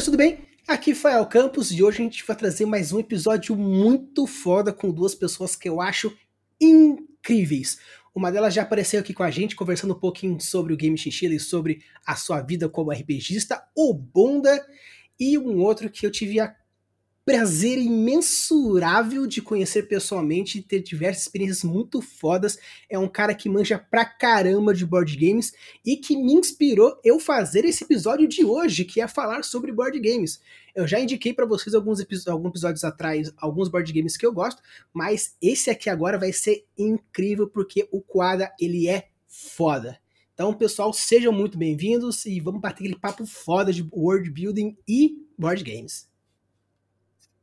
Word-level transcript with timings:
Builders, 0.00 0.04
tudo 0.04 0.16
bem? 0.16 0.38
Aqui 0.66 0.94
foi 0.94 1.12
Al 1.12 1.26
Campos 1.26 1.70
e 1.70 1.82
hoje 1.82 2.00
a 2.00 2.04
gente 2.04 2.24
vai 2.26 2.34
trazer 2.34 2.64
mais 2.64 2.92
um 2.92 2.98
episódio 2.98 3.54
muito 3.54 4.26
foda 4.26 4.72
com 4.72 4.90
duas 4.90 5.14
pessoas 5.14 5.54
que 5.54 5.68
eu 5.68 5.80
acho 5.80 6.16
incríveis. 6.60 7.78
Uma 8.14 8.32
delas 8.32 8.54
já 8.54 8.62
apareceu 8.62 9.00
aqui 9.00 9.12
com 9.12 9.22
a 9.22 9.30
gente, 9.30 9.54
conversando 9.54 9.92
um 9.92 9.98
pouquinho 9.98 10.40
sobre 10.40 10.72
o 10.72 10.76
Game 10.76 10.96
Chinchilla 10.96 11.34
e 11.34 11.40
sobre 11.40 11.82
a 12.06 12.16
sua 12.16 12.40
vida 12.40 12.68
como 12.68 12.90
RPGista, 12.90 13.62
o 13.76 13.92
Bunda, 13.92 14.64
e 15.18 15.36
um 15.36 15.58
outro 15.58 15.90
que 15.90 16.06
eu 16.06 16.10
tive 16.10 16.40
a 16.40 16.54
prazer 17.24 17.78
imensurável 17.78 19.26
de 19.26 19.40
conhecer 19.40 19.84
pessoalmente 19.84 20.58
e 20.58 20.62
ter 20.62 20.80
diversas 20.80 21.22
experiências 21.22 21.62
muito 21.62 22.00
fodas. 22.00 22.58
É 22.88 22.98
um 22.98 23.08
cara 23.08 23.34
que 23.34 23.48
manja 23.48 23.78
pra 23.78 24.04
caramba 24.04 24.74
de 24.74 24.84
board 24.84 25.16
games 25.16 25.52
e 25.84 25.96
que 25.96 26.16
me 26.16 26.32
inspirou 26.32 26.98
eu 27.04 27.20
fazer 27.20 27.64
esse 27.64 27.84
episódio 27.84 28.26
de 28.26 28.44
hoje, 28.44 28.84
que 28.84 29.00
é 29.00 29.06
falar 29.06 29.44
sobre 29.44 29.72
board 29.72 29.98
games. 30.00 30.40
Eu 30.74 30.86
já 30.86 30.98
indiquei 30.98 31.32
para 31.32 31.46
vocês 31.46 31.74
alguns, 31.74 32.00
alguns 32.26 32.50
episódios 32.50 32.84
atrás 32.84 33.32
alguns 33.36 33.68
board 33.68 33.92
games 33.92 34.16
que 34.16 34.26
eu 34.26 34.32
gosto, 34.32 34.62
mas 34.92 35.36
esse 35.40 35.70
aqui 35.70 35.90
agora 35.90 36.18
vai 36.18 36.32
ser 36.32 36.64
incrível 36.76 37.48
porque 37.48 37.88
o 37.92 38.00
Quadra 38.00 38.52
ele 38.60 38.88
é 38.88 39.08
foda. 39.26 39.98
Então, 40.34 40.54
pessoal, 40.54 40.92
sejam 40.92 41.32
muito 41.32 41.58
bem-vindos 41.58 42.24
e 42.24 42.40
vamos 42.40 42.60
bater 42.60 42.84
aquele 42.84 42.98
papo 42.98 43.26
foda 43.26 43.72
de 43.72 43.86
world 43.92 44.30
building 44.30 44.76
e 44.88 45.18
board 45.38 45.62
games. 45.62 46.09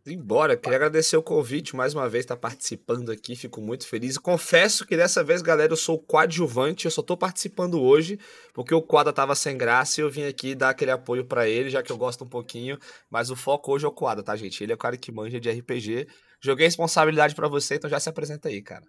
Embora, 0.10 0.56
queria 0.56 0.78
agradecer 0.78 1.18
o 1.18 1.22
convite 1.22 1.76
mais 1.76 1.94
uma 1.94 2.08
vez, 2.08 2.24
estar 2.24 2.36
tá 2.36 2.42
participando 2.42 3.12
aqui, 3.12 3.36
fico 3.36 3.60
muito 3.60 3.86
feliz. 3.86 4.18
Confesso 4.18 4.88
que 4.88 4.96
dessa 4.96 5.22
vez, 5.22 5.42
galera, 5.42 5.74
eu 5.74 5.76
sou 5.76 6.00
coadjuvante, 6.00 6.86
eu 6.86 6.92
só 6.92 7.04
tô 7.04 7.18
participando 7.18 7.82
hoje, 7.82 8.18
porque 8.54 8.74
o 8.74 8.82
Quadra 8.82 9.12
tava 9.12 9.36
sem 9.36 9.58
graça 9.58 10.00
e 10.00 10.04
eu 10.04 10.10
vim 10.10 10.24
aqui 10.24 10.56
dar 10.56 10.70
aquele 10.70 10.92
apoio 10.92 11.26
para 11.26 11.50
ele, 11.50 11.70
já 11.70 11.84
que 11.84 11.92
eu 11.92 11.98
gosto 11.98 12.24
um 12.24 12.30
pouquinho. 12.30 12.78
Mas 13.12 13.30
o 13.30 13.36
foco 13.36 13.74
hoje 13.74 13.84
é 13.84 13.88
o 13.90 13.92
Quadra, 13.92 14.24
tá, 14.24 14.34
gente? 14.38 14.64
Ele 14.64 14.72
é 14.72 14.76
o 14.76 14.78
cara 14.78 14.96
que 14.96 15.12
manja 15.12 15.42
de 15.42 15.52
RPG. 15.52 16.08
Joguei 16.42 16.68
responsabilidade 16.68 17.36
para 17.36 17.50
você, 17.50 17.76
então 17.76 17.90
já 17.90 18.00
se 18.00 18.08
apresenta 18.08 18.48
aí, 18.48 18.62
cara. 18.62 18.86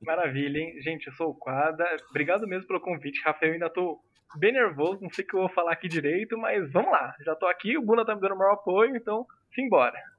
Maravilha, 0.00 0.58
hein? 0.58 0.80
Gente, 0.80 1.08
eu 1.08 1.12
sou 1.12 1.28
o 1.28 1.34
Quadra. 1.34 1.84
Obrigado 2.08 2.46
mesmo 2.46 2.66
pelo 2.66 2.80
convite, 2.80 3.20
Rafael. 3.22 3.50
Eu 3.50 3.54
ainda 3.54 3.68
tô 3.68 4.00
bem 4.38 4.52
nervoso, 4.52 5.02
não 5.02 5.10
sei 5.10 5.26
o 5.26 5.28
que 5.28 5.36
eu 5.36 5.40
vou 5.40 5.50
falar 5.50 5.72
aqui 5.72 5.88
direito, 5.88 6.38
mas 6.38 6.72
vamos 6.72 6.90
lá. 6.90 7.14
Já 7.22 7.34
tô 7.36 7.46
aqui, 7.46 7.76
o 7.76 7.82
Buna 7.82 8.04
tá 8.04 8.14
me 8.14 8.20
dando 8.22 8.34
o 8.34 8.38
maior 8.38 8.54
apoio, 8.54 8.96
então 8.96 9.26
simbora. 9.54 10.13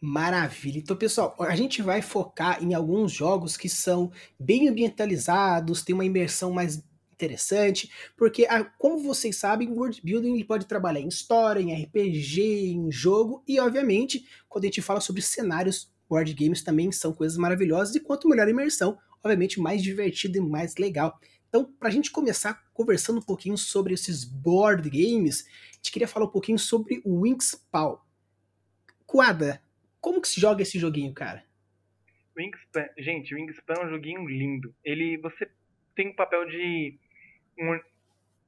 Maravilha. 0.00 0.78
Então, 0.78 0.96
pessoal, 0.96 1.36
a 1.38 1.54
gente 1.54 1.80
vai 1.80 2.02
focar 2.02 2.62
em 2.62 2.74
alguns 2.74 3.12
jogos 3.12 3.56
que 3.56 3.68
são 3.68 4.10
bem 4.38 4.68
ambientalizados, 4.68 5.82
tem 5.82 5.94
uma 5.94 6.04
imersão 6.04 6.50
mais 6.50 6.82
interessante, 7.12 7.88
porque, 8.16 8.44
como 8.78 8.98
vocês 8.98 9.36
sabem, 9.36 9.70
world 9.70 10.00
building 10.02 10.34
ele 10.34 10.44
pode 10.44 10.66
trabalhar 10.66 10.98
em 10.98 11.06
história, 11.06 11.60
em 11.60 11.72
RPG, 11.84 12.72
em 12.72 12.90
jogo, 12.90 13.44
e 13.46 13.60
obviamente, 13.60 14.26
quando 14.48 14.64
a 14.64 14.66
gente 14.66 14.82
fala 14.82 15.00
sobre 15.00 15.22
cenários, 15.22 15.92
board 16.08 16.34
games 16.34 16.64
também 16.64 16.90
são 16.90 17.12
coisas 17.12 17.38
maravilhosas, 17.38 17.94
e 17.94 18.00
quanto 18.00 18.28
melhor 18.28 18.48
a 18.48 18.50
imersão, 18.50 18.98
obviamente 19.22 19.60
mais 19.60 19.80
divertido 19.80 20.38
e 20.38 20.40
mais 20.40 20.74
legal. 20.76 21.16
Então, 21.48 21.64
para 21.78 21.88
a 21.88 21.92
gente 21.92 22.10
começar 22.10 22.60
conversando 22.74 23.20
um 23.20 23.22
pouquinho 23.22 23.56
sobre 23.56 23.94
esses 23.94 24.24
board 24.24 24.90
games, 24.90 25.44
a 25.70 25.76
gente 25.76 25.92
queria 25.92 26.08
falar 26.08 26.26
um 26.26 26.30
pouquinho 26.30 26.58
sobre 26.58 27.00
o 27.04 27.20
Wingspan. 27.20 27.98
Quadra, 29.12 29.60
como 30.00 30.22
que 30.22 30.28
se 30.28 30.40
joga 30.40 30.62
esse 30.62 30.78
joguinho, 30.78 31.12
cara? 31.12 31.44
Wingspan, 32.34 32.88
gente, 32.96 33.34
Wingspan 33.34 33.74
é 33.74 33.84
um 33.84 33.90
joguinho 33.90 34.26
lindo. 34.26 34.74
Ele, 34.82 35.18
você 35.18 35.50
tem 35.94 36.08
o 36.08 36.16
papel 36.16 36.46
de 36.46 36.98
um, 37.58 37.78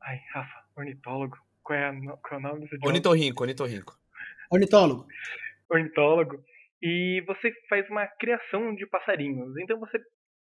ai, 0.01 0.19
Rafa, 0.33 0.65
ornitólogo. 0.75 1.37
Qual 1.63 1.79
é, 1.79 1.85
a, 1.85 1.93
qual 1.93 2.33
é 2.33 2.37
o 2.37 2.41
nome 2.41 2.61
desse 2.61 2.77
jogo? 2.77 2.87
Ornitorrinco, 2.87 3.43
ornitorrinco. 3.43 3.95
Ornitólogo. 4.51 5.07
Ornitólogo. 5.69 6.43
E 6.81 7.23
você 7.27 7.53
faz 7.69 7.87
uma 7.91 8.07
criação 8.07 8.75
de 8.75 8.87
passarinhos. 8.87 9.55
Então 9.59 9.79
você 9.79 9.99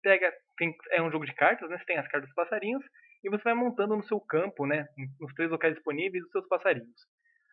pega, 0.02 0.34
tem, 0.58 0.76
é 0.90 1.04
um 1.04 1.12
jogo 1.12 1.28
de 1.28 1.36
cartas, 1.36 1.70
né? 1.70 1.78
Você 1.78 1.86
tem 1.86 1.98
as 2.00 2.08
cartas 2.08 2.28
dos 2.28 2.36
passarinhos 2.36 2.84
e 3.24 3.30
você 3.30 3.44
vai 3.44 3.54
montando 3.54 3.96
no 3.96 4.04
seu 4.06 4.20
campo, 4.20 4.66
né? 4.66 4.88
Nos 5.20 5.32
três 5.36 5.52
locais 5.52 5.76
disponíveis 5.76 6.24
os 6.24 6.32
seus 6.32 6.48
passarinhos. 6.48 7.06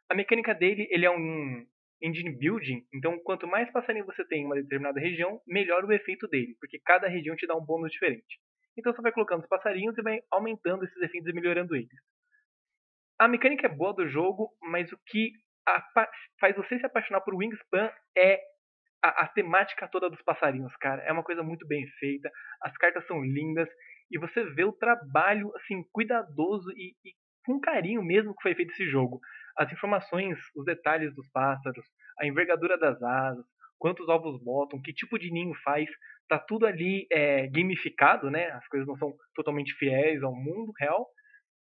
A 0.08 0.14
mecânica 0.14 0.54
dele, 0.54 0.88
ele 0.91 1.04
é 1.04 1.10
um 1.10 1.66
engine 2.02 2.36
building, 2.36 2.86
então 2.92 3.18
quanto 3.20 3.46
mais 3.46 3.70
passarinho 3.70 4.04
você 4.04 4.24
tem 4.26 4.42
em 4.42 4.46
uma 4.46 4.56
determinada 4.56 5.00
região, 5.00 5.40
melhor 5.46 5.84
o 5.84 5.92
efeito 5.92 6.28
dele, 6.28 6.56
porque 6.60 6.78
cada 6.84 7.08
região 7.08 7.36
te 7.36 7.46
dá 7.46 7.56
um 7.56 7.64
bônus 7.64 7.90
diferente. 7.90 8.38
Então 8.76 8.92
você 8.92 9.00
vai 9.00 9.12
colocando 9.12 9.40
os 9.40 9.48
passarinhos 9.48 9.96
e 9.96 10.02
vai 10.02 10.20
aumentando 10.30 10.84
esses 10.84 11.00
efeitos 11.02 11.28
e 11.30 11.32
melhorando 11.32 11.74
eles. 11.74 11.88
A 13.18 13.26
mecânica 13.26 13.66
é 13.66 13.74
boa 13.74 13.94
do 13.94 14.06
jogo, 14.06 14.50
mas 14.60 14.92
o 14.92 14.98
que 15.06 15.32
faz 16.38 16.54
você 16.54 16.78
se 16.78 16.86
apaixonar 16.86 17.22
por 17.22 17.34
Wingspan 17.34 17.90
é 18.16 18.40
a, 19.02 19.24
a, 19.24 19.28
temática 19.28 19.88
toda 19.88 20.10
dos 20.10 20.20
passarinhos, 20.22 20.76
cara. 20.76 21.02
É 21.02 21.12
uma 21.12 21.24
coisa 21.24 21.42
muito 21.42 21.66
bem 21.66 21.86
feita, 21.98 22.30
as 22.60 22.76
cartas 22.76 23.06
são 23.06 23.24
lindas 23.24 23.68
e 24.10 24.18
você 24.18 24.44
vê 24.44 24.64
o 24.64 24.72
trabalho 24.72 25.50
assim 25.56 25.82
cuidadoso 25.92 26.70
e, 26.72 26.94
e 27.04 27.14
com 27.44 27.58
carinho 27.58 28.02
mesmo 28.02 28.34
que 28.34 28.42
foi 28.42 28.54
feito 28.54 28.72
esse 28.72 28.84
jogo 28.84 29.20
as 29.56 29.72
informações, 29.72 30.39
os 30.55 30.65
detalhes 30.65 31.15
dos 31.15 31.28
pássaros, 31.31 31.84
a 32.21 32.27
envergadura 32.27 32.78
das 32.78 33.03
asas, 33.03 33.44
quantos 33.78 34.09
ovos 34.09 34.43
botam, 34.43 34.81
que 34.81 34.93
tipo 34.93 35.19
de 35.19 35.31
ninho 35.31 35.55
faz, 35.62 35.89
tá 36.28 36.39
tudo 36.39 36.67
ali 36.67 37.06
é, 37.12 37.47
gamificado, 37.49 38.31
né? 38.31 38.50
As 38.50 38.67
coisas 38.69 38.87
não 38.87 38.97
são 38.97 39.15
totalmente 39.34 39.75
fiéis 39.75 40.22
ao 40.22 40.34
mundo 40.34 40.72
real, 40.78 41.06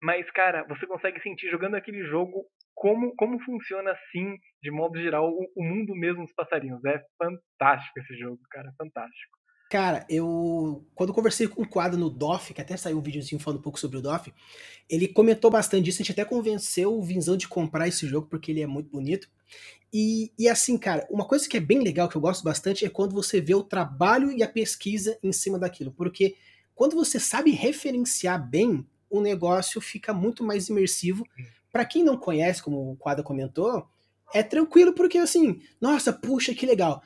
mas 0.03 0.31
cara, 0.31 0.65
você 0.65 0.87
consegue 0.87 1.21
sentir 1.21 1.51
jogando 1.51 1.75
aquele 1.75 2.03
jogo 2.05 2.45
como, 2.75 3.15
como 3.17 3.39
funciona 3.41 3.93
assim, 3.93 4.37
de 4.63 4.71
modo 4.71 4.99
geral, 4.99 5.29
o, 5.29 5.53
o 5.55 5.63
mundo 5.63 5.95
mesmo 5.95 6.23
dos 6.25 6.35
passarinhos. 6.35 6.83
É 6.85 7.03
fantástico 7.19 7.99
esse 7.99 8.17
jogo, 8.17 8.41
cara, 8.51 8.73
fantástico. 8.79 9.40
Cara, 9.71 10.05
eu. 10.09 10.85
Quando 10.97 11.15
conversei 11.15 11.47
com 11.47 11.63
o 11.63 11.69
quadro 11.69 11.97
no 11.97 12.11
DOF, 12.11 12.53
que 12.53 12.61
até 12.61 12.77
saiu 12.77 12.99
um 12.99 13.01
videozinho 13.01 13.41
falando 13.41 13.61
um 13.61 13.63
pouco 13.63 13.79
sobre 13.79 13.99
o 13.99 14.03
DOF, 14.03 14.35
ele 14.89 15.07
comentou 15.07 15.49
bastante 15.49 15.85
disso. 15.85 15.99
A 15.99 16.03
gente 16.03 16.11
até 16.11 16.25
convenceu 16.25 16.93
o 16.93 17.01
Vinzão 17.05 17.37
de 17.37 17.47
comprar 17.47 17.87
esse 17.87 18.05
jogo, 18.05 18.27
porque 18.27 18.51
ele 18.51 18.61
é 18.61 18.67
muito 18.67 18.91
bonito. 18.91 19.29
E, 19.93 20.33
e 20.37 20.49
assim, 20.49 20.77
cara, 20.77 21.07
uma 21.09 21.25
coisa 21.25 21.49
que 21.49 21.57
é 21.57 21.61
bem 21.61 21.79
legal, 21.85 22.09
que 22.09 22.17
eu 22.17 22.21
gosto 22.21 22.43
bastante, 22.43 22.85
é 22.85 22.91
quando 22.91 23.15
você 23.15 23.41
vê 23.41 23.55
o 23.55 23.63
trabalho 23.63 24.33
e 24.33 24.43
a 24.43 24.49
pesquisa 24.49 25.17
em 25.23 25.33
cima 25.33 25.57
daquilo. 25.57 25.93
Porque 25.93 26.35
quando 26.75 26.97
você 26.97 27.21
sabe 27.21 27.53
referenciar 27.53 28.45
bem, 28.45 28.85
o 29.09 29.21
negócio 29.21 29.81
fica 29.81 30.13
muito 30.13 30.43
mais 30.43 30.69
imersivo. 30.69 31.25
Para 31.71 31.85
quem 31.85 32.03
não 32.03 32.17
conhece, 32.17 32.61
como 32.61 32.91
o 32.91 32.97
quadro 32.97 33.23
comentou, 33.23 33.87
é 34.35 34.43
tranquilo, 34.43 34.93
porque 34.95 35.19
assim, 35.19 35.61
nossa, 35.81 36.13
puxa, 36.13 36.53
que 36.57 36.67
legal 36.67 37.01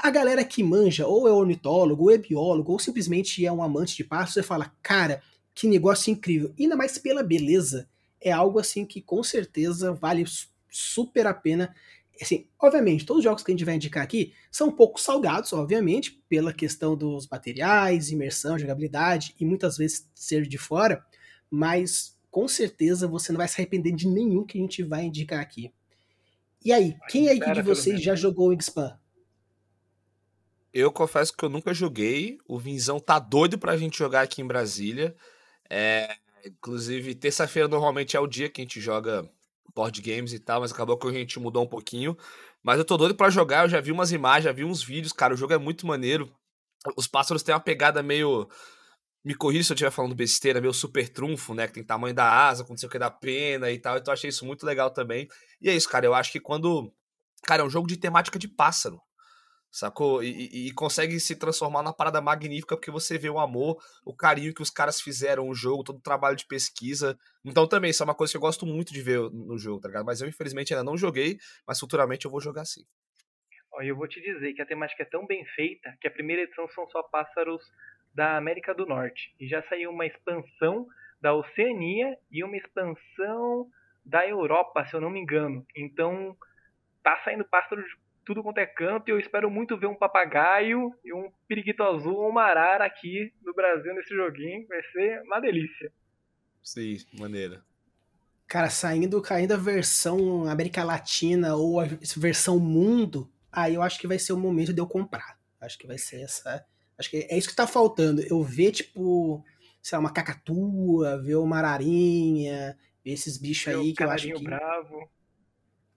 a 0.00 0.10
galera 0.10 0.44
que 0.44 0.62
manja, 0.62 1.06
ou 1.06 1.26
é 1.26 1.32
ornitólogo, 1.32 2.04
ou 2.04 2.10
é 2.10 2.16
biólogo, 2.16 2.72
ou 2.72 2.78
simplesmente 2.78 3.44
é 3.44 3.50
um 3.50 3.62
amante 3.62 3.96
de 3.96 4.04
pássaros, 4.04 4.34
você 4.34 4.42
fala, 4.44 4.72
cara, 4.80 5.20
que 5.52 5.66
negócio 5.66 6.12
incrível. 6.12 6.54
Ainda 6.58 6.76
mais 6.76 6.96
pela 6.98 7.22
beleza. 7.22 7.88
É 8.20 8.30
algo 8.30 8.60
assim 8.60 8.84
que 8.86 9.02
com 9.02 9.22
certeza 9.24 9.92
vale 9.92 10.24
super 10.70 11.26
a 11.26 11.34
pena. 11.34 11.74
Assim, 12.20 12.46
obviamente, 12.60 13.04
todos 13.04 13.18
os 13.18 13.24
jogos 13.24 13.42
que 13.42 13.50
a 13.50 13.54
gente 13.54 13.64
vai 13.64 13.74
indicar 13.74 14.04
aqui 14.04 14.32
são 14.52 14.68
um 14.68 14.72
pouco 14.72 15.00
salgados, 15.00 15.52
obviamente, 15.52 16.22
pela 16.28 16.52
questão 16.52 16.96
dos 16.96 17.28
materiais, 17.28 18.10
imersão, 18.10 18.58
jogabilidade 18.58 19.34
e 19.38 19.44
muitas 19.44 19.76
vezes 19.76 20.08
ser 20.14 20.46
de 20.46 20.58
fora, 20.58 21.04
mas 21.50 22.16
com 22.30 22.46
certeza 22.46 23.08
você 23.08 23.32
não 23.32 23.38
vai 23.38 23.48
se 23.48 23.60
arrepender 23.60 23.92
de 23.92 24.06
nenhum 24.06 24.44
que 24.44 24.58
a 24.58 24.60
gente 24.60 24.82
vai 24.84 25.04
indicar 25.04 25.40
aqui. 25.40 25.72
E 26.64 26.72
aí, 26.72 26.96
quem 27.08 27.28
aí 27.28 27.40
de 27.40 27.62
vocês 27.62 28.00
já 28.00 28.14
jogou 28.14 28.52
o 28.52 28.60
Xpan? 28.60 28.96
Eu 30.72 30.92
confesso 30.92 31.34
que 31.36 31.44
eu 31.44 31.48
nunca 31.48 31.72
joguei. 31.72 32.38
O 32.46 32.58
Vinzão 32.58 33.00
tá 33.00 33.18
doido 33.18 33.58
pra 33.58 33.76
gente 33.76 33.98
jogar 33.98 34.22
aqui 34.22 34.42
em 34.42 34.46
Brasília. 34.46 35.16
É, 35.70 36.16
inclusive, 36.44 37.14
terça-feira 37.14 37.68
normalmente 37.68 38.16
é 38.16 38.20
o 38.20 38.26
dia 38.26 38.48
que 38.48 38.60
a 38.60 38.64
gente 38.64 38.80
joga 38.80 39.28
board 39.74 40.00
games 40.02 40.32
e 40.32 40.38
tal, 40.38 40.60
mas 40.60 40.72
acabou 40.72 40.98
que 40.98 41.06
a 41.06 41.12
gente 41.12 41.38
mudou 41.38 41.64
um 41.64 41.68
pouquinho. 41.68 42.16
Mas 42.62 42.78
eu 42.78 42.84
tô 42.84 42.96
doido 42.96 43.14
para 43.14 43.30
jogar, 43.30 43.64
eu 43.64 43.68
já 43.68 43.80
vi 43.80 43.92
umas 43.92 44.12
imagens, 44.12 44.44
já 44.44 44.52
vi 44.52 44.64
uns 44.64 44.82
vídeos, 44.82 45.12
cara, 45.12 45.34
o 45.34 45.36
jogo 45.36 45.52
é 45.52 45.58
muito 45.58 45.86
maneiro. 45.86 46.30
Os 46.96 47.06
pássaros 47.06 47.42
têm 47.42 47.54
uma 47.54 47.60
pegada 47.60 48.02
meio. 48.02 48.48
Me 49.24 49.34
corrija 49.34 49.64
se 49.64 49.72
eu 49.72 49.74
estiver 49.74 49.90
falando 49.90 50.14
besteira, 50.14 50.60
meio 50.60 50.72
super 50.72 51.08
trunfo, 51.08 51.54
né? 51.54 51.66
Que 51.66 51.74
tem 51.74 51.84
tamanho 51.84 52.14
da 52.14 52.48
asa, 52.48 52.64
sei 52.76 52.88
o 52.88 52.90
que 52.90 52.98
da 52.98 53.10
pena 53.10 53.70
e 53.70 53.78
tal. 53.78 53.96
Então 53.98 54.12
eu 54.12 54.14
achei 54.14 54.30
isso 54.30 54.46
muito 54.46 54.64
legal 54.64 54.90
também. 54.90 55.28
E 55.60 55.68
é 55.68 55.74
isso, 55.74 55.88
cara. 55.88 56.06
Eu 56.06 56.14
acho 56.14 56.32
que 56.32 56.40
quando. 56.40 56.92
Cara, 57.42 57.62
é 57.62 57.64
um 57.64 57.70
jogo 57.70 57.86
de 57.86 57.96
temática 57.96 58.38
de 58.38 58.48
pássaro 58.48 59.00
sacou? 59.70 60.22
E, 60.22 60.28
e, 60.30 60.68
e, 60.68 60.72
consegue 60.72 61.18
se 61.20 61.36
transformar 61.36 61.82
numa 61.82 61.94
parada 61.94 62.20
magnífica 62.20 62.76
porque 62.76 62.90
você 62.90 63.18
vê 63.18 63.28
o 63.28 63.38
amor, 63.38 63.78
o 64.04 64.14
carinho 64.14 64.54
que 64.54 64.62
os 64.62 64.70
caras 64.70 65.00
fizeram 65.00 65.48
o 65.48 65.54
jogo, 65.54 65.84
todo 65.84 65.98
o 65.98 66.02
trabalho 66.02 66.36
de 66.36 66.46
pesquisa. 66.46 67.18
Então 67.44 67.66
também, 67.66 67.90
isso 67.90 68.02
é 68.02 68.04
uma 68.04 68.14
coisa 68.14 68.32
que 68.32 68.36
eu 68.36 68.40
gosto 68.40 68.66
muito 68.66 68.92
de 68.92 69.02
ver 69.02 69.18
no 69.30 69.58
jogo, 69.58 69.80
tá 69.80 69.88
ligado? 69.88 70.06
Mas 70.06 70.20
eu 70.20 70.28
infelizmente 70.28 70.72
ainda 70.72 70.84
não 70.84 70.96
joguei, 70.96 71.38
mas 71.66 71.78
futuramente 71.78 72.24
eu 72.24 72.30
vou 72.30 72.40
jogar 72.40 72.64
sim. 72.64 72.84
Ó, 73.72 73.82
eu 73.82 73.96
vou 73.96 74.08
te 74.08 74.20
dizer 74.20 74.54
que 74.54 74.62
a 74.62 74.66
temática 74.66 75.02
é 75.02 75.06
tão 75.06 75.26
bem 75.26 75.44
feita 75.54 75.96
que 76.00 76.08
a 76.08 76.10
primeira 76.10 76.42
edição 76.42 76.68
são 76.70 76.88
só 76.88 77.02
pássaros 77.02 77.62
da 78.14 78.36
América 78.36 78.74
do 78.74 78.86
Norte. 78.86 79.34
E 79.38 79.46
já 79.46 79.62
saiu 79.68 79.90
uma 79.90 80.06
expansão 80.06 80.86
da 81.20 81.34
Oceania 81.34 82.16
e 82.30 82.42
uma 82.42 82.56
expansão 82.56 83.68
da 84.04 84.26
Europa, 84.26 84.86
se 84.86 84.94
eu 84.94 85.00
não 85.00 85.10
me 85.10 85.20
engano. 85.20 85.66
Então, 85.76 86.36
tá 87.02 87.20
saindo 87.24 87.44
pássaro 87.44 87.82
tudo 88.28 88.42
quanto 88.42 88.58
é 88.58 88.66
canto 88.66 89.08
e 89.08 89.10
eu 89.10 89.18
espero 89.18 89.50
muito 89.50 89.78
ver 89.78 89.86
um 89.86 89.94
papagaio 89.94 90.94
e 91.02 91.14
um 91.14 91.32
periquito 91.48 91.82
azul 91.82 92.14
ou 92.14 92.28
uma 92.28 92.42
arara 92.42 92.84
aqui 92.84 93.32
no 93.42 93.54
Brasil 93.54 93.94
nesse 93.94 94.14
joguinho. 94.14 94.68
Vai 94.68 94.82
ser 94.92 95.22
uma 95.22 95.40
delícia. 95.40 95.90
Sim, 96.62 96.98
maneira. 97.18 97.64
Cara, 98.46 98.68
saindo, 98.68 99.22
caindo 99.22 99.52
a 99.52 99.56
versão 99.56 100.46
América 100.46 100.84
Latina 100.84 101.56
ou 101.56 101.80
a 101.80 101.86
versão 102.18 102.60
mundo, 102.60 103.32
aí 103.50 103.74
eu 103.74 103.80
acho 103.80 103.98
que 103.98 104.06
vai 104.06 104.18
ser 104.18 104.34
o 104.34 104.38
momento 104.38 104.74
de 104.74 104.80
eu 104.80 104.86
comprar. 104.86 105.38
Acho 105.58 105.78
que 105.78 105.86
vai 105.86 105.96
ser 105.96 106.20
essa. 106.20 106.62
Acho 106.98 107.08
que 107.08 107.26
é 107.30 107.38
isso 107.38 107.48
que 107.48 107.56
tá 107.56 107.66
faltando. 107.66 108.20
Eu 108.20 108.42
ver, 108.42 108.72
tipo, 108.72 109.42
sei 109.80 109.96
lá, 109.96 110.00
uma 110.00 110.12
cacatua, 110.12 111.16
ver 111.16 111.36
uma 111.36 111.56
ararinha, 111.56 112.76
ver 113.02 113.12
esses 113.12 113.38
bichos 113.38 113.74
aí 113.74 113.94
que 113.94 114.02
eu 114.02 114.10
acho 114.10 114.26
que. 114.30 114.44
bravo. 114.44 115.10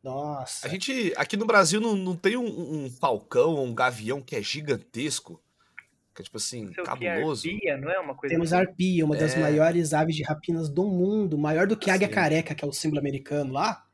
Nossa. 0.03 0.65
A 0.65 0.69
gente, 0.69 1.13
aqui 1.15 1.37
no 1.37 1.45
Brasil, 1.45 1.79
não, 1.79 1.95
não 1.95 2.15
tem 2.15 2.35
um, 2.35 2.85
um 2.85 2.89
falcão 2.89 3.51
ou 3.55 3.65
um 3.65 3.73
gavião 3.73 4.21
que 4.21 4.35
é 4.35 4.41
gigantesco? 4.41 5.41
Que 6.13 6.21
é, 6.21 6.25
tipo 6.25 6.37
assim, 6.37 6.73
Seu 6.73 6.83
cabuloso. 6.83 7.43
Que 7.43 7.49
é 7.49 7.53
arpia, 7.53 7.77
não 7.77 7.91
é 7.91 7.99
uma 7.99 8.15
coisa 8.15 8.33
Temos 8.33 8.51
assim? 8.51 8.61
arpia, 8.61 9.05
uma 9.05 9.15
das 9.15 9.35
é. 9.35 9.39
maiores 9.39 9.93
aves 9.93 10.15
de 10.15 10.23
rapinas 10.23 10.69
do 10.69 10.85
mundo, 10.85 11.37
maior 11.37 11.67
do 11.67 11.77
que 11.77 11.89
a 11.89 11.93
águia 11.93 12.07
Sim. 12.07 12.13
careca, 12.13 12.55
que 12.55 12.65
é 12.65 12.67
o 12.67 12.73
símbolo 12.73 12.99
americano 12.99 13.53
lá. 13.53 13.85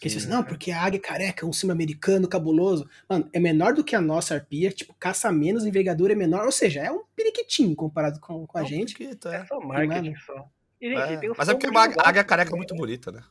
Que 0.00 0.08
assim, 0.08 0.26
não, 0.26 0.42
porque 0.42 0.70
a 0.70 0.80
águia 0.80 0.98
careca 0.98 1.44
é 1.44 1.48
um 1.48 1.52
símbolo 1.52 1.74
americano 1.74 2.26
cabuloso. 2.26 2.88
Mano, 3.06 3.28
é 3.30 3.38
menor 3.38 3.74
do 3.74 3.84
que 3.84 3.94
a 3.94 4.00
nossa 4.00 4.34
arpia, 4.34 4.70
tipo, 4.70 4.94
caça 4.94 5.30
menos, 5.30 5.66
envergadura 5.66 6.14
é 6.14 6.16
menor, 6.16 6.46
ou 6.46 6.52
seja, 6.52 6.80
é 6.80 6.90
um 6.90 7.04
periquitinho 7.14 7.76
comparado 7.76 8.18
com, 8.18 8.46
com 8.46 8.58
a 8.58 8.62
é 8.62 8.64
gente. 8.64 8.94
Periquito, 8.94 9.28
é. 9.28 9.36
é 9.36 9.46
só 9.46 9.60
marketing 9.60 10.16
só. 10.16 10.48
E, 10.80 10.88
gente, 10.88 11.26
é. 11.26 11.32
Mas 11.36 11.48
é 11.48 11.54
porque 11.54 11.66
a 11.66 12.08
águia 12.08 12.24
careca 12.24 12.52
é 12.52 12.56
muito 12.56 12.74
bonita, 12.74 13.12
né? 13.12 13.22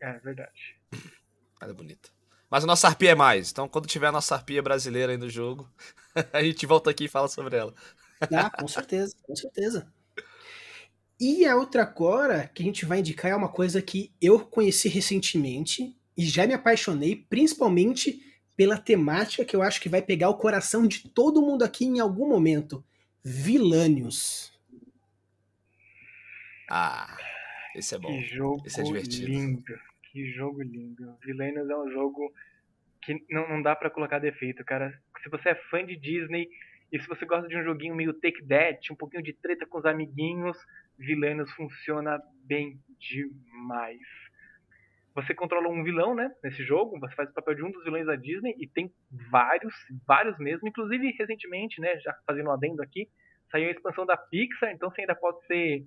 É, 0.00 0.18
verdade. 0.18 0.76
Ela 1.60 1.70
é 1.70 1.74
bonita. 1.74 2.10
Mas 2.50 2.64
a 2.64 2.66
nossa 2.66 2.86
arpia 2.86 3.10
é 3.10 3.14
mais. 3.14 3.50
Então, 3.50 3.68
quando 3.68 3.86
tiver 3.86 4.06
a 4.06 4.12
nossa 4.12 4.34
arpia 4.34 4.62
brasileira 4.62 5.12
aí 5.12 5.18
no 5.18 5.28
jogo, 5.28 5.68
a 6.32 6.42
gente 6.42 6.66
volta 6.66 6.90
aqui 6.90 7.04
e 7.04 7.08
fala 7.08 7.28
sobre 7.28 7.56
ela. 7.56 7.74
Ah, 8.32 8.50
com 8.50 8.68
certeza, 8.68 9.14
com 9.22 9.34
certeza. 9.34 9.92
E 11.18 11.46
a 11.46 11.56
outra 11.56 11.82
agora 11.82 12.50
que 12.54 12.62
a 12.62 12.66
gente 12.66 12.84
vai 12.84 13.00
indicar 13.00 13.30
é 13.30 13.36
uma 13.36 13.48
coisa 13.48 13.80
que 13.80 14.12
eu 14.20 14.40
conheci 14.40 14.88
recentemente 14.88 15.96
e 16.16 16.24
já 16.26 16.46
me 16.46 16.54
apaixonei, 16.54 17.16
principalmente 17.16 18.20
pela 18.56 18.78
temática 18.78 19.44
que 19.44 19.54
eu 19.54 19.62
acho 19.62 19.80
que 19.80 19.88
vai 19.88 20.02
pegar 20.02 20.28
o 20.28 20.36
coração 20.36 20.86
de 20.86 21.08
todo 21.08 21.42
mundo 21.42 21.62
aqui 21.64 21.84
em 21.84 22.00
algum 22.00 22.28
momento. 22.28 22.84
Vilânios. 23.22 24.52
Ah, 26.70 27.16
esse 27.74 27.94
é 27.94 27.98
bom. 27.98 28.08
Que 28.08 28.22
jogo 28.26 28.62
esse 28.66 28.80
é 28.80 28.84
divertido. 28.84 29.26
lindo. 29.26 29.62
Que 30.14 30.30
jogo 30.30 30.62
lindo. 30.62 31.18
Villainous 31.24 31.68
é 31.68 31.76
um 31.76 31.90
jogo 31.90 32.32
que 33.02 33.20
não, 33.28 33.48
não 33.48 33.60
dá 33.60 33.74
para 33.74 33.90
colocar 33.90 34.20
defeito, 34.20 34.64
cara. 34.64 34.96
Se 35.20 35.28
você 35.28 35.48
é 35.48 35.54
fã 35.56 35.84
de 35.84 35.96
Disney 35.96 36.48
e 36.92 37.00
se 37.00 37.08
você 37.08 37.26
gosta 37.26 37.48
de 37.48 37.56
um 37.56 37.64
joguinho 37.64 37.96
meio 37.96 38.14
take 38.14 38.46
that, 38.46 38.92
um 38.92 38.94
pouquinho 38.94 39.24
de 39.24 39.32
treta 39.32 39.66
com 39.66 39.78
os 39.78 39.84
amiguinhos, 39.84 40.56
Villainous 40.96 41.50
funciona 41.54 42.22
bem 42.44 42.78
demais. 42.96 43.98
Você 45.16 45.34
controla 45.34 45.68
um 45.68 45.82
vilão, 45.82 46.14
né, 46.14 46.32
nesse 46.44 46.62
jogo, 46.62 47.00
você 47.00 47.14
faz 47.16 47.28
o 47.30 47.34
papel 47.34 47.56
de 47.56 47.64
um 47.64 47.72
dos 47.72 47.82
vilões 47.82 48.06
da 48.06 48.14
Disney 48.14 48.54
e 48.56 48.68
tem 48.68 48.94
vários, 49.32 49.74
vários 50.06 50.38
mesmo, 50.38 50.68
inclusive 50.68 51.10
recentemente, 51.18 51.80
né, 51.80 51.98
já 51.98 52.14
fazendo 52.24 52.50
um 52.50 52.52
adendo 52.52 52.80
aqui, 52.80 53.08
saiu 53.50 53.66
a 53.66 53.72
expansão 53.72 54.06
da 54.06 54.16
Pixar, 54.16 54.70
então 54.70 54.90
você 54.90 55.00
ainda 55.00 55.16
pode 55.16 55.44
ser 55.46 55.84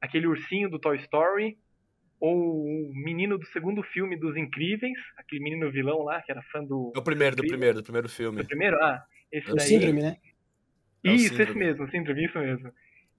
aquele 0.00 0.26
ursinho 0.26 0.70
do 0.70 0.78
Toy 0.78 0.96
Story, 0.96 1.58
ou 2.20 2.64
o 2.64 2.92
menino 2.94 3.38
do 3.38 3.46
segundo 3.46 3.82
filme 3.82 4.16
dos 4.16 4.36
Incríveis, 4.36 4.98
aquele 5.16 5.42
menino 5.42 5.70
vilão 5.70 6.02
lá, 6.02 6.22
que 6.22 6.32
era 6.32 6.42
fã 6.44 6.64
do. 6.64 6.92
É 6.94 6.98
o 6.98 7.02
primeiro, 7.02 7.36
do 7.36 7.46
primeiro, 7.46 7.78
do 7.78 7.82
primeiro 7.82 8.08
filme. 8.08 8.42
Do 8.42 8.48
primeiro? 8.48 8.76
Ah, 8.82 9.04
esse 9.30 9.48
é 9.48 9.52
o 9.52 9.56
daí. 9.56 9.66
Síndrome, 9.66 10.02
né? 10.02 10.16
É 11.04 11.12
isso, 11.12 11.28
síndrome. 11.28 11.42
esse 11.42 11.58
mesmo, 11.58 11.90
síndrome, 11.90 12.24
isso 12.24 12.38
mesmo. 12.38 12.72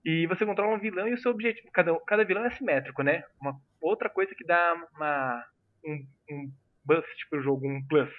E 0.04 0.26
você 0.28 0.46
controla 0.46 0.76
um 0.76 0.80
vilão 0.80 1.08
e 1.08 1.14
o 1.14 1.18
seu 1.18 1.32
objetivo. 1.32 1.70
Cada, 1.72 1.98
cada 2.02 2.24
vilão 2.24 2.46
é 2.46 2.52
simétrico, 2.52 3.04
né? 3.04 3.24
Uma 3.42 3.60
outra 3.82 4.10
coisa 4.10 4.34
que 4.36 4.46
dá 4.46 4.74
uma, 4.96 5.46
um, 5.86 6.08
um 6.32 6.52
boost 6.86 7.30
pro 7.30 7.42
jogo, 7.42 7.68
um 7.68 7.86
plus. 7.88 8.10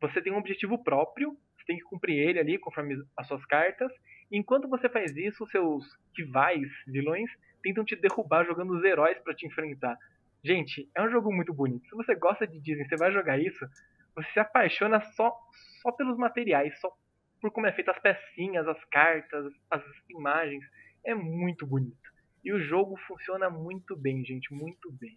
Você 0.00 0.22
tem 0.22 0.32
um 0.32 0.38
objetivo 0.38 0.82
próprio, 0.82 1.36
você 1.56 1.64
tem 1.66 1.76
que 1.76 1.84
cumprir 1.84 2.18
ele 2.18 2.38
ali 2.38 2.58
conforme 2.58 3.02
as 3.16 3.26
suas 3.26 3.44
cartas. 3.46 3.90
Enquanto 4.30 4.68
você 4.68 4.88
faz 4.88 5.16
isso, 5.16 5.46
seus 5.48 5.84
rivais, 6.16 6.68
vilões, 6.86 7.30
tentam 7.62 7.84
te 7.84 7.96
derrubar 7.96 8.44
jogando 8.44 8.74
os 8.74 8.84
heróis 8.84 9.18
para 9.18 9.34
te 9.34 9.46
enfrentar. 9.46 9.96
Gente, 10.42 10.88
é 10.94 11.02
um 11.02 11.10
jogo 11.10 11.32
muito 11.32 11.54
bonito. 11.54 11.88
Se 11.88 11.96
você 11.96 12.14
gosta 12.14 12.46
de 12.46 12.60
Disney, 12.60 12.86
você 12.86 12.96
vai 12.96 13.10
jogar 13.10 13.38
isso, 13.38 13.66
você 14.14 14.30
se 14.32 14.40
apaixona 14.40 15.00
só, 15.12 15.34
só 15.82 15.90
pelos 15.92 16.18
materiais, 16.18 16.78
só 16.80 16.92
por 17.40 17.50
como 17.50 17.66
é 17.66 17.72
feita 17.72 17.90
as 17.90 17.98
pecinhas, 17.98 18.66
as 18.68 18.82
cartas, 18.86 19.52
as 19.70 19.82
imagens. 20.08 20.64
É 21.04 21.14
muito 21.14 21.66
bonito. 21.66 22.12
E 22.44 22.52
o 22.52 22.60
jogo 22.60 22.96
funciona 23.06 23.48
muito 23.48 23.96
bem, 23.96 24.24
gente, 24.24 24.52
muito 24.52 24.92
bem. 24.92 25.16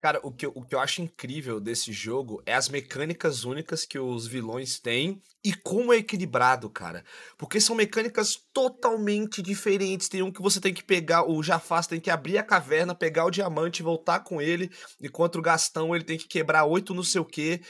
Cara, 0.00 0.20
o 0.22 0.30
que, 0.30 0.46
eu, 0.46 0.52
o 0.54 0.62
que 0.62 0.74
eu 0.74 0.80
acho 0.80 1.02
incrível 1.02 1.58
desse 1.58 1.92
jogo 1.92 2.42
é 2.44 2.54
as 2.54 2.68
mecânicas 2.68 3.44
únicas 3.44 3.84
que 3.84 3.98
os 3.98 4.26
vilões 4.26 4.78
têm 4.78 5.20
e 5.42 5.54
como 5.54 5.92
é 5.92 5.96
equilibrado, 5.96 6.68
cara. 6.68 7.04
Porque 7.38 7.60
são 7.60 7.74
mecânicas 7.74 8.36
totalmente 8.52 9.40
diferentes. 9.40 10.08
Tem 10.08 10.22
um 10.22 10.30
que 10.30 10.42
você 10.42 10.60
tem 10.60 10.74
que 10.74 10.84
pegar, 10.84 11.28
o 11.28 11.42
Jafaz 11.42 11.86
tem 11.86 12.00
que 12.00 12.10
abrir 12.10 12.36
a 12.38 12.42
caverna, 12.42 12.94
pegar 12.94 13.24
o 13.24 13.30
diamante 13.30 13.80
e 13.80 13.84
voltar 13.84 14.20
com 14.20 14.40
ele, 14.40 14.70
enquanto 15.00 15.36
o 15.36 15.42
Gastão 15.42 15.94
ele 15.94 16.04
tem 16.04 16.18
que 16.18 16.28
quebrar 16.28 16.64
oito 16.66 16.94
não 16.94 17.02
sei 17.02 17.20
o 17.20 17.24
quê. 17.24 17.60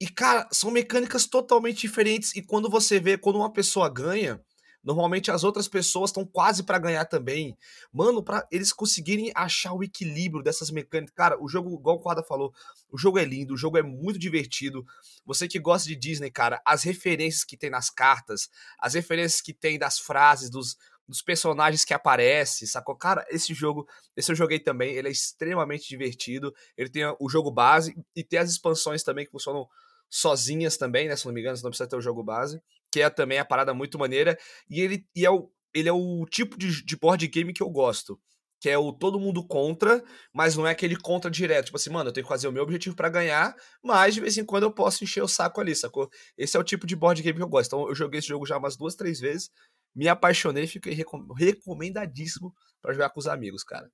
E, 0.00 0.08
cara, 0.08 0.48
são 0.52 0.70
mecânicas 0.70 1.26
totalmente 1.26 1.80
diferentes. 1.82 2.34
E 2.34 2.42
quando 2.42 2.68
você 2.68 2.98
vê, 2.98 3.16
quando 3.16 3.36
uma 3.36 3.52
pessoa 3.52 3.88
ganha, 3.88 4.40
Normalmente 4.86 5.32
as 5.32 5.42
outras 5.42 5.66
pessoas 5.66 6.10
estão 6.10 6.24
quase 6.24 6.62
para 6.62 6.78
ganhar 6.78 7.04
também. 7.06 7.58
Mano, 7.92 8.22
para 8.22 8.46
eles 8.52 8.72
conseguirem 8.72 9.32
achar 9.34 9.72
o 9.72 9.82
equilíbrio 9.82 10.44
dessas 10.44 10.70
mecânicas. 10.70 11.12
Cara, 11.12 11.42
o 11.42 11.48
jogo, 11.48 11.74
igual 11.74 11.96
o 11.96 12.00
Quadra 12.00 12.22
falou, 12.22 12.54
o 12.88 12.96
jogo 12.96 13.18
é 13.18 13.24
lindo, 13.24 13.52
o 13.52 13.56
jogo 13.56 13.76
é 13.76 13.82
muito 13.82 14.16
divertido. 14.16 14.86
Você 15.24 15.48
que 15.48 15.58
gosta 15.58 15.88
de 15.88 15.96
Disney, 15.96 16.30
cara, 16.30 16.62
as 16.64 16.84
referências 16.84 17.42
que 17.42 17.56
tem 17.56 17.68
nas 17.68 17.90
cartas, 17.90 18.48
as 18.78 18.94
referências 18.94 19.40
que 19.40 19.52
tem 19.52 19.76
das 19.76 19.98
frases, 19.98 20.48
dos, 20.48 20.76
dos 21.08 21.20
personagens 21.20 21.84
que 21.84 21.92
aparecem, 21.92 22.68
sacou? 22.68 22.94
Cara, 22.94 23.26
esse 23.28 23.52
jogo, 23.52 23.88
esse 24.16 24.30
eu 24.30 24.36
joguei 24.36 24.60
também, 24.60 24.94
ele 24.94 25.08
é 25.08 25.10
extremamente 25.10 25.88
divertido. 25.88 26.54
Ele 26.76 26.88
tem 26.88 27.02
o 27.18 27.28
jogo 27.28 27.50
base 27.50 27.92
e 28.14 28.22
tem 28.22 28.38
as 28.38 28.50
expansões 28.50 29.02
também 29.02 29.24
que 29.24 29.32
funcionam 29.32 29.66
sozinhas 30.08 30.76
também, 30.76 31.08
né? 31.08 31.16
Se 31.16 31.26
não 31.26 31.34
me 31.34 31.40
engano, 31.40 31.56
você 31.56 31.64
não 31.64 31.70
precisa 31.70 31.88
ter 31.88 31.96
o 31.96 32.00
jogo 32.00 32.22
base 32.22 32.62
que 32.90 33.00
é 33.00 33.10
também 33.10 33.38
a 33.38 33.44
parada 33.44 33.74
muito 33.74 33.98
maneira. 33.98 34.38
E 34.68 34.80
ele, 34.80 35.06
e 35.14 35.24
é, 35.24 35.30
o, 35.30 35.50
ele 35.74 35.88
é 35.88 35.92
o 35.92 36.24
tipo 36.30 36.58
de, 36.58 36.84
de 36.84 36.96
board 36.96 37.26
game 37.28 37.52
que 37.52 37.62
eu 37.62 37.70
gosto. 37.70 38.18
Que 38.58 38.70
é 38.70 38.78
o 38.78 38.92
todo 38.92 39.20
mundo 39.20 39.46
contra, 39.46 40.02
mas 40.32 40.56
não 40.56 40.66
é 40.66 40.70
aquele 40.70 40.96
contra 40.96 41.30
direto. 41.30 41.66
Tipo 41.66 41.76
assim, 41.76 41.90
mano, 41.90 42.08
eu 42.08 42.12
tenho 42.12 42.24
que 42.24 42.32
fazer 42.32 42.48
o 42.48 42.52
meu 42.52 42.62
objetivo 42.62 42.96
para 42.96 43.10
ganhar, 43.10 43.54
mas 43.84 44.14
de 44.14 44.20
vez 44.20 44.38
em 44.38 44.44
quando 44.44 44.62
eu 44.62 44.72
posso 44.72 45.04
encher 45.04 45.22
o 45.22 45.28
saco 45.28 45.60
ali, 45.60 45.74
sacou? 45.76 46.08
Esse 46.38 46.56
é 46.56 46.60
o 46.60 46.64
tipo 46.64 46.86
de 46.86 46.96
board 46.96 47.22
game 47.22 47.36
que 47.36 47.42
eu 47.42 47.48
gosto. 47.48 47.68
Então 47.68 47.88
eu 47.88 47.94
joguei 47.94 48.18
esse 48.20 48.28
jogo 48.28 48.46
já 48.46 48.56
umas 48.56 48.76
duas, 48.76 48.94
três 48.94 49.20
vezes, 49.20 49.50
me 49.94 50.08
apaixonei 50.08 50.66
fiquei 50.66 50.94
recomendadíssimo 51.38 52.54
para 52.82 52.92
jogar 52.92 53.10
com 53.10 53.20
os 53.20 53.26
amigos, 53.26 53.62
cara. 53.62 53.90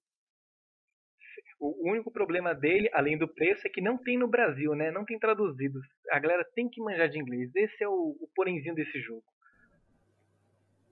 O 1.65 1.89
único 1.89 2.11
problema 2.11 2.53
dele, 2.53 2.91
além 2.93 3.17
do 3.17 3.29
preço, 3.29 3.65
é 3.65 3.71
que 3.71 3.81
não 3.81 3.97
tem 3.97 4.19
no 4.19 4.27
Brasil, 4.27 4.75
né? 4.75 4.91
Não 4.91 5.05
tem 5.05 5.17
traduzido. 5.17 5.81
A 6.11 6.19
galera 6.19 6.45
tem 6.57 6.69
que 6.69 6.81
manjar 6.81 7.09
de 7.09 7.21
inglês. 7.21 7.55
Esse 7.55 7.85
é 7.85 7.89
o, 7.89 8.17
o 8.21 8.29
porenzinho 8.35 8.75
desse 8.75 9.01
jogo. 9.01 9.23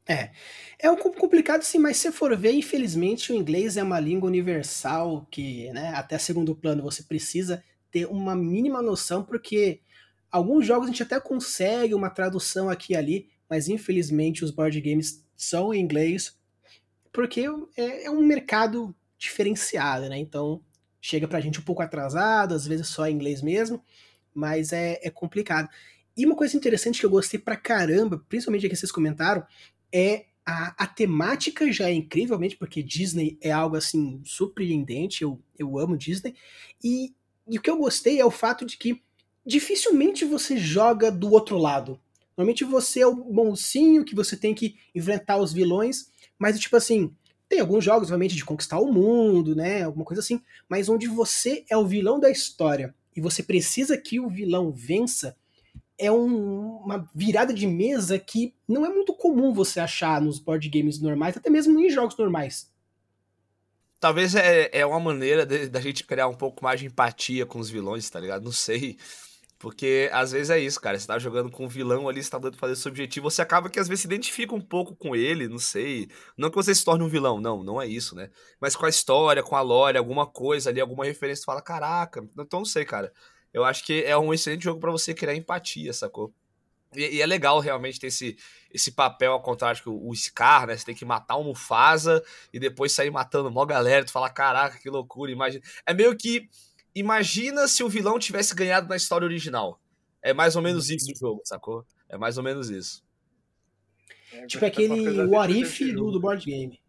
É. 0.08 0.30
É 0.78 0.88
um 0.88 0.96
complicado 0.96 1.62
sim, 1.62 1.78
mas 1.78 1.96
se 1.96 2.12
for 2.12 2.36
ver, 2.36 2.52
infelizmente 2.52 3.32
o 3.32 3.34
inglês 3.34 3.76
é 3.76 3.82
uma 3.82 3.98
língua 3.98 4.28
universal 4.28 5.26
que, 5.28 5.72
né, 5.72 5.92
até 5.94 6.18
segundo 6.18 6.54
plano 6.54 6.84
você 6.84 7.02
precisa 7.02 7.64
ter 7.90 8.06
uma 8.06 8.36
mínima 8.36 8.80
noção, 8.80 9.24
porque 9.24 9.80
alguns 10.30 10.64
jogos 10.64 10.86
a 10.86 10.90
gente 10.90 11.02
até 11.02 11.18
consegue 11.18 11.94
uma 11.94 12.10
tradução 12.10 12.70
aqui 12.70 12.92
e 12.92 12.96
ali, 12.96 13.28
mas 13.48 13.68
infelizmente 13.68 14.44
os 14.44 14.52
board 14.52 14.80
games 14.80 15.26
são 15.36 15.74
em 15.74 15.80
inglês, 15.80 16.38
porque 17.12 17.44
é, 17.76 18.04
é 18.04 18.10
um 18.10 18.24
mercado 18.24 18.94
diferenciada, 19.20 20.08
né? 20.08 20.18
Então 20.18 20.60
chega 21.00 21.28
pra 21.28 21.40
gente 21.40 21.60
um 21.60 21.62
pouco 21.62 21.82
atrasado, 21.82 22.54
às 22.54 22.66
vezes 22.66 22.88
só 22.88 23.06
em 23.06 23.14
inglês 23.14 23.42
mesmo, 23.42 23.84
mas 24.34 24.72
é, 24.72 24.98
é 25.02 25.10
complicado. 25.10 25.68
E 26.16 26.26
uma 26.26 26.34
coisa 26.34 26.56
interessante 26.56 26.98
que 26.98 27.06
eu 27.06 27.10
gostei 27.10 27.38
pra 27.38 27.56
caramba, 27.56 28.24
principalmente 28.28 28.66
aqui 28.66 28.74
vocês 28.74 28.90
comentaram, 28.90 29.44
é 29.92 30.24
a, 30.44 30.84
a 30.84 30.86
temática 30.86 31.70
já 31.70 31.88
é 31.88 31.92
incrivelmente, 31.92 32.56
porque 32.56 32.82
Disney 32.82 33.38
é 33.40 33.50
algo 33.50 33.76
assim 33.76 34.20
surpreendente, 34.24 35.22
eu, 35.22 35.40
eu 35.58 35.78
amo 35.78 35.96
Disney, 35.96 36.34
e, 36.82 37.14
e 37.46 37.58
o 37.58 37.62
que 37.62 37.70
eu 37.70 37.76
gostei 37.76 38.20
é 38.20 38.24
o 38.24 38.30
fato 38.30 38.64
de 38.64 38.76
que 38.76 39.02
dificilmente 39.44 40.24
você 40.24 40.56
joga 40.56 41.10
do 41.10 41.30
outro 41.32 41.56
lado. 41.58 42.00
Normalmente 42.36 42.64
você 42.64 43.00
é 43.00 43.06
o 43.06 43.14
bonzinho 43.14 44.04
que 44.04 44.14
você 44.14 44.36
tem 44.36 44.54
que 44.54 44.76
enfrentar 44.94 45.36
os 45.36 45.52
vilões, 45.52 46.10
mas 46.38 46.58
tipo 46.58 46.76
assim, 46.76 47.14
Tem 47.50 47.58
alguns 47.58 47.84
jogos, 47.84 48.04
obviamente, 48.04 48.36
de 48.36 48.44
conquistar 48.44 48.78
o 48.78 48.92
mundo, 48.92 49.56
né? 49.56 49.82
Alguma 49.82 50.04
coisa 50.04 50.20
assim, 50.20 50.40
mas 50.68 50.88
onde 50.88 51.08
você 51.08 51.64
é 51.68 51.76
o 51.76 51.84
vilão 51.84 52.20
da 52.20 52.30
história 52.30 52.94
e 53.14 53.20
você 53.20 53.42
precisa 53.42 53.98
que 53.98 54.20
o 54.20 54.28
vilão 54.28 54.70
vença, 54.70 55.36
é 55.98 56.12
um, 56.12 56.76
uma 56.76 57.10
virada 57.12 57.52
de 57.52 57.66
mesa 57.66 58.20
que 58.20 58.54
não 58.68 58.86
é 58.86 58.88
muito 58.88 59.12
comum 59.12 59.52
você 59.52 59.80
achar 59.80 60.22
nos 60.22 60.38
board 60.38 60.66
games 60.68 61.00
normais, 61.00 61.36
até 61.36 61.50
mesmo 61.50 61.78
em 61.80 61.90
jogos 61.90 62.16
normais. 62.16 62.70
Talvez 63.98 64.36
é, 64.36 64.70
é 64.72 64.86
uma 64.86 65.00
maneira 65.00 65.44
da 65.44 65.80
gente 65.80 66.04
criar 66.04 66.28
um 66.28 66.36
pouco 66.36 66.62
mais 66.62 66.78
de 66.78 66.86
empatia 66.86 67.44
com 67.44 67.58
os 67.58 67.68
vilões, 67.68 68.08
tá 68.08 68.20
ligado? 68.20 68.44
Não 68.44 68.52
sei. 68.52 68.96
Porque 69.60 70.08
às 70.10 70.32
vezes 70.32 70.48
é 70.48 70.58
isso, 70.58 70.80
cara. 70.80 70.98
Você 70.98 71.06
tá 71.06 71.18
jogando 71.18 71.50
com 71.50 71.66
um 71.66 71.68
vilão 71.68 72.08
ali, 72.08 72.22
você 72.22 72.30
tá 72.30 72.38
doido 72.38 72.56
fazer 72.56 72.74
seu 72.76 72.90
objetivo, 72.90 73.30
você 73.30 73.42
acaba 73.42 73.68
que 73.68 73.78
às 73.78 73.86
vezes 73.86 74.00
se 74.00 74.06
identifica 74.06 74.54
um 74.54 74.60
pouco 74.60 74.96
com 74.96 75.14
ele, 75.14 75.46
não 75.48 75.58
sei. 75.58 76.08
Não 76.34 76.48
que 76.48 76.56
você 76.56 76.74
se 76.74 76.82
torne 76.82 77.04
um 77.04 77.08
vilão, 77.08 77.38
não, 77.38 77.62
não 77.62 77.80
é 77.80 77.86
isso, 77.86 78.16
né? 78.16 78.30
Mas 78.58 78.74
com 78.74 78.86
a 78.86 78.88
história, 78.88 79.42
com 79.42 79.54
a 79.54 79.60
lore, 79.60 79.98
alguma 79.98 80.26
coisa 80.26 80.70
ali, 80.70 80.80
alguma 80.80 81.04
referência, 81.04 81.42
você 81.42 81.44
fala, 81.44 81.60
caraca, 81.60 82.26
então 82.38 82.60
não 82.60 82.64
sei, 82.64 82.86
cara. 82.86 83.12
Eu 83.52 83.62
acho 83.62 83.84
que 83.84 84.02
é 84.04 84.16
um 84.16 84.32
excelente 84.32 84.64
jogo 84.64 84.80
para 84.80 84.90
você 84.90 85.12
criar 85.12 85.34
empatia, 85.34 85.92
sacou? 85.92 86.32
E, 86.94 87.16
e, 87.16 87.22
é 87.22 87.26
legal 87.26 87.60
realmente 87.60 88.00
ter 88.00 88.08
esse, 88.08 88.36
esse 88.72 88.92
papel 88.92 89.32
ao 89.32 89.42
contrário 89.42 89.80
que 89.80 89.88
o, 89.88 90.14
Scar, 90.14 90.66
né? 90.66 90.76
Você 90.76 90.86
tem 90.86 90.94
que 90.94 91.04
matar 91.04 91.36
um 91.36 91.44
Mufasa 91.44 92.22
e 92.52 92.58
depois 92.58 92.92
sair 92.92 93.10
matando 93.10 93.48
uma 93.48 93.66
galera. 93.66 94.04
Tu 94.04 94.10
fala, 94.10 94.30
caraca, 94.30 94.78
que 94.78 94.90
loucura, 94.90 95.30
imagina. 95.30 95.62
É 95.86 95.94
meio 95.94 96.16
que. 96.16 96.48
Imagina 96.94 97.68
se 97.68 97.82
o 97.82 97.88
vilão 97.88 98.18
tivesse 98.18 98.54
ganhado 98.54 98.88
na 98.88 98.96
história 98.96 99.24
original. 99.24 99.80
É 100.22 100.34
mais 100.34 100.56
ou 100.56 100.62
menos 100.62 100.90
isso 100.90 101.12
o 101.12 101.16
jogo, 101.16 101.42
sacou? 101.44 101.86
É 102.08 102.16
mais 102.18 102.36
ou 102.36 102.44
menos 102.44 102.68
isso. 102.68 103.02
É, 104.32 104.46
tipo 104.46 104.64
aquele 104.64 105.24
What 105.24 105.58
If 105.58 105.80
do, 105.94 106.10
do 106.10 106.20
board 106.20 106.44
game. 106.44 106.80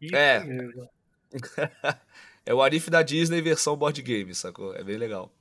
Isso 0.00 0.16
é. 0.16 0.44
É 2.48 2.54
o 2.54 2.58
What 2.58 2.76
If 2.76 2.88
da 2.88 3.02
Disney 3.02 3.42
versão 3.42 3.76
board 3.76 4.00
game, 4.00 4.32
sacou? 4.32 4.72
É 4.76 4.84
bem 4.84 4.96
legal. 4.96 5.32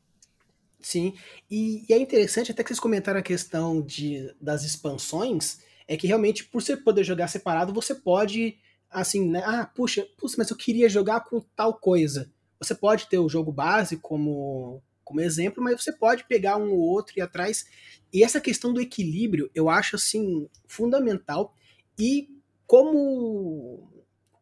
Sim, 0.81 1.13
e, 1.49 1.85
e, 1.87 1.93
é 1.93 1.97
interessante 1.97 2.51
até 2.51 2.63
que 2.63 2.69
vocês 2.69 2.79
comentaram 2.79 3.19
a 3.19 3.23
questão 3.23 3.81
de, 3.81 4.33
das 4.41 4.63
expansões, 4.63 5.59
é 5.87 5.95
que 5.95 6.07
realmente 6.07 6.43
por 6.43 6.61
você 6.61 6.75
poder 6.75 7.03
jogar 7.03 7.27
separado, 7.27 7.73
você 7.73 7.93
pode, 7.93 8.57
assim, 8.89 9.29
né, 9.29 9.43
ah, 9.45 9.65
puxa, 9.65 10.07
puxa, 10.17 10.35
mas 10.37 10.49
eu 10.49 10.57
queria 10.57 10.89
jogar 10.89 11.21
com 11.21 11.39
tal 11.55 11.75
coisa. 11.75 12.31
Você 12.65 12.75
pode 12.75 13.07
ter 13.07 13.19
o 13.19 13.29
jogo 13.29 13.51
base 13.51 13.97
como, 13.97 14.81
como 15.03 15.21
exemplo, 15.21 15.63
mas 15.63 15.81
você 15.81 15.91
pode 15.91 16.25
pegar 16.25 16.57
um 16.57 16.71
ou 16.71 16.79
outro 16.79 17.13
e 17.17 17.21
atrás. 17.21 17.65
E 18.11 18.23
essa 18.23 18.41
questão 18.41 18.73
do 18.73 18.81
equilíbrio, 18.81 19.49
eu 19.53 19.69
acho, 19.69 19.95
assim, 19.95 20.49
fundamental. 20.67 21.53
E 21.97 22.29
como 22.67 23.95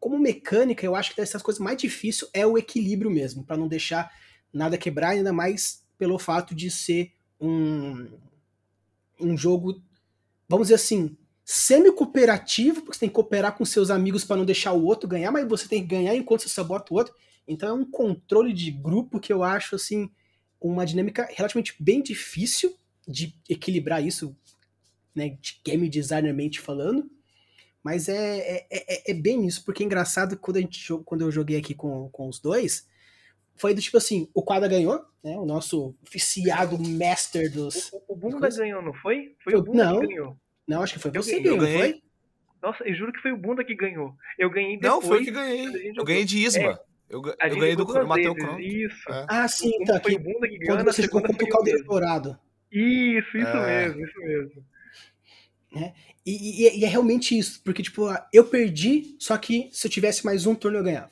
como 0.04 0.18
mecânica, 0.18 0.84
eu 0.84 0.94
acho 0.94 1.12
que 1.12 1.16
dessas 1.16 1.40
coisas 1.40 1.58
mais 1.58 1.78
difícil 1.78 2.28
é 2.34 2.46
o 2.46 2.58
equilíbrio 2.58 3.10
mesmo, 3.10 3.42
para 3.42 3.56
não 3.56 3.66
deixar 3.66 4.12
nada 4.52 4.76
quebrar, 4.76 5.12
ainda 5.12 5.32
mais 5.32 5.82
pelo 5.96 6.18
fato 6.18 6.54
de 6.54 6.70
ser 6.70 7.10
um, 7.40 8.06
um 9.18 9.34
jogo, 9.34 9.82
vamos 10.46 10.66
dizer 10.66 10.74
assim, 10.74 11.16
semi-cooperativo, 11.44 12.80
porque 12.80 12.94
você 12.94 13.00
tem 13.00 13.08
que 13.08 13.14
cooperar 13.14 13.56
com 13.56 13.64
seus 13.64 13.90
amigos 13.90 14.24
para 14.24 14.36
não 14.36 14.44
deixar 14.44 14.72
o 14.72 14.84
outro 14.84 15.08
ganhar, 15.08 15.30
mas 15.30 15.46
você 15.46 15.68
tem 15.68 15.82
que 15.82 15.88
ganhar 15.88 16.14
enquanto 16.14 16.42
você 16.42 16.48
sabota 16.48 16.92
o 16.92 16.96
outro. 16.96 17.14
Então 17.46 17.68
é 17.68 17.72
um 17.72 17.84
controle 17.84 18.52
de 18.52 18.70
grupo 18.70 19.20
que 19.20 19.32
eu 19.32 19.42
acho 19.42 19.76
assim 19.76 20.10
uma 20.60 20.86
dinâmica 20.86 21.28
relativamente 21.30 21.74
bem 21.78 22.02
difícil 22.02 22.74
de 23.06 23.34
equilibrar 23.48 24.02
isso, 24.02 24.34
né, 25.14 25.36
de 25.40 25.60
game 25.62 25.88
designermente 25.88 26.60
falando. 26.60 27.10
Mas 27.82 28.08
é, 28.08 28.38
é, 28.38 28.66
é, 28.70 29.10
é, 29.10 29.14
bem 29.14 29.46
isso, 29.46 29.62
porque 29.62 29.82
é 29.82 29.86
engraçado 29.86 30.38
quando, 30.38 30.56
a 30.56 30.60
gente, 30.60 30.88
quando 31.04 31.20
eu 31.20 31.30
joguei 31.30 31.58
aqui 31.58 31.74
com, 31.74 32.08
com 32.08 32.28
os 32.30 32.40
dois, 32.40 32.88
foi 33.54 33.74
do 33.74 33.80
tipo 33.82 33.98
assim, 33.98 34.26
o 34.32 34.42
Quadra 34.42 34.66
ganhou, 34.66 35.04
né? 35.22 35.36
O 35.36 35.44
nosso 35.44 35.94
oficiado 36.02 36.78
master 36.78 37.52
dos. 37.52 37.92
O, 37.92 38.14
o 38.14 38.16
Bunda 38.16 38.48
ganhou, 38.48 38.82
não 38.82 38.94
foi? 38.94 39.36
Foi, 39.38 39.52
foi 39.52 39.56
o 39.56 39.62
Bunda 39.62 39.84
não, 39.84 40.00
que 40.00 40.06
ganhou. 40.06 40.36
Não, 40.66 40.82
acho 40.82 40.94
que 40.94 40.98
foi 40.98 41.10
eu 41.14 41.22
você 41.22 41.36
que 41.36 41.56
ganhou, 41.56 41.78
foi? 41.78 42.02
Nossa, 42.62 42.82
eu 42.84 42.94
juro 42.94 43.12
que 43.12 43.20
foi 43.20 43.32
o 43.32 43.36
Bunda 43.36 43.62
que 43.62 43.74
ganhou. 43.74 44.14
Eu 44.38 44.48
ganhei 44.48 44.78
depois. 44.78 44.92
Não, 44.92 45.02
foi 45.02 45.20
o 45.20 45.24
que 45.24 45.30
ganhei. 45.30 45.92
Eu 45.94 46.04
ganhei 46.04 46.24
de 46.24 46.38
Isma. 46.38 46.62
É, 46.62 46.78
eu, 47.10 47.22
eu 47.22 47.58
ganhei 47.58 47.76
do 47.76 47.86
Crono, 47.86 48.08
matei 48.08 48.28
o 48.28 48.34
Crono. 48.34 48.58
Isso. 48.58 49.12
É. 49.12 49.26
Ah, 49.28 49.46
sim, 49.46 49.84
tá 49.84 49.96
aqui. 49.96 50.18
Quando 50.64 50.84
você 50.84 51.02
jogou 51.02 51.22
contra 51.22 51.44
o 51.44 51.48
Caldeiro 51.48 51.84
Dourado. 51.84 52.38
Isso, 52.72 53.36
isso 53.36 53.46
é. 53.46 53.86
mesmo, 53.86 54.04
isso 54.04 54.18
mesmo. 54.18 54.64
É. 55.76 55.92
E, 56.24 56.66
e, 56.66 56.80
e, 56.80 56.84
é 56.84 56.88
realmente 56.88 57.38
isso, 57.38 57.60
porque, 57.62 57.82
tipo, 57.82 58.06
eu 58.32 58.44
perdi, 58.46 59.14
só 59.18 59.36
que 59.36 59.68
se 59.72 59.86
eu 59.86 59.90
tivesse 59.90 60.24
mais 60.24 60.46
um 60.46 60.54
turno 60.54 60.78
eu 60.78 60.84
ganhava. 60.84 61.10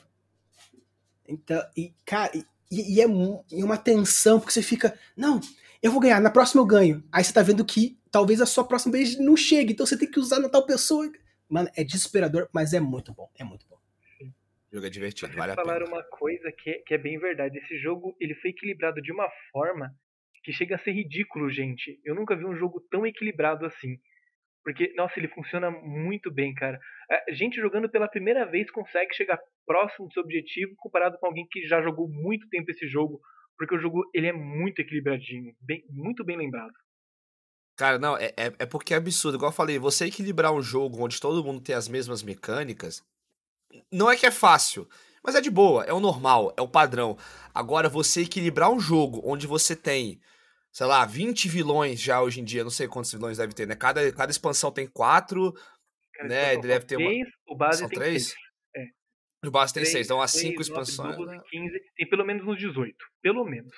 Então, 1.29 1.63
e, 1.77 1.93
cara, 2.07 2.33
e, 2.35 2.45
e 2.95 3.01
é, 3.01 3.05
é 3.05 3.65
uma 3.65 3.77
tensão, 3.77 4.41
porque 4.41 4.53
você 4.53 4.63
fica, 4.63 4.99
não, 5.15 5.39
eu 5.83 5.91
vou 5.91 6.01
ganhar, 6.01 6.21
na 6.21 6.31
próxima 6.31 6.63
eu 6.63 6.67
ganho. 6.67 7.03
Aí 7.13 7.25
você 7.25 7.33
tá 7.33 7.43
vendo 7.43 7.65
que 7.65 7.99
talvez 8.11 8.41
a 8.41 8.47
sua 8.47 8.67
próxima 8.67 8.93
vez 8.93 9.19
não 9.19 9.37
chegue, 9.37 9.73
então 9.73 9.85
você 9.85 9.99
tem 9.99 10.11
que 10.11 10.21
usar 10.21 10.39
na 10.39 10.49
tal 10.49 10.65
pessoa. 10.65 11.11
Mano, 11.49 11.69
é 11.77 11.83
desesperador, 11.85 12.49
mas 12.53 12.73
é 12.73 12.81
muito 12.81 13.13
bom, 13.13 13.29
é 13.39 13.45
muito 13.45 13.67
bom. 13.69 13.77
O 14.71 14.75
jogo 14.77 14.87
é 14.87 14.91
divertido, 14.91 15.27
Vocês 15.27 15.39
vale 15.39 15.53
a 15.53 15.57
pena. 15.57 15.67
falaram 15.67 15.87
uma 15.87 16.03
coisa 16.05 16.51
que 16.51 16.71
é, 16.71 16.75
que 16.87 16.95
é 16.95 16.99
bem 16.99 17.19
verdade. 17.19 17.59
Esse 17.59 17.77
jogo, 17.79 18.17
ele 18.19 18.35
foi 18.37 18.51
equilibrado 18.51 19.03
de 19.03 19.13
uma 19.13 19.29
forma 19.53 19.95
que 20.43 20.53
chega 20.53 20.77
a 20.77 20.79
ser 20.79 20.93
ridículo, 20.93 21.51
gente. 21.51 22.01
Eu 22.05 22.15
nunca 22.15 22.35
vi 22.35 22.47
um 22.47 22.57
jogo 22.57 22.81
tão 22.91 23.07
equilibrado 23.07 23.67
assim. 23.67 23.99
Porque, 24.65 24.93
nossa, 24.97 25.19
ele 25.19 25.29
funciona 25.29 25.71
muito 25.71 26.31
bem, 26.31 26.55
cara. 26.55 26.81
A 27.29 27.33
gente 27.33 27.61
jogando 27.61 27.91
pela 27.91 28.09
primeira 28.09 28.47
vez 28.47 28.71
consegue 28.71 29.15
chegar 29.15 29.39
próximo 29.67 30.07
do 30.07 30.13
seu 30.15 30.23
objetivo 30.23 30.73
comparado 30.77 31.19
com 31.19 31.27
alguém 31.27 31.47
que 31.51 31.67
já 31.67 31.83
jogou 31.83 32.09
muito 32.09 32.49
tempo 32.49 32.71
esse 32.71 32.87
jogo. 32.89 33.21
Porque 33.59 33.75
o 33.75 33.79
jogo 33.79 34.03
ele 34.15 34.27
é 34.27 34.33
muito 34.33 34.81
equilibradinho, 34.81 35.55
bem, 35.61 35.85
muito 35.89 36.25
bem 36.25 36.37
lembrado. 36.37 36.73
Cara, 37.77 37.99
não, 37.99 38.17
é, 38.17 38.27
é, 38.37 38.53
é 38.59 38.67
porque 38.67 38.95
é 38.95 38.97
absurdo. 38.97 39.37
Igual 39.37 39.51
eu 39.51 39.57
falei, 39.57 39.79
você 39.79 40.07
equilibrar 40.07 40.53
um 40.53 40.63
jogo 40.63 41.03
onde 41.03 41.21
todo 41.21 41.45
mundo 41.45 41.61
tem 41.61 41.75
as 41.75 41.89
mesmas 41.89 42.23
mecânicas, 42.23 43.03
não 43.91 44.11
é 44.11 44.17
que 44.17 44.27
é 44.27 44.31
fácil, 44.31 44.89
mas 45.25 45.35
é 45.35 45.41
de 45.41 45.51
boa, 45.51 45.85
é 45.85 45.93
o 45.93 46.01
normal, 46.01 46.53
é 46.57 46.63
o 46.63 46.69
padrão. 46.69 47.17
Agora, 47.55 47.89
você 47.89 48.23
equilibrar 48.23 48.71
um 48.71 48.81
jogo 48.81 49.21
onde 49.25 49.47
você 49.47 49.75
tem 49.75 50.21
sei 50.73 50.87
lá, 50.87 51.05
20 51.05 51.49
vilões 51.49 52.01
já 52.01 52.23
hoje 52.23 52.41
em 52.41 52.45
dia, 52.45 52.65
não 52.65 52.71
sei 52.71 52.89
quantos 52.89 53.13
vilões 53.13 53.37
deve 53.37 53.53
ter, 53.53 53.67
né? 53.67 53.77
Cada, 53.77 54.11
cada 54.11 54.33
expansão 54.33 54.73
tem 54.73 54.87
quatro, 54.87 55.55
Cara, 56.15 56.29
né? 56.29 56.57
Deve 56.57 56.87
ter 56.87 56.97
três, 56.97 57.29
uma. 57.47 57.55
O 57.55 57.57
base 57.57 57.81
são 57.81 57.89
tem 57.89 57.99
três? 57.99 58.35
O 59.45 59.51
base 59.51 59.73
tem 59.73 59.83
três, 59.83 59.93
seis, 59.93 60.07
então 60.07 60.21
há 60.21 60.29
cinco 60.29 60.63
expansões. 60.63 61.17
12, 61.17 61.41
15, 61.51 61.73
tem 61.97 62.09
pelo 62.09 62.25
menos 62.25 62.47
uns 62.47 62.59
18. 62.59 62.95
Pelo 63.21 63.45
menos. 63.45 63.73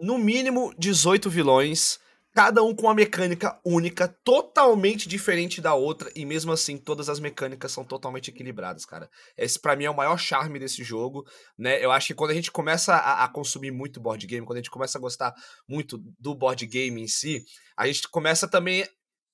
No 0.00 0.18
mínimo 0.18 0.74
18 0.78 1.28
vilões 1.28 2.00
cada 2.34 2.62
um 2.62 2.74
com 2.74 2.86
uma 2.86 2.94
mecânica 2.94 3.60
única, 3.64 4.08
totalmente 4.08 5.08
diferente 5.08 5.60
da 5.60 5.74
outra, 5.74 6.10
e 6.16 6.24
mesmo 6.24 6.50
assim 6.52 6.78
todas 6.78 7.08
as 7.08 7.20
mecânicas 7.20 7.72
são 7.72 7.84
totalmente 7.84 8.28
equilibradas, 8.28 8.84
cara. 8.84 9.10
Esse 9.36 9.60
para 9.60 9.76
mim 9.76 9.84
é 9.84 9.90
o 9.90 9.96
maior 9.96 10.18
charme 10.18 10.58
desse 10.58 10.82
jogo, 10.82 11.26
né? 11.58 11.84
Eu 11.84 11.92
acho 11.92 12.08
que 12.08 12.14
quando 12.14 12.30
a 12.30 12.34
gente 12.34 12.50
começa 12.50 12.94
a, 12.94 13.24
a, 13.24 13.28
consumir 13.28 13.70
muito 13.70 14.00
board 14.00 14.26
game, 14.26 14.46
quando 14.46 14.56
a 14.56 14.60
gente 14.60 14.70
começa 14.70 14.96
a 14.96 15.00
gostar 15.00 15.34
muito 15.68 15.98
do 16.18 16.34
board 16.34 16.66
game 16.66 17.02
em 17.02 17.08
si, 17.08 17.44
a 17.76 17.86
gente 17.86 18.08
começa 18.08 18.48
também 18.48 18.86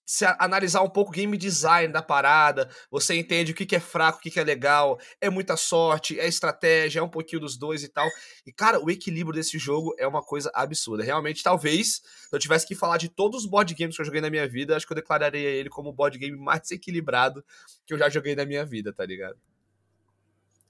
se 0.09 0.25
analisar 0.39 0.81
um 0.81 0.89
pouco 0.89 1.11
o 1.11 1.15
game 1.15 1.37
design 1.37 1.93
da 1.93 2.01
parada, 2.01 2.71
você 2.91 3.15
entende 3.15 3.53
o 3.53 3.55
que, 3.55 3.67
que 3.67 3.77
é 3.77 3.81
fraco, 3.81 4.17
o 4.17 4.23
que, 4.23 4.31
que 4.31 4.41
é 4.41 4.43
legal, 4.43 4.99
é 5.21 5.29
muita 5.29 5.55
sorte, 5.55 6.19
é 6.19 6.27
estratégia, 6.27 7.01
é 7.01 7.03
um 7.03 7.11
pouquinho 7.11 7.43
dos 7.43 7.59
dois 7.59 7.85
e 7.85 7.89
tal. 7.89 8.09
E, 8.47 8.51
cara, 8.51 8.83
o 8.83 8.91
equilíbrio 8.91 9.35
desse 9.35 9.59
jogo 9.59 9.95
é 9.99 10.07
uma 10.07 10.23
coisa 10.23 10.51
absurda. 10.55 11.05
Realmente, 11.05 11.43
talvez, 11.43 11.97
se 11.97 12.03
eu 12.33 12.39
tivesse 12.39 12.67
que 12.67 12.75
falar 12.75 12.97
de 12.97 13.11
todos 13.11 13.43
os 13.43 13.47
board 13.47 13.75
games 13.75 13.97
que 13.97 14.01
eu 14.01 14.07
joguei 14.07 14.23
na 14.23 14.31
minha 14.31 14.49
vida, 14.49 14.75
acho 14.75 14.87
que 14.87 14.95
eu 14.95 14.97
declararia 14.97 15.51
ele 15.51 15.69
como 15.69 15.91
o 15.91 15.93
board 15.93 16.17
game 16.17 16.39
mais 16.39 16.71
equilibrado 16.71 17.45
que 17.87 17.93
eu 17.93 17.99
já 17.99 18.09
joguei 18.09 18.35
na 18.35 18.47
minha 18.47 18.65
vida, 18.65 18.95
tá 18.95 19.05
ligado? 19.05 19.37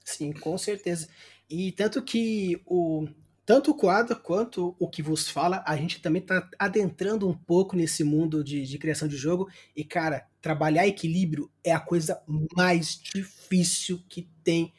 Sim, 0.03 0.33
com 0.33 0.57
certeza. 0.57 1.07
E 1.49 1.71
tanto 1.71 2.01
que 2.01 2.61
o, 2.65 3.07
tanto 3.49 3.71
o 3.71 3.73
quadro 3.73 4.15
quanto 4.15 4.75
o 4.77 4.87
que 4.87 5.01
vos 5.01 5.27
fala, 5.27 5.63
a 5.65 5.75
gente 5.75 5.99
também 6.03 6.21
está 6.21 6.47
adentrando 6.59 7.27
um 7.27 7.33
pouco 7.33 7.75
nesse 7.75 8.03
mundo 8.03 8.43
de, 8.43 8.61
de, 8.61 8.77
criação 8.77 9.07
de 9.07 9.17
jogo. 9.17 9.49
E, 9.75 9.83
cara, 9.83 10.27
trabalhar 10.39 10.87
equilíbrio 10.87 11.49
é 11.63 11.71
a 11.71 11.79
coisa 11.79 12.21
mais 12.55 13.01
difícil 13.01 14.03
que 14.07 14.29
tem. 14.43 14.71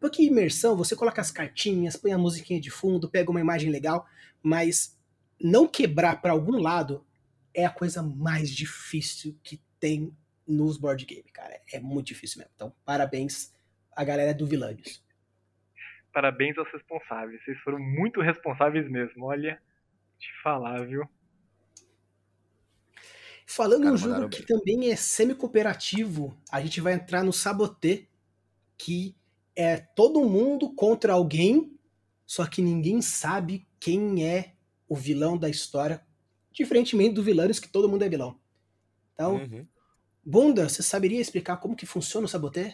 Porque 0.00 0.24
imersão, 0.24 0.76
você 0.76 0.96
coloca 0.96 1.20
as 1.20 1.30
cartinhas, 1.30 1.94
põe 1.94 2.10
a 2.10 2.18
musiquinha 2.18 2.60
de 2.60 2.68
fundo, 2.68 3.08
pega 3.08 3.30
uma 3.30 3.40
imagem 3.40 3.70
legal, 3.70 4.04
mas 4.42 4.98
não 5.40 5.68
quebrar 5.68 6.20
para 6.20 6.32
algum 6.32 6.60
lado 6.60 7.06
é 7.54 7.64
a 7.64 7.70
coisa 7.70 8.02
mais 8.02 8.50
difícil 8.50 9.38
que 9.40 9.62
tem 9.78 10.12
nos 10.44 10.76
board 10.76 11.06
game, 11.06 11.30
cara. 11.32 11.60
É 11.72 11.78
muito 11.78 12.08
difícil 12.08 12.38
mesmo. 12.38 12.50
Então, 12.56 12.74
parabéns 12.84 13.52
à 13.94 14.02
galera 14.02 14.34
do 14.34 14.48
Vilanius 14.48 15.00
parabéns 16.12 16.56
aos 16.58 16.70
responsáveis. 16.72 17.42
Vocês 17.44 17.58
foram 17.60 17.78
muito 17.78 18.20
responsáveis 18.20 18.88
mesmo. 18.88 19.24
Olha, 19.24 19.60
te 20.18 20.30
falar, 20.42 20.86
viu? 20.86 21.08
Falando 23.46 23.88
em 23.88 23.90
um 23.90 23.96
jogo 23.96 24.28
que 24.28 24.44
também 24.44 24.92
é 24.92 24.96
semi-cooperativo, 24.96 26.38
a 26.52 26.60
gente 26.60 26.80
vai 26.80 26.92
entrar 26.92 27.24
no 27.24 27.32
Saboté, 27.32 28.06
que 28.78 29.16
é 29.56 29.76
todo 29.76 30.24
mundo 30.24 30.72
contra 30.72 31.14
alguém, 31.14 31.76
só 32.24 32.46
que 32.46 32.62
ninguém 32.62 33.02
sabe 33.02 33.66
quem 33.80 34.24
é 34.24 34.54
o 34.88 34.94
vilão 34.94 35.36
da 35.36 35.48
história, 35.48 36.00
diferentemente 36.52 37.14
do 37.14 37.24
vilões 37.24 37.58
que 37.58 37.68
todo 37.68 37.88
mundo 37.88 38.04
é 38.04 38.08
vilão. 38.08 38.38
Então, 39.14 39.34
uhum. 39.34 39.66
Bunda, 40.24 40.68
você 40.68 40.82
saberia 40.82 41.20
explicar 41.20 41.56
como 41.56 41.74
que 41.74 41.86
funciona 41.86 42.26
o 42.26 42.28
Saboteur? 42.28 42.72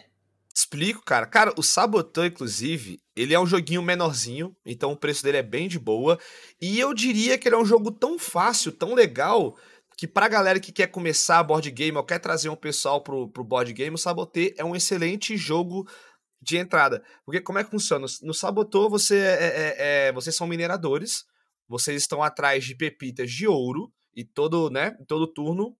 Explico, 0.57 1.03
cara. 1.05 1.27
Cara, 1.27 1.53
o 1.55 1.61
Saboteur, 1.61 2.25
inclusive, 2.25 2.99
ele 3.15 3.31
é 3.31 3.39
um 3.39 3.45
joguinho 3.45 3.79
menorzinho, 3.79 4.57
então 4.65 4.91
o 4.91 4.97
preço 4.97 5.21
dele 5.21 5.37
é 5.37 5.43
bem 5.43 5.67
de 5.67 5.77
boa. 5.77 6.17
E 6.59 6.79
eu 6.79 6.95
diria 6.95 7.37
que 7.37 7.47
ele 7.47 7.53
é 7.53 7.59
um 7.59 7.65
jogo 7.65 7.91
tão 7.91 8.17
fácil, 8.17 8.71
tão 8.71 8.95
legal, 8.95 9.55
que 9.95 10.07
pra 10.07 10.27
galera 10.27 10.59
que 10.59 10.71
quer 10.71 10.87
começar 10.87 11.43
board 11.43 11.69
game 11.69 11.95
ou 11.95 12.03
quer 12.03 12.17
trazer 12.17 12.49
um 12.49 12.55
pessoal 12.55 13.01
pro, 13.01 13.29
pro 13.29 13.43
board 13.43 13.71
game, 13.71 13.93
o 13.93 13.99
Saboteur 13.99 14.51
é 14.57 14.65
um 14.65 14.75
excelente 14.75 15.37
jogo 15.37 15.87
de 16.41 16.57
entrada. 16.57 17.03
Porque 17.23 17.39
como 17.39 17.59
é 17.59 17.63
que 17.63 17.69
funciona? 17.69 18.07
No 18.23 18.33
Saboteur, 18.33 18.89
você 18.89 19.15
é, 19.15 19.43
é, 19.43 19.75
é, 20.07 20.11
vocês 20.11 20.35
são 20.35 20.47
mineradores, 20.47 21.23
vocês 21.67 22.01
estão 22.01 22.23
atrás 22.23 22.65
de 22.65 22.73
pepitas 22.73 23.29
de 23.29 23.47
ouro, 23.47 23.93
e 24.15 24.23
todo, 24.23 24.71
né, 24.71 24.97
todo 25.07 25.31
turno 25.31 25.77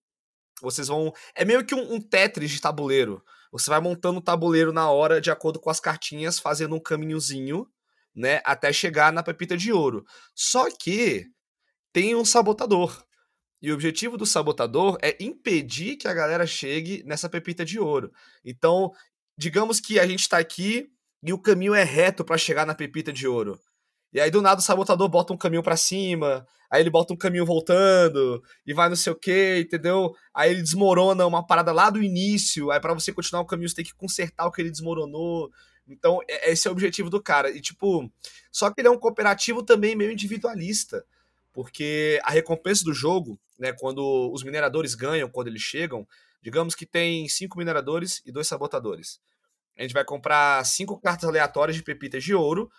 vocês 0.62 0.88
vão. 0.88 1.14
É 1.36 1.46
meio 1.46 1.66
que 1.66 1.76
um, 1.76 1.94
um 1.94 2.02
Tetris 2.02 2.52
de 2.52 2.62
tabuleiro. 2.62 3.24
Você 3.52 3.70
vai 3.70 3.80
montando 3.80 4.20
o 4.20 4.22
tabuleiro 4.22 4.74
na 4.74 4.90
hora, 4.90 5.22
de 5.22 5.32
acordo 5.32 5.60
com 5.60 5.70
as 5.70 5.80
cartinhas, 5.80 6.40
fazendo 6.40 6.76
um 6.76 6.80
caminhozinho, 6.80 7.68
né? 8.16 8.42
Até 8.44 8.74
chegar 8.74 9.14
na 9.14 9.24
pepita 9.24 9.56
de 9.56 9.72
ouro. 9.72 10.06
Só 10.36 10.70
que 10.70 11.26
tem 11.94 12.16
um 12.16 12.26
sabotador. 12.26 13.06
E 13.62 13.72
o 13.72 13.74
objetivo 13.74 14.18
do 14.18 14.26
sabotador 14.26 14.98
é 15.02 15.18
impedir 15.20 15.98
que 15.98 16.08
a 16.08 16.14
galera 16.14 16.46
chegue 16.46 17.04
nessa 17.06 17.28
pepita 17.28 17.66
de 17.66 17.80
ouro. 17.80 18.12
Então, 18.46 18.92
digamos 19.38 19.80
que 19.80 20.00
a 20.00 20.06
gente 20.06 20.22
está 20.22 20.38
aqui 20.38 20.90
e 21.24 21.34
o 21.34 21.40
caminho 21.40 21.74
é 21.74 21.84
reto 21.84 22.24
para 22.24 22.38
chegar 22.38 22.66
na 22.66 22.76
pepita 22.76 23.12
de 23.12 23.28
ouro. 23.28 23.60
E 24.14 24.20
aí 24.20 24.32
do 24.32 24.42
nada 24.42 24.60
o 24.60 24.64
sabotador 24.64 25.10
bota 25.10 25.34
um 25.34 25.38
caminho 25.38 25.62
para 25.62 25.76
cima, 25.76 26.46
aí 26.70 26.82
ele 26.82 26.90
bota 26.90 27.14
um 27.14 27.18
caminho 27.18 27.46
voltando 27.46 28.42
e 28.66 28.74
vai 28.74 28.90
não 28.90 28.96
sei 28.96 29.12
o 29.12 29.16
que, 29.16 29.60
entendeu? 29.60 30.16
Aí 30.34 30.52
ele 30.52 30.62
desmorona 30.62 31.26
uma 31.26 31.46
parada 31.46 31.72
lá 31.72 31.90
do 31.90 32.02
início, 32.02 32.72
aí 32.72 32.80
para 32.80 32.94
você 32.94 33.12
continuar 33.12 33.42
o 33.42 33.46
caminho 33.46 33.70
você 33.70 33.76
tem 33.76 33.86
que 33.86 33.94
consertar 33.94 34.46
o 34.46 34.52
que 34.52 34.62
ele 34.62 34.72
desmoronou. 34.72 35.52
Então, 35.88 36.20
é, 36.28 36.52
esse 36.52 36.68
é 36.68 36.72
o 36.72 36.74
objetivo 36.74 37.10
do 37.10 37.22
cara. 37.22 37.50
E 37.50 37.62
tipo, 37.62 38.12
só 38.52 38.70
que 38.70 38.82
ele 38.82 38.88
é 38.88 38.92
um 38.92 39.00
cooperativo 39.00 39.64
também 39.64 39.96
meio 39.96 40.12
individualista, 40.12 41.06
porque 41.54 42.20
a 42.24 42.32
recompensa 42.32 42.84
do 42.84 42.94
jogo, 42.94 43.40
né, 43.58 43.74
quando 43.74 44.32
os 44.32 44.44
mineradores 44.44 44.96
ganham, 44.96 45.30
quando 45.30 45.48
eles 45.48 45.62
chegam, 45.62 46.08
digamos 46.42 46.76
que 46.76 46.86
tem 46.86 47.28
cinco 47.28 47.58
mineradores 47.58 48.22
e 48.26 48.32
dois 48.32 48.48
sabotadores. 48.48 49.20
A 49.78 49.82
gente 49.84 49.94
vai 49.94 50.04
comprar 50.04 50.66
cinco 50.66 51.00
cartas 51.00 51.30
aleatórias 51.30 51.76
de 51.76 51.84
pepitas 51.84 52.24
de 52.24 52.34
ouro 52.34 52.70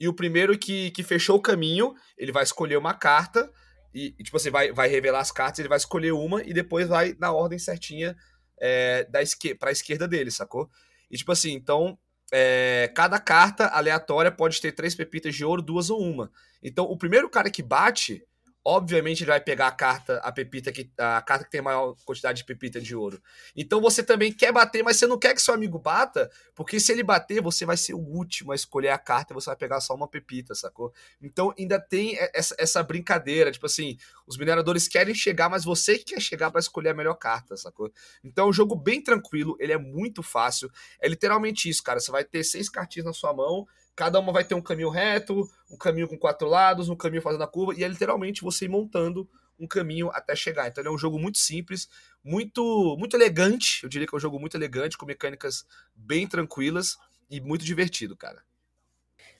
e 0.00 0.08
o 0.08 0.14
primeiro 0.14 0.56
que, 0.56 0.90
que 0.92 1.02
fechou 1.02 1.36
o 1.36 1.42
caminho, 1.42 1.94
ele 2.16 2.32
vai 2.32 2.42
escolher 2.42 2.76
uma 2.76 2.94
carta, 2.94 3.50
e, 3.94 4.14
e 4.18 4.22
tipo 4.22 4.36
assim, 4.36 4.50
vai, 4.50 4.72
vai 4.72 4.88
revelar 4.88 5.20
as 5.20 5.32
cartas, 5.32 5.58
ele 5.58 5.68
vai 5.68 5.78
escolher 5.78 6.12
uma 6.12 6.42
e 6.42 6.52
depois 6.52 6.86
vai 6.88 7.16
na 7.18 7.32
ordem 7.32 7.58
certinha 7.58 8.16
é, 8.60 9.04
da 9.04 9.22
esquer 9.22 9.56
pra 9.56 9.72
esquerda 9.72 10.06
dele, 10.06 10.30
sacou? 10.30 10.70
E 11.10 11.16
tipo 11.16 11.32
assim, 11.32 11.52
então, 11.52 11.98
é, 12.32 12.92
cada 12.94 13.18
carta 13.18 13.66
aleatória 13.68 14.30
pode 14.30 14.60
ter 14.60 14.72
três 14.72 14.94
pepitas 14.94 15.34
de 15.34 15.44
ouro, 15.44 15.62
duas 15.62 15.90
ou 15.90 16.00
uma. 16.00 16.30
Então, 16.62 16.84
o 16.84 16.96
primeiro 16.96 17.28
cara 17.28 17.50
que 17.50 17.62
bate, 17.62 18.22
obviamente 18.64 19.22
ele 19.22 19.30
vai 19.30 19.40
pegar 19.40 19.68
a 19.68 19.72
carta, 19.72 20.18
a 20.18 20.30
pepita 20.30 20.70
que 20.70 20.90
a 20.98 21.22
carta 21.22 21.44
que 21.44 21.50
tem 21.50 21.62
maior 21.62 21.94
quantidade 22.04 22.38
de 22.38 22.44
pepita 22.44 22.80
de 22.80 22.94
ouro. 22.94 23.22
Então 23.56 23.80
você 23.80 24.02
também 24.02 24.32
quer 24.32 24.52
bater, 24.52 24.82
mas 24.82 24.96
você 24.96 25.06
não 25.06 25.18
quer 25.18 25.34
que 25.34 25.40
seu 25.40 25.54
amigo 25.54 25.78
bata, 25.78 26.30
porque 26.54 26.78
se 26.78 26.92
ele 26.92 27.02
bater, 27.02 27.40
você 27.40 27.64
vai 27.64 27.76
ser 27.76 27.94
o 27.94 27.98
último 27.98 28.52
a 28.52 28.54
escolher 28.54 28.90
a 28.90 28.98
carta 28.98 29.32
e 29.32 29.34
você 29.34 29.46
vai 29.46 29.56
pegar 29.56 29.80
só 29.80 29.94
uma 29.94 30.08
pepita, 30.08 30.54
sacou? 30.54 30.92
Então 31.22 31.54
ainda 31.58 31.80
tem 31.80 32.18
essa, 32.34 32.54
essa 32.58 32.82
brincadeira, 32.82 33.50
tipo 33.50 33.66
assim, 33.66 33.96
os 34.26 34.36
mineradores 34.36 34.86
querem 34.86 35.14
chegar, 35.14 35.48
mas 35.48 35.64
você 35.64 35.98
que 35.98 36.14
quer 36.14 36.20
chegar 36.20 36.50
para 36.50 36.60
escolher 36.60 36.90
a 36.90 36.94
melhor 36.94 37.14
carta, 37.14 37.56
sacou? 37.56 37.90
Então 38.22 38.46
é 38.46 38.48
um 38.50 38.52
jogo 38.52 38.76
bem 38.76 39.02
tranquilo, 39.02 39.56
ele 39.58 39.72
é 39.72 39.78
muito 39.78 40.22
fácil, 40.22 40.70
é 41.00 41.08
literalmente 41.08 41.68
isso, 41.68 41.82
cara, 41.82 42.00
você 42.00 42.10
vai 42.10 42.24
ter 42.24 42.44
seis 42.44 42.68
cartinhas 42.68 43.06
na 43.06 43.12
sua 43.12 43.32
mão, 43.32 43.66
Cada 43.98 44.20
uma 44.20 44.32
vai 44.32 44.44
ter 44.44 44.54
um 44.54 44.62
caminho 44.62 44.90
reto, 44.90 45.50
um 45.68 45.76
caminho 45.76 46.06
com 46.06 46.16
quatro 46.16 46.46
lados, 46.46 46.88
um 46.88 46.94
caminho 46.94 47.20
fazendo 47.20 47.42
a 47.42 47.48
curva, 47.48 47.74
e 47.76 47.82
é 47.82 47.88
literalmente 47.88 48.42
você 48.42 48.66
ir 48.66 48.68
montando 48.68 49.28
um 49.58 49.66
caminho 49.66 50.08
até 50.10 50.36
chegar. 50.36 50.68
Então 50.68 50.80
ele 50.80 50.88
é 50.88 50.92
um 50.92 50.96
jogo 50.96 51.18
muito 51.18 51.38
simples, 51.38 51.88
muito 52.22 52.96
muito 52.96 53.16
elegante. 53.16 53.82
Eu 53.82 53.88
diria 53.88 54.06
que 54.06 54.14
é 54.14 54.16
um 54.16 54.20
jogo 54.20 54.38
muito 54.38 54.56
elegante, 54.56 54.96
com 54.96 55.04
mecânicas 55.04 55.66
bem 55.96 56.28
tranquilas 56.28 56.96
e 57.28 57.40
muito 57.40 57.64
divertido, 57.64 58.16
cara. 58.16 58.40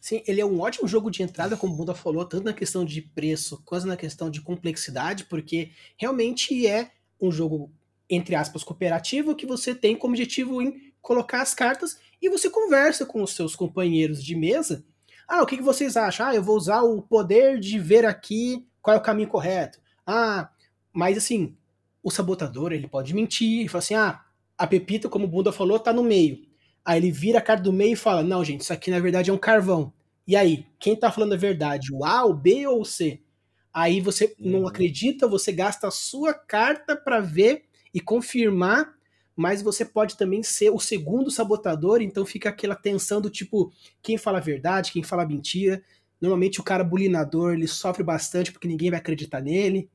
Sim, 0.00 0.24
ele 0.26 0.40
é 0.40 0.44
um 0.44 0.60
ótimo 0.60 0.88
jogo 0.88 1.08
de 1.08 1.22
entrada, 1.22 1.56
como 1.56 1.74
o 1.74 1.76
Bunda 1.76 1.94
falou, 1.94 2.24
tanto 2.24 2.42
na 2.42 2.52
questão 2.52 2.84
de 2.84 3.00
preço 3.00 3.62
quanto 3.64 3.86
na 3.86 3.96
questão 3.96 4.28
de 4.28 4.40
complexidade, 4.40 5.26
porque 5.26 5.70
realmente 5.96 6.66
é 6.66 6.90
um 7.20 7.30
jogo, 7.30 7.72
entre 8.10 8.34
aspas, 8.34 8.64
cooperativo, 8.64 9.36
que 9.36 9.46
você 9.46 9.72
tem 9.72 9.94
como 9.94 10.14
objetivo 10.14 10.60
em 10.60 10.87
colocar 11.08 11.40
as 11.40 11.54
cartas 11.54 11.98
e 12.20 12.28
você 12.28 12.50
conversa 12.50 13.06
com 13.06 13.22
os 13.22 13.34
seus 13.34 13.56
companheiros 13.56 14.22
de 14.22 14.36
mesa. 14.36 14.84
Ah, 15.26 15.42
o 15.42 15.46
que, 15.46 15.56
que 15.56 15.62
vocês 15.62 15.96
acham? 15.96 16.26
Ah, 16.26 16.34
eu 16.34 16.42
vou 16.42 16.54
usar 16.54 16.82
o 16.82 17.00
poder 17.00 17.58
de 17.58 17.78
ver 17.78 18.04
aqui 18.04 18.66
qual 18.82 18.94
é 18.94 18.98
o 18.98 19.02
caminho 19.02 19.28
correto. 19.28 19.80
Ah, 20.06 20.50
mas 20.92 21.16
assim, 21.16 21.56
o 22.02 22.10
sabotador, 22.10 22.72
ele 22.72 22.86
pode 22.86 23.14
mentir, 23.14 23.64
e 23.64 23.68
fala 23.68 23.78
assim, 23.78 23.94
ah, 23.94 24.22
a 24.58 24.66
pepita, 24.66 25.08
como 25.08 25.24
o 25.24 25.28
Bunda 25.28 25.50
falou, 25.50 25.78
tá 25.78 25.94
no 25.94 26.02
meio. 26.02 26.46
Aí 26.84 26.98
ele 26.98 27.10
vira 27.10 27.38
a 27.38 27.42
carta 27.42 27.62
do 27.62 27.72
meio 27.72 27.94
e 27.94 27.96
fala, 27.96 28.22
não, 28.22 28.44
gente, 28.44 28.60
isso 28.60 28.72
aqui 28.74 28.90
na 28.90 29.00
verdade 29.00 29.30
é 29.30 29.32
um 29.32 29.38
carvão. 29.38 29.90
E 30.26 30.36
aí, 30.36 30.66
quem 30.78 30.94
tá 30.94 31.10
falando 31.10 31.32
a 31.32 31.38
verdade, 31.38 31.90
o 31.90 32.04
A, 32.04 32.26
o 32.26 32.34
B 32.34 32.66
ou 32.66 32.82
o 32.82 32.84
C? 32.84 33.22
Aí 33.72 33.98
você 34.02 34.34
não 34.38 34.60
uhum. 34.60 34.68
acredita, 34.68 35.26
você 35.26 35.52
gasta 35.52 35.88
a 35.88 35.90
sua 35.90 36.34
carta 36.34 36.94
para 36.94 37.18
ver 37.18 37.64
e 37.94 38.00
confirmar 38.00 38.97
mas 39.38 39.62
você 39.62 39.84
pode 39.84 40.16
também 40.16 40.42
ser 40.42 40.70
o 40.70 40.80
segundo 40.80 41.30
sabotador, 41.30 42.02
então 42.02 42.26
fica 42.26 42.48
aquela 42.48 42.74
tensão 42.74 43.20
do 43.20 43.30
tipo, 43.30 43.72
quem 44.02 44.18
fala 44.18 44.38
a 44.38 44.40
verdade, 44.40 44.90
quem 44.90 45.04
fala 45.04 45.24
mentira. 45.24 45.80
Normalmente 46.20 46.58
o 46.58 46.64
cara 46.64 46.82
bulinador, 46.82 47.52
ele 47.52 47.68
sofre 47.68 48.02
bastante 48.02 48.50
porque 48.50 48.66
ninguém 48.66 48.90
vai 48.90 48.98
acreditar 48.98 49.40
nele. 49.40 49.88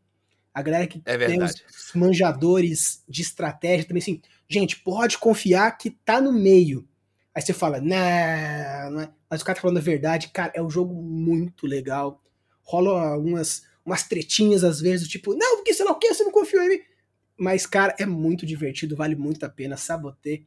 A 0.54 0.62
galera 0.62 0.88
que 0.88 1.02
é 1.04 1.18
tem 1.18 1.44
os 1.44 1.62
manjadores 1.94 3.04
de 3.06 3.22
estratégia 3.22 3.86
também 3.86 4.02
assim, 4.02 4.22
gente, 4.48 4.80
pode 4.80 5.18
confiar 5.18 5.78
que 5.78 5.90
tá 5.90 6.22
no 6.22 6.32
meio. 6.32 6.88
Aí 7.36 7.42
você 7.42 7.52
fala, 7.52 7.82
nah, 7.82 8.90
não 8.92 9.02
é. 9.02 9.12
Mas 9.30 9.42
o 9.42 9.46
cara 9.46 9.58
tá 9.58 9.62
falando 9.62 9.80
a 9.80 9.82
verdade, 9.82 10.30
cara, 10.30 10.54
é 10.56 10.64
um 10.64 10.70
jogo 10.70 10.94
muito 10.94 11.68
legal. 11.68 12.24
Rola 12.62 13.18
umas, 13.18 13.64
umas 13.86 14.04
tretinhas 14.04 14.64
às 14.64 14.80
vezes, 14.80 15.06
tipo, 15.10 15.36
não, 15.36 15.58
porque 15.58 15.74
sei 15.74 15.84
lá 15.84 15.92
o 15.92 16.00
que, 16.00 16.14
você 16.14 16.24
não 16.24 16.32
confiou 16.32 16.64
em 16.64 16.70
mim. 16.70 16.93
Mas, 17.38 17.66
cara, 17.66 17.96
é 18.00 18.06
muito 18.06 18.46
divertido, 18.46 18.96
vale 18.96 19.16
muito 19.16 19.46
a 19.46 19.50
pena. 19.50 19.78
Saboter, 19.78 20.46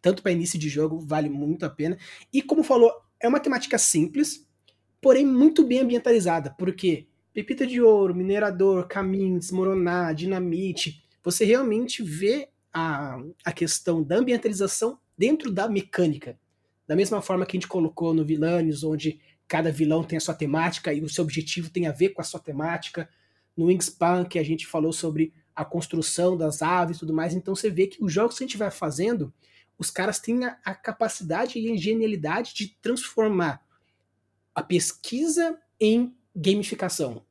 tanto 0.00 0.22
para 0.22 0.32
início 0.32 0.58
de 0.58 0.68
jogo, 0.68 1.00
vale 1.00 1.28
muito 1.28 1.64
a 1.64 1.70
pena. 1.70 1.98
E 2.32 2.40
como 2.40 2.62
falou, 2.62 2.92
é 3.18 3.28
uma 3.28 3.40
temática 3.40 3.78
simples, 3.78 4.46
porém 5.00 5.26
muito 5.26 5.64
bem 5.64 5.80
ambientalizada. 5.80 6.54
Porque 6.58 7.08
pepita 7.32 7.66
de 7.66 7.80
ouro, 7.80 8.14
minerador, 8.14 8.86
caminho, 8.86 9.38
desmoronar, 9.38 10.14
dinamite. 10.14 11.02
Você 11.22 11.44
realmente 11.44 12.02
vê 12.02 12.48
a, 12.72 13.18
a 13.44 13.52
questão 13.52 14.02
da 14.02 14.16
ambientalização 14.16 14.98
dentro 15.16 15.50
da 15.50 15.68
mecânica. 15.68 16.38
Da 16.86 16.96
mesma 16.96 17.20
forma 17.20 17.44
que 17.44 17.56
a 17.56 17.58
gente 17.58 17.68
colocou 17.68 18.14
no 18.14 18.24
Villanes, 18.24 18.82
onde 18.82 19.20
cada 19.46 19.70
vilão 19.70 20.02
tem 20.02 20.16
a 20.16 20.20
sua 20.20 20.34
temática 20.34 20.92
e 20.92 21.02
o 21.02 21.08
seu 21.08 21.24
objetivo 21.24 21.70
tem 21.70 21.86
a 21.86 21.92
ver 21.92 22.10
com 22.10 22.20
a 22.20 22.24
sua 22.24 22.40
temática. 22.40 23.08
No 23.56 23.66
Wingspan, 23.66 24.24
que 24.24 24.38
a 24.38 24.42
gente 24.42 24.66
falou 24.66 24.92
sobre 24.92 25.32
a 25.60 25.64
construção 25.64 26.38
das 26.38 26.62
aves 26.62 26.96
e 26.96 27.00
tudo 27.00 27.12
mais. 27.12 27.34
Então 27.34 27.54
você 27.54 27.68
vê 27.68 27.86
que 27.86 28.02
os 28.02 28.10
jogos 28.10 28.38
que 28.38 28.44
a 28.44 28.46
gente 28.46 28.56
vai 28.56 28.70
fazendo, 28.70 29.30
os 29.78 29.90
caras 29.90 30.18
têm 30.18 30.42
a, 30.42 30.58
a 30.64 30.74
capacidade 30.74 31.58
e 31.58 31.70
a 31.70 31.76
genialidade 31.76 32.54
de 32.54 32.68
transformar 32.80 33.62
a 34.54 34.62
pesquisa 34.62 35.58
em 35.78 36.14
gamificação. 36.34 37.22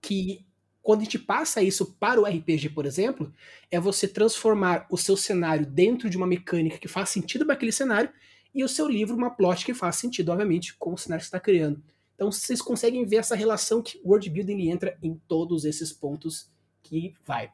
Que 0.00 0.46
quando 0.82 1.00
a 1.00 1.04
gente 1.04 1.18
passa 1.18 1.62
isso 1.62 1.94
para 2.00 2.18
o 2.18 2.24
RPG, 2.24 2.70
por 2.70 2.86
exemplo, 2.86 3.30
é 3.70 3.78
você 3.78 4.08
transformar 4.08 4.86
o 4.90 4.96
seu 4.96 5.16
cenário 5.16 5.66
dentro 5.66 6.08
de 6.08 6.16
uma 6.16 6.26
mecânica 6.26 6.78
que 6.78 6.88
faz 6.88 7.10
sentido 7.10 7.44
para 7.44 7.54
aquele 7.54 7.72
cenário 7.72 8.10
e 8.54 8.64
o 8.64 8.68
seu 8.68 8.88
livro 8.88 9.14
uma 9.14 9.30
plot 9.30 9.66
que 9.66 9.74
faz 9.74 9.96
sentido, 9.96 10.32
obviamente, 10.32 10.74
com 10.78 10.94
o 10.94 10.98
cenário 10.98 11.20
que 11.20 11.26
está 11.26 11.40
criando. 11.40 11.82
Então 12.14 12.32
vocês 12.32 12.62
conseguem 12.62 13.04
ver 13.04 13.16
essa 13.16 13.36
relação 13.36 13.82
que 13.82 14.00
o 14.02 14.08
world 14.08 14.30
building 14.30 14.70
entra 14.70 14.96
em 15.02 15.20
todos 15.28 15.66
esses 15.66 15.92
pontos 15.92 16.53
que 16.84 17.14
vai. 17.24 17.50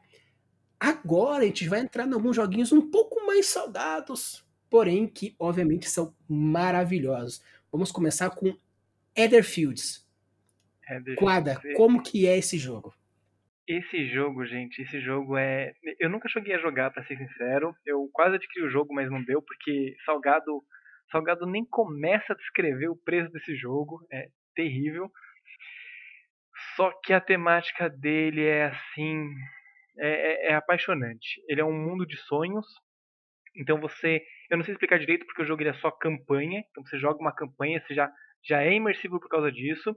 Agora 0.79 1.43
a 1.43 1.47
gente 1.47 1.67
vai 1.67 1.79
entrar 1.79 2.07
em 2.07 2.13
alguns 2.13 2.35
joguinhos 2.35 2.71
um 2.71 2.91
pouco 2.91 3.25
mais 3.25 3.47
salgados, 3.47 4.45
porém 4.69 5.07
que 5.07 5.35
obviamente 5.39 5.89
são 5.89 6.13
maravilhosos. 6.27 7.43
Vamos 7.71 7.91
começar 7.91 8.29
com 8.31 8.55
Etherfields. 9.15 10.07
Quadra, 11.17 11.61
como 11.75 12.03
que 12.03 12.27
é 12.27 12.37
esse 12.37 12.57
jogo? 12.57 12.93
Esse 13.67 14.07
jogo, 14.09 14.45
gente, 14.45 14.81
esse 14.81 14.99
jogo 14.99 15.37
é. 15.37 15.73
Eu 15.99 16.09
nunca 16.09 16.27
cheguei 16.27 16.53
a 16.53 16.59
jogar, 16.59 16.91
para 16.91 17.05
ser 17.05 17.17
sincero. 17.17 17.73
Eu 17.85 18.09
quase 18.11 18.35
adquiri 18.35 18.65
o 18.65 18.69
jogo, 18.69 18.93
mas 18.93 19.09
não 19.09 19.23
deu, 19.23 19.41
porque 19.41 19.95
salgado 20.05 20.61
Salgado 21.11 21.45
nem 21.45 21.65
começa 21.65 22.31
a 22.31 22.35
descrever 22.35 22.87
o 22.87 22.95
preço 22.95 23.29
desse 23.31 23.53
jogo, 23.55 23.99
é 24.11 24.29
terrível. 24.55 25.11
Só 26.81 26.91
que 27.03 27.13
a 27.13 27.21
temática 27.21 27.87
dele 27.87 28.43
é 28.43 28.65
assim. 28.65 29.29
É, 29.99 30.07
é, 30.07 30.51
é, 30.51 30.53
apaixonante. 30.55 31.39
Ele 31.47 31.61
é 31.61 31.63
um 31.63 31.77
mundo 31.77 32.07
de 32.07 32.17
sonhos. 32.17 32.65
Então 33.55 33.79
você. 33.79 34.19
Eu 34.49 34.57
não 34.57 34.65
sei 34.65 34.73
explicar 34.73 34.97
direito 34.97 35.27
porque 35.27 35.43
o 35.43 35.45
jogo 35.45 35.61
ele 35.61 35.69
é 35.69 35.73
só 35.73 35.91
campanha. 35.91 36.63
Então 36.71 36.83
você 36.83 36.97
joga 36.97 37.19
uma 37.19 37.35
campanha, 37.35 37.79
você 37.85 37.93
já, 37.93 38.11
já 38.43 38.63
é 38.63 38.73
imersivo 38.73 39.19
por 39.19 39.29
causa 39.29 39.51
disso. 39.51 39.95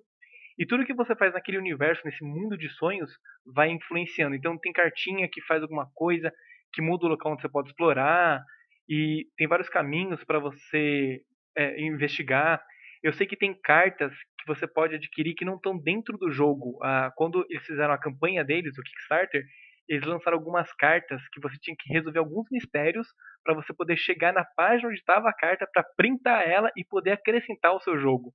E 0.58 0.66
tudo 0.66 0.84
que 0.84 0.92
você 0.92 1.16
faz 1.16 1.32
naquele 1.32 1.56
universo, 1.56 2.02
nesse 2.04 2.22
mundo 2.22 2.54
de 2.58 2.68
sonhos, 2.68 3.10
vai 3.46 3.70
influenciando. 3.70 4.36
Então 4.36 4.58
tem 4.58 4.70
cartinha 4.70 5.26
que 5.26 5.40
faz 5.46 5.62
alguma 5.62 5.90
coisa, 5.94 6.30
que 6.70 6.82
muda 6.82 7.06
o 7.06 7.08
local 7.08 7.32
onde 7.32 7.40
você 7.40 7.48
pode 7.48 7.70
explorar. 7.70 8.44
E 8.86 9.26
tem 9.38 9.48
vários 9.48 9.70
caminhos 9.70 10.22
para 10.24 10.38
você 10.38 11.22
é, 11.56 11.80
investigar. 11.80 12.62
Eu 13.04 13.12
sei 13.12 13.26
que 13.26 13.36
tem 13.36 13.52
cartas 13.52 14.14
que 14.38 14.46
você 14.46 14.66
pode 14.66 14.94
adquirir 14.94 15.34
que 15.34 15.44
não 15.44 15.56
estão 15.56 15.76
dentro 15.76 16.16
do 16.16 16.30
jogo. 16.30 16.78
Ah, 16.82 17.12
quando 17.14 17.44
eles 17.50 17.62
fizeram 17.66 17.92
a 17.92 17.98
campanha 17.98 18.42
deles, 18.42 18.78
o 18.78 18.82
Kickstarter, 18.82 19.44
eles 19.86 20.06
lançaram 20.06 20.38
algumas 20.38 20.72
cartas 20.72 21.20
que 21.28 21.38
você 21.38 21.58
tinha 21.60 21.76
que 21.78 21.92
resolver 21.92 22.18
alguns 22.18 22.46
mistérios 22.50 23.06
para 23.44 23.52
você 23.52 23.74
poder 23.74 23.98
chegar 23.98 24.32
na 24.32 24.42
página 24.42 24.88
onde 24.88 24.98
estava 24.98 25.28
a 25.28 25.34
carta 25.34 25.68
para 25.70 25.84
printar 25.94 26.48
ela 26.48 26.70
e 26.74 26.82
poder 26.82 27.12
acrescentar 27.12 27.72
ao 27.72 27.80
seu 27.80 27.98
jogo. 27.98 28.32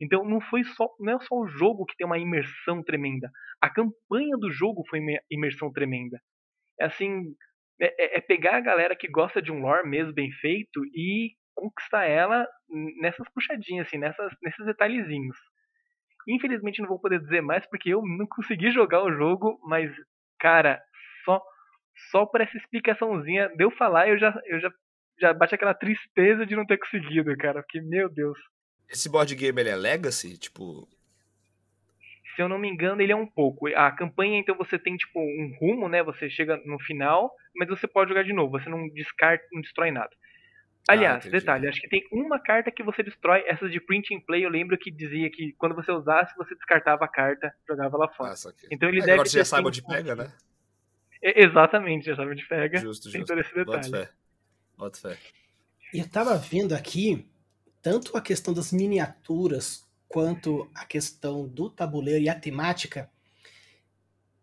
Então 0.00 0.24
não 0.24 0.40
foi 0.40 0.64
só 0.64 0.88
não 0.98 1.12
é 1.14 1.20
só 1.20 1.36
o 1.36 1.46
jogo 1.46 1.86
que 1.86 1.96
tem 1.96 2.04
uma 2.04 2.18
imersão 2.18 2.82
tremenda. 2.82 3.30
A 3.60 3.70
campanha 3.70 4.36
do 4.36 4.50
jogo 4.50 4.82
foi 4.90 4.98
uma 4.98 5.20
imersão 5.30 5.72
tremenda. 5.72 6.20
É 6.80 6.86
assim, 6.86 7.22
é, 7.80 8.16
é, 8.16 8.18
é 8.18 8.20
pegar 8.20 8.56
a 8.56 8.60
galera 8.60 8.96
que 8.96 9.06
gosta 9.06 9.40
de 9.40 9.52
um 9.52 9.60
lore 9.60 9.88
mesmo 9.88 10.12
bem 10.12 10.32
feito 10.32 10.84
e 10.92 11.36
conquistar 11.58 12.04
ela 12.04 12.46
nessas 13.00 13.28
puxadinhas, 13.30 13.86
assim, 13.86 13.98
nessas, 13.98 14.32
nesses 14.42 14.64
detalhezinhos. 14.64 15.36
Infelizmente 16.28 16.80
não 16.80 16.88
vou 16.88 17.00
poder 17.00 17.20
dizer 17.20 17.40
mais 17.40 17.66
porque 17.66 17.90
eu 17.90 18.02
não 18.02 18.26
consegui 18.26 18.70
jogar 18.70 19.02
o 19.02 19.12
jogo, 19.12 19.58
mas, 19.64 19.90
cara, 20.38 20.82
só 21.24 21.42
só 22.10 22.24
por 22.24 22.40
essa 22.40 22.56
explicaçãozinha 22.56 23.48
de 23.48 23.64
eu 23.64 23.70
falar, 23.70 24.08
eu 24.08 24.18
já, 24.18 24.32
eu 24.46 24.60
já, 24.60 24.70
já 25.20 25.34
bate 25.34 25.54
aquela 25.54 25.74
tristeza 25.74 26.46
de 26.46 26.54
não 26.54 26.64
ter 26.64 26.78
conseguido, 26.78 27.36
cara. 27.36 27.62
Porque, 27.62 27.80
meu 27.80 28.08
Deus. 28.08 28.38
Esse 28.88 29.10
board 29.10 29.34
game 29.34 29.60
ele 29.60 29.68
é 29.68 29.76
Legacy? 29.76 30.38
Tipo, 30.38 30.88
se 32.34 32.42
eu 32.42 32.48
não 32.48 32.56
me 32.56 32.68
engano, 32.68 33.02
ele 33.02 33.12
é 33.12 33.16
um 33.16 33.26
pouco. 33.26 33.66
A 33.74 33.90
campanha, 33.90 34.38
então, 34.38 34.56
você 34.56 34.78
tem 34.78 34.96
tipo 34.96 35.18
um 35.18 35.56
rumo, 35.60 35.88
né? 35.88 36.02
Você 36.04 36.30
chega 36.30 36.56
no 36.64 36.78
final, 36.78 37.32
mas 37.56 37.68
você 37.68 37.88
pode 37.88 38.10
jogar 38.10 38.22
de 38.22 38.32
novo. 38.32 38.52
Você 38.52 38.68
não 38.68 38.88
descarta, 38.90 39.44
não 39.52 39.60
destrói 39.60 39.90
nada. 39.90 40.10
Ah, 40.88 40.92
Aliás, 40.92 41.26
ah, 41.26 41.28
detalhe, 41.28 41.68
acho 41.68 41.82
que 41.82 41.88
tem 41.88 42.08
uma 42.10 42.40
carta 42.40 42.70
que 42.70 42.82
você 42.82 43.02
destrói. 43.02 43.44
Essas 43.46 43.70
de 43.70 43.78
print 43.78 44.14
and 44.14 44.20
play, 44.20 44.42
eu 44.42 44.48
lembro 44.48 44.78
que 44.78 44.90
dizia 44.90 45.30
que 45.30 45.52
quando 45.58 45.74
você 45.74 45.92
usasse, 45.92 46.34
você 46.34 46.54
descartava 46.54 47.04
a 47.04 47.08
carta, 47.08 47.54
jogava 47.68 47.98
lá 47.98 48.08
fora. 48.08 48.32
Ah, 48.32 48.52
então 48.70 48.88
ele 48.88 49.00
é, 49.00 49.00
deve 49.00 49.12
agora 49.12 49.28
você 49.28 49.38
já 49.38 49.44
sabe 49.44 49.68
onde 49.68 49.82
pega, 49.82 50.16
né? 50.16 50.32
É, 51.20 51.44
exatamente, 51.44 52.06
já 52.06 52.16
sabe 52.16 52.30
onde 52.30 52.46
pega. 52.46 52.78
Justo, 52.78 53.10
tem 53.10 53.20
justo. 53.20 53.26
todo 53.26 53.40
esse 53.40 53.54
detalhe. 53.54 53.90
Bota 53.90 53.90
fé. 53.90 54.10
Bota 54.78 54.98
fé. 54.98 55.18
Eu 55.92 56.08
tava 56.08 56.36
vendo 56.38 56.74
aqui 56.74 57.30
tanto 57.82 58.16
a 58.16 58.22
questão 58.22 58.54
das 58.54 58.72
miniaturas 58.72 59.86
quanto 60.08 60.70
a 60.74 60.86
questão 60.86 61.46
do 61.46 61.68
tabuleiro 61.68 62.24
e 62.24 62.30
a 62.30 62.34
temática, 62.34 63.10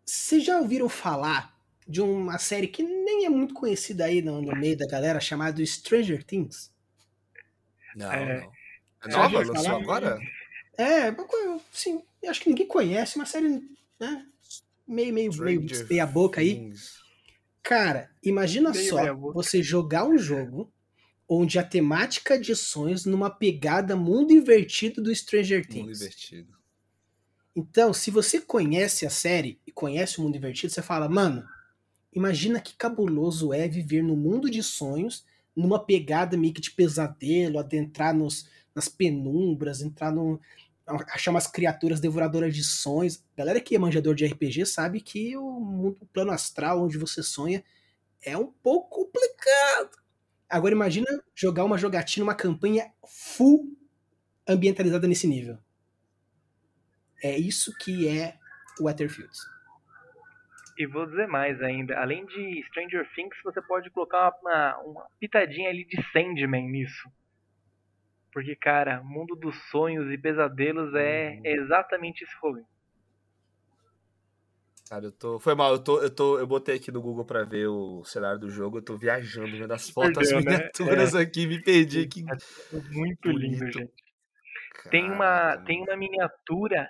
vocês 0.04 0.44
já 0.44 0.58
ouviram 0.58 0.88
falar 0.88 1.55
de 1.86 2.00
uma 2.00 2.38
série 2.38 2.66
que 2.66 2.82
nem 2.82 3.24
é 3.24 3.28
muito 3.28 3.54
conhecida 3.54 4.04
aí 4.04 4.20
no, 4.20 4.42
no 4.42 4.56
meio 4.56 4.76
da 4.76 4.86
galera, 4.86 5.20
chamada 5.20 5.64
Stranger 5.64 6.24
Things? 6.24 6.72
Não, 7.94 8.12
é, 8.12 8.40
não. 8.40 8.52
É 9.04 9.08
nova? 9.08 9.44
Lançou 9.44 9.76
agora? 9.76 10.18
É, 10.76 11.14
sim, 11.72 12.02
acho 12.28 12.40
que 12.40 12.48
ninguém 12.48 12.66
conhece, 12.66 13.16
uma 13.16 13.24
série 13.24 13.62
né, 13.98 14.26
meio, 14.86 15.12
meio, 15.12 15.32
meio 15.42 15.66
meia 15.88 16.06
boca 16.06 16.40
aí. 16.40 16.72
Cara, 17.62 18.10
imagina 18.22 18.70
meio 18.70 18.88
só 18.88 19.14
você 19.32 19.62
jogar 19.62 20.06
um 20.06 20.18
jogo 20.18 20.72
onde 21.28 21.58
a 21.58 21.64
temática 21.64 22.38
de 22.38 22.54
sonhos 22.54 23.04
numa 23.04 23.30
pegada 23.30 23.96
mundo 23.96 24.32
invertido 24.32 25.02
do 25.02 25.14
Stranger 25.14 25.66
Things. 25.66 25.86
Mundo 25.86 25.96
invertido. 25.96 26.56
Então, 27.56 27.92
se 27.92 28.10
você 28.10 28.40
conhece 28.40 29.06
a 29.06 29.10
série 29.10 29.58
e 29.66 29.72
conhece 29.72 30.18
o 30.18 30.22
mundo 30.22 30.36
invertido, 30.36 30.72
você 30.72 30.82
fala, 30.82 31.08
mano, 31.08 31.42
imagina 32.16 32.60
que 32.60 32.74
cabuloso 32.74 33.52
é 33.52 33.68
viver 33.68 34.02
no 34.02 34.16
mundo 34.16 34.50
de 34.50 34.62
sonhos, 34.62 35.24
numa 35.54 35.78
pegada 35.78 36.36
meio 36.36 36.54
que 36.54 36.60
de 36.60 36.70
pesadelo, 36.70 37.58
adentrar 37.58 38.14
nos, 38.14 38.48
nas 38.74 38.88
penumbras, 38.88 39.82
entrar 39.82 40.10
no. 40.10 40.40
achar 40.86 41.30
umas 41.30 41.46
criaturas 41.46 42.00
devoradoras 42.00 42.54
de 42.54 42.64
sonhos. 42.64 43.22
Galera 43.36 43.60
que 43.60 43.76
é 43.76 43.78
manjador 43.78 44.14
de 44.14 44.26
RPG 44.26 44.64
sabe 44.64 45.00
que 45.00 45.36
o, 45.36 45.60
mundo, 45.60 45.98
o 46.00 46.06
plano 46.06 46.30
astral 46.30 46.82
onde 46.82 46.96
você 46.96 47.22
sonha 47.22 47.62
é 48.22 48.36
um 48.36 48.46
pouco 48.46 49.04
complicado. 49.04 49.98
Agora 50.48 50.74
imagina 50.74 51.06
jogar 51.34 51.64
uma 51.64 51.76
jogatina, 51.76 52.24
uma 52.24 52.34
campanha 52.34 52.90
full 53.06 53.76
ambientalizada 54.48 55.06
nesse 55.06 55.26
nível. 55.26 55.58
É 57.22 57.36
isso 57.36 57.76
que 57.78 58.08
é 58.08 58.38
Waterfields. 58.80 59.55
E 60.78 60.86
vou 60.86 61.06
dizer 61.06 61.26
mais 61.26 61.62
ainda, 61.62 61.98
além 61.98 62.26
de 62.26 62.62
Stranger 62.68 63.08
Things, 63.14 63.36
você 63.42 63.62
pode 63.62 63.88
colocar 63.90 64.34
uma, 64.42 64.76
uma 64.78 65.06
pitadinha 65.18 65.70
ali 65.70 65.84
de 65.84 65.96
Sandman 66.12 66.68
nisso. 66.68 67.10
Porque, 68.30 68.54
cara, 68.54 69.02
mundo 69.02 69.34
dos 69.34 69.56
sonhos 69.70 70.12
e 70.12 70.18
pesadelos 70.18 70.94
é 70.94 71.40
exatamente 71.42 72.22
esse 72.22 72.36
rolê. 72.36 72.62
Cara, 74.90 75.06
eu 75.06 75.12
tô. 75.12 75.40
Foi 75.40 75.54
mal, 75.54 75.72
eu 75.72 75.82
tô, 75.82 76.00
eu 76.02 76.10
tô. 76.10 76.38
Eu 76.38 76.46
botei 76.46 76.76
aqui 76.76 76.92
no 76.92 77.00
Google 77.00 77.24
pra 77.24 77.42
ver 77.42 77.66
o 77.66 78.04
cenário 78.04 78.38
do 78.38 78.50
jogo, 78.50 78.78
eu 78.78 78.82
tô 78.82 78.96
viajando, 78.96 79.56
vendo 79.56 79.72
as 79.72 79.88
fotos, 79.88 80.28
Perdeu, 80.28 80.38
as 80.38 80.44
né? 80.44 80.52
miniaturas 80.52 81.14
né? 81.14 81.22
aqui, 81.22 81.46
me 81.46 81.60
perdi 81.60 82.02
aqui. 82.02 82.24
É 82.28 82.94
muito 82.94 83.30
lindo, 83.30 83.72
gente. 83.72 83.92
tem 84.90 85.10
uma, 85.10 85.56
tem 85.56 85.82
uma 85.82 85.96
miniatura 85.96 86.88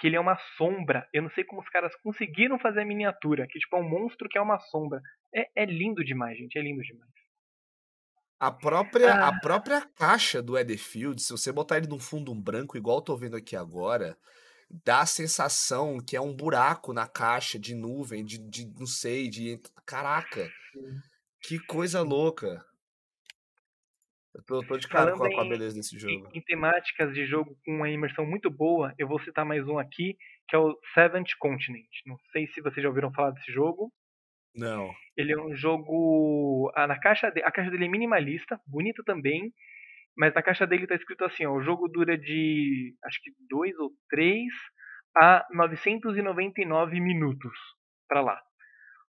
que 0.00 0.06
ele 0.06 0.16
é 0.16 0.20
uma 0.20 0.38
sombra. 0.56 1.06
Eu 1.12 1.22
não 1.22 1.30
sei 1.30 1.44
como 1.44 1.60
os 1.60 1.68
caras 1.68 1.94
conseguiram 2.02 2.58
fazer 2.58 2.80
a 2.80 2.86
miniatura, 2.86 3.46
que 3.46 3.58
tipo 3.58 3.76
é 3.76 3.80
um 3.80 3.88
monstro 3.88 4.28
que 4.28 4.38
é 4.38 4.40
uma 4.40 4.58
sombra. 4.58 5.00
É, 5.34 5.62
é 5.62 5.66
lindo 5.66 6.02
demais, 6.02 6.38
gente, 6.38 6.58
é 6.58 6.62
lindo 6.62 6.82
demais. 6.82 7.10
A 8.40 8.50
própria, 8.50 9.12
ah. 9.12 9.28
a 9.28 9.40
própria 9.40 9.82
caixa 9.94 10.42
do 10.42 10.58
Edfield, 10.58 11.22
se 11.22 11.30
você 11.30 11.52
botar 11.52 11.76
ele 11.76 11.86
num 11.86 11.98
fundo 11.98 12.34
branco, 12.34 12.78
igual 12.78 12.96
eu 12.96 13.02
tô 13.02 13.14
vendo 13.14 13.36
aqui 13.36 13.54
agora, 13.54 14.16
dá 14.82 15.00
a 15.00 15.06
sensação 15.06 15.98
que 16.00 16.16
é 16.16 16.20
um 16.20 16.34
buraco 16.34 16.94
na 16.94 17.06
caixa 17.06 17.58
de 17.58 17.74
nuvem, 17.74 18.24
de, 18.24 18.38
de 18.38 18.66
não 18.78 18.86
sei, 18.86 19.28
de. 19.28 19.60
Caraca! 19.84 20.50
Que 21.42 21.58
coisa 21.58 22.00
louca! 22.00 22.64
Eu 24.40 24.44
tô, 24.44 24.62
tô 24.62 24.78
de 24.78 24.88
cara 24.88 25.12
com 25.12 25.24
a, 25.24 25.28
com 25.28 25.40
a, 25.40 25.44
beleza 25.44 25.76
desse 25.76 25.98
jogo. 25.98 26.28
Em, 26.32 26.38
em, 26.38 26.40
temáticas 26.40 27.12
de 27.12 27.26
jogo 27.26 27.56
com 27.64 27.76
uma 27.76 27.90
imersão 27.90 28.24
muito 28.24 28.50
boa, 28.50 28.94
eu 28.98 29.06
vou 29.06 29.18
citar 29.18 29.44
mais 29.44 29.68
um 29.68 29.78
aqui, 29.78 30.16
que 30.48 30.56
é 30.56 30.58
o 30.58 30.78
Seventh 30.94 31.32
Continent. 31.38 31.88
Não 32.06 32.16
sei 32.32 32.46
se 32.46 32.62
vocês 32.62 32.82
já 32.82 32.88
ouviram 32.88 33.12
falar 33.12 33.32
desse 33.32 33.52
jogo. 33.52 33.92
Não. 34.54 34.90
Ele 35.16 35.32
é 35.32 35.38
um 35.38 35.54
jogo. 35.54 36.72
Ah, 36.74 36.86
na 36.86 36.98
caixa 36.98 37.30
de... 37.30 37.42
A 37.42 37.50
caixa 37.50 37.70
dele 37.70 37.84
é 37.84 37.88
minimalista, 37.88 38.58
bonita 38.66 39.02
também. 39.04 39.52
Mas 40.16 40.34
na 40.34 40.42
caixa 40.42 40.66
dele 40.66 40.86
tá 40.86 40.94
escrito 40.94 41.24
assim, 41.24 41.44
ó, 41.44 41.52
o 41.52 41.62
jogo 41.62 41.86
dura 41.86 42.16
de 42.16 42.94
acho 43.04 43.20
que 43.22 43.30
2 43.48 43.78
ou 43.78 43.90
3 44.08 44.44
a 45.16 45.46
999 45.52 46.98
minutos 46.98 47.58
para 48.08 48.22
lá. 48.22 48.40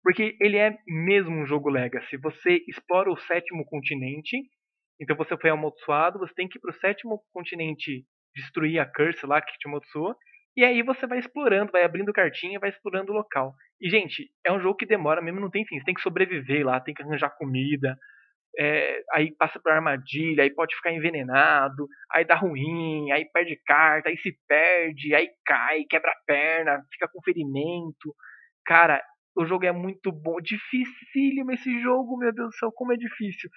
Porque 0.04 0.38
ele 0.40 0.58
é 0.58 0.78
mesmo 0.88 1.36
um 1.36 1.46
jogo 1.48 1.70
Legacy. 1.70 2.16
Você 2.18 2.64
explora 2.68 3.12
o 3.12 3.18
sétimo 3.18 3.66
continente, 3.66 4.38
então 5.00 5.16
você 5.16 5.38
foi 5.38 5.50
amaldiçoado, 5.50 6.20
você 6.20 6.34
tem 6.34 6.48
que 6.48 6.58
ir 6.58 6.62
pro 6.62 6.74
sétimo 6.74 7.22
continente 7.34 8.06
destruir 8.36 8.80
a 8.80 8.86
curse 8.86 9.26
lá 9.26 9.42
que 9.42 9.58
te 9.58 9.68
amaldiçoou, 9.68 10.16
e 10.58 10.64
aí 10.64 10.82
você 10.82 11.06
vai 11.06 11.20
explorando, 11.20 11.72
vai 11.72 11.84
abrindo 11.84 12.14
cartinha, 12.14 12.60
vai 12.60 12.70
explorando 12.70 13.12
o 13.12 13.16
local. 13.16 13.54
E, 13.80 13.90
gente, 13.90 14.30
é 14.46 14.52
um 14.52 14.60
jogo 14.60 14.78
que 14.78 14.86
demora 14.86 15.22
mesmo, 15.22 15.40
não 15.40 15.50
tem 15.50 15.66
fim. 15.66 15.78
Você 15.78 15.86
tem 15.86 15.94
que 15.94 16.02
sobreviver 16.02 16.66
lá, 16.66 16.80
tem 16.80 16.94
que 16.94 17.04
arranjar 17.04 17.36
comida, 17.38 17.98
é, 18.58 19.02
aí 19.14 19.36
passa 19.36 19.60
por 19.60 19.72
armadilha, 19.72 20.44
aí 20.44 20.50
pode 20.50 20.76
ficar 20.76 20.94
envenenado, 20.94 21.88
aí 22.12 22.24
dá 22.24 22.36
ruim, 22.36 23.12
aí 23.12 23.26
perde 23.26 23.60
carta, 23.66 24.10
aí 24.10 24.18
se 24.18 24.32
perde, 24.48 25.14
aí 25.14 25.30
cai, 25.46 25.84
quebra 25.90 26.12
a 26.12 26.26
perna, 26.26 26.82
fica 26.92 27.08
com 27.12 27.22
ferimento. 27.22 28.16
Cara, 28.66 29.02
o 29.36 29.46
jogo 29.46 29.66
é 29.66 29.72
muito 29.72 30.12
bom. 30.12 30.38
Dificílimo 30.42 31.52
esse 31.52 31.82
jogo, 31.82 32.18
meu 32.18 32.34
Deus 32.34 32.48
do 32.50 32.56
céu, 32.56 32.72
como 32.72 32.94
é 32.94 32.96
difícil. 32.96 33.50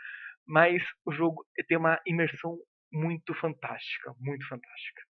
Mas 0.48 0.82
o 1.04 1.12
jogo 1.12 1.44
tem 1.68 1.76
uma 1.76 2.00
imersão 2.06 2.58
muito 2.90 3.34
fantástica, 3.34 4.14
muito 4.18 4.48
fantástica. 4.48 5.02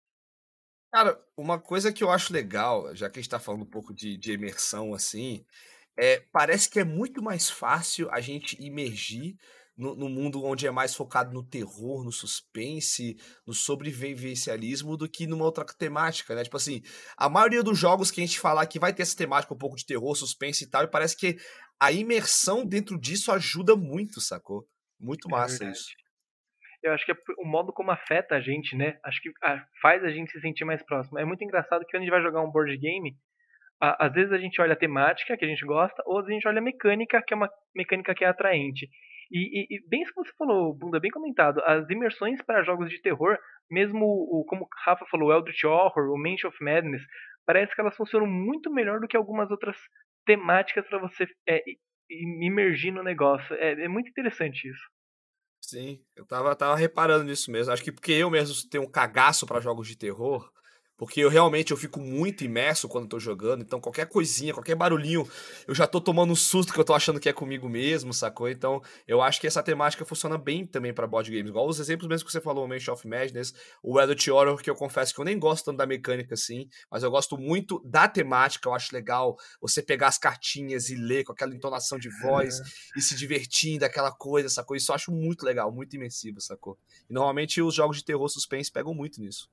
Cara, 0.93 1.21
uma 1.37 1.61
coisa 1.61 1.93
que 1.93 2.03
eu 2.03 2.11
acho 2.11 2.33
legal, 2.33 2.95
já 2.95 3.11
que 3.11 3.19
a 3.19 3.23
gente 3.23 3.31
tá 3.31 3.39
falando 3.39 3.63
um 3.63 3.71
pouco 3.71 3.93
de, 3.93 4.17
de 4.17 4.33
imersão 4.33 4.95
assim, 4.95 5.45
é, 5.99 6.21
parece 6.33 6.71
que 6.71 6.81
é 6.81 6.85
muito 6.85 7.23
mais 7.23 7.51
fácil 7.51 8.09
a 8.11 8.21
gente 8.21 8.57
imergir 8.63 9.37
no, 9.77 9.95
no, 9.95 10.09
mundo 10.09 10.43
onde 10.43 10.67
é 10.67 10.71
mais 10.71 10.95
focado 10.95 11.35
no 11.35 11.43
terror, 11.43 12.03
no 12.03 12.11
suspense, 12.11 13.17
no 13.47 13.53
sobrevivencialismo 13.53 14.97
do 14.97 15.09
que 15.09 15.27
numa 15.27 15.45
outra 15.45 15.65
temática, 15.65 16.35
né? 16.35 16.45
Tipo 16.45 16.57
assim, 16.57 16.83
a 17.17 17.29
maioria 17.29 17.63
dos 17.63 17.79
jogos 17.79 18.11
que 18.11 18.23
a 18.23 18.27
gente 18.27 18.41
falar 18.41 18.67
que 18.67 18.79
vai 18.79 18.95
ter 18.95 19.03
essa 19.03 19.17
temática 19.17 19.53
um 19.53 19.59
pouco 19.59 19.77
de 19.77 19.85
terror, 19.85 20.15
suspense 20.15 20.65
e 20.65 20.67
tal, 20.67 20.85
e 20.85 20.91
parece 20.91 21.15
que 21.15 21.37
a 21.79 21.93
imersão 21.93 22.65
dentro 22.65 22.99
disso 22.99 23.31
ajuda 23.31 23.77
muito, 23.77 24.19
sacou? 24.21 24.67
Muito 25.01 25.29
é 25.29 25.31
massa 25.31 25.65
é 25.65 25.71
isso. 25.71 25.91
Eu 26.83 26.93
acho 26.93 27.05
que 27.05 27.13
é 27.13 27.17
o 27.39 27.47
modo 27.47 27.73
como 27.73 27.91
afeta 27.91 28.37
a 28.37 28.41
gente, 28.41 28.77
né? 28.77 28.99
Acho 29.05 29.21
que 29.21 29.31
ah, 29.43 29.65
faz 29.81 30.05
a 30.05 30.11
gente 30.11 30.31
se 30.31 30.41
sentir 30.41 30.65
mais 30.65 30.83
próximo. 30.85 31.19
É 31.19 31.25
muito 31.25 31.43
engraçado 31.43 31.85
que 31.85 31.91
quando 31.91 32.03
a 32.03 32.05
gente 32.05 32.13
vai 32.13 32.23
jogar 32.23 32.43
um 32.43 32.51
board 32.51 32.77
game, 32.77 33.17
às 33.81 34.13
vezes 34.13 34.33
a 34.33 34.39
gente 34.39 34.61
olha 34.61 34.73
a 34.73 34.79
temática 34.79 35.37
que 35.37 35.45
a 35.45 35.49
gente 35.49 35.65
gosta, 35.65 36.03
ou 36.07 36.21
a 36.21 36.31
gente 36.31 36.47
olha 36.47 36.59
a 36.59 36.63
mecânica, 36.63 37.23
que 37.23 37.35
é 37.35 37.37
uma 37.37 37.51
mecânica 37.75 38.15
que 38.15 38.25
é 38.25 38.29
atraente. 38.29 38.89
E, 39.31 39.61
e, 39.61 39.77
e 39.77 39.89
bem 39.89 40.03
isso 40.03 40.13
que 40.15 40.23
você 40.23 40.33
falou, 40.39 40.73
Bunda, 40.75 41.01
bem 41.01 41.11
comentado, 41.11 41.61
as 41.65 41.89
imersões 41.91 42.41
para 42.43 42.63
jogos 42.63 42.89
de 42.89 43.03
terror, 43.03 43.37
mesmo 43.71 44.05
o, 44.05 44.45
como 44.47 44.65
o 44.65 44.69
Rafa 44.85 45.05
falou, 45.11 45.29
o 45.29 45.33
Eldritch 45.33 45.65
Horror, 45.65 46.11
o 46.11 46.17
Mansion 46.17 46.49
of 46.49 46.63
Madness, 46.63 47.03
parece 47.45 47.75
que 47.75 47.81
elas 47.81 47.97
funcionam 47.97 48.27
muito 48.27 48.73
melhor 48.73 49.01
do 49.01 49.09
que 49.09 49.17
algumas 49.17 49.51
outras 49.51 49.77
temáticas 50.25 50.87
para 50.89 50.99
você 50.99 51.27
é, 51.49 51.63
imergir 52.11 52.93
no 52.93 53.03
negócio. 53.03 53.55
É, 53.57 53.85
é 53.85 53.89
muito 53.89 54.09
interessante 54.09 54.69
isso. 54.69 54.97
Sim, 55.61 56.01
eu 56.15 56.25
tava, 56.25 56.55
tava 56.55 56.77
reparando 56.77 57.25
nisso 57.25 57.51
mesmo. 57.51 57.73
Acho 57.73 57.83
que 57.83 57.91
porque 57.91 58.13
eu 58.13 58.31
mesmo 58.31 58.55
tenho 58.71 58.85
um 58.85 58.91
cagaço 58.91 59.47
para 59.47 59.61
jogos 59.61 59.89
de 59.89 59.97
terror, 59.97 60.51
porque 60.97 61.21
eu 61.21 61.29
realmente 61.29 61.71
eu 61.71 61.77
fico 61.77 62.01
muito 62.01 62.45
imerso 62.45 62.89
quando 62.89 63.09
tô 63.09 63.19
jogando, 63.19 63.63
então 63.63 63.81
qualquer 63.81 64.07
coisinha, 64.07 64.55
qualquer 64.55 64.75
barulhinho, 64.75 65.29
eu 65.67 65.75
já 65.75 65.87
tô 65.87 66.01
tomando 66.01 66.33
um 66.33 66.37
susto 66.37 66.73
que 66.73 66.81
eu 66.81 66.85
tô 66.85 66.95
achando 66.95 67.21
que 67.21 67.29
é 67.29 67.33
comigo 67.33 67.69
mesmo, 67.69 68.13
sacou? 68.13 68.49
Então, 68.49 68.83
eu 69.07 69.21
acho 69.21 69.41
que 69.41 69.47
essa 69.47 69.63
temática 69.63 70.05
funciona 70.05 70.39
bem 70.39 70.67
também 70.67 70.93
para 70.93 71.07
board 71.07 71.31
games. 71.31 71.51
Igual 71.51 71.69
os 71.69 71.79
exemplos 71.79 72.09
mesmo 72.09 72.27
que 72.27 72.33
você 72.33 72.41
falou, 72.41 72.65
o 72.65 72.69
Mansion 72.69 72.95
of 72.95 73.07
Madness, 73.07 73.53
o 73.83 74.01
Eldritch 74.01 74.29
Horror, 74.29 74.57
que 74.63 74.71
eu 74.71 74.75
confesso 74.75 75.15
que 75.15 75.21
eu 75.21 75.25
nem 75.25 75.39
gosto 75.39 75.67
tanto 75.67 75.79
da 75.79 75.87
mecânica 75.87 76.35
assim, 76.35 76.69
mas 76.91 77.03
eu 77.03 77.11
gosto 77.11 77.37
muito 77.37 77.81
da 77.85 78.09
temática, 78.09 78.69
eu 78.69 78.75
acho 78.75 78.95
legal 78.95 79.37
você 79.61 79.83
pegar 79.83 80.09
as 80.09 80.19
cartinhas 80.19 80.89
e 80.89 80.95
ler 80.97 81.25
com 81.25 81.33
aquela 81.33 81.55
entonação 81.55 81.99
de 81.99 82.09
voz 82.23 82.59
é. 82.59 82.63
e 82.97 83.03
se 83.03 83.15
divertindo, 83.15 83.85
aquela 83.85 84.13
coisa, 84.13 84.49
sacou? 84.49 84.77
Isso 84.77 84.91
eu 84.91 84.95
acho 84.95 85.13
muito 85.13 85.45
legal, 85.45 85.71
muito 85.73 85.95
imersivo, 85.95 86.41
sacou? 86.41 86.79
E 87.09 87.13
normalmente 87.13 87.61
os 87.61 87.75
jogos 87.75 87.99
de 87.99 88.05
terror 88.05 88.29
suspense 88.29 88.73
pegam 88.73 88.95
muito 88.95 89.21
nisso. 89.21 89.49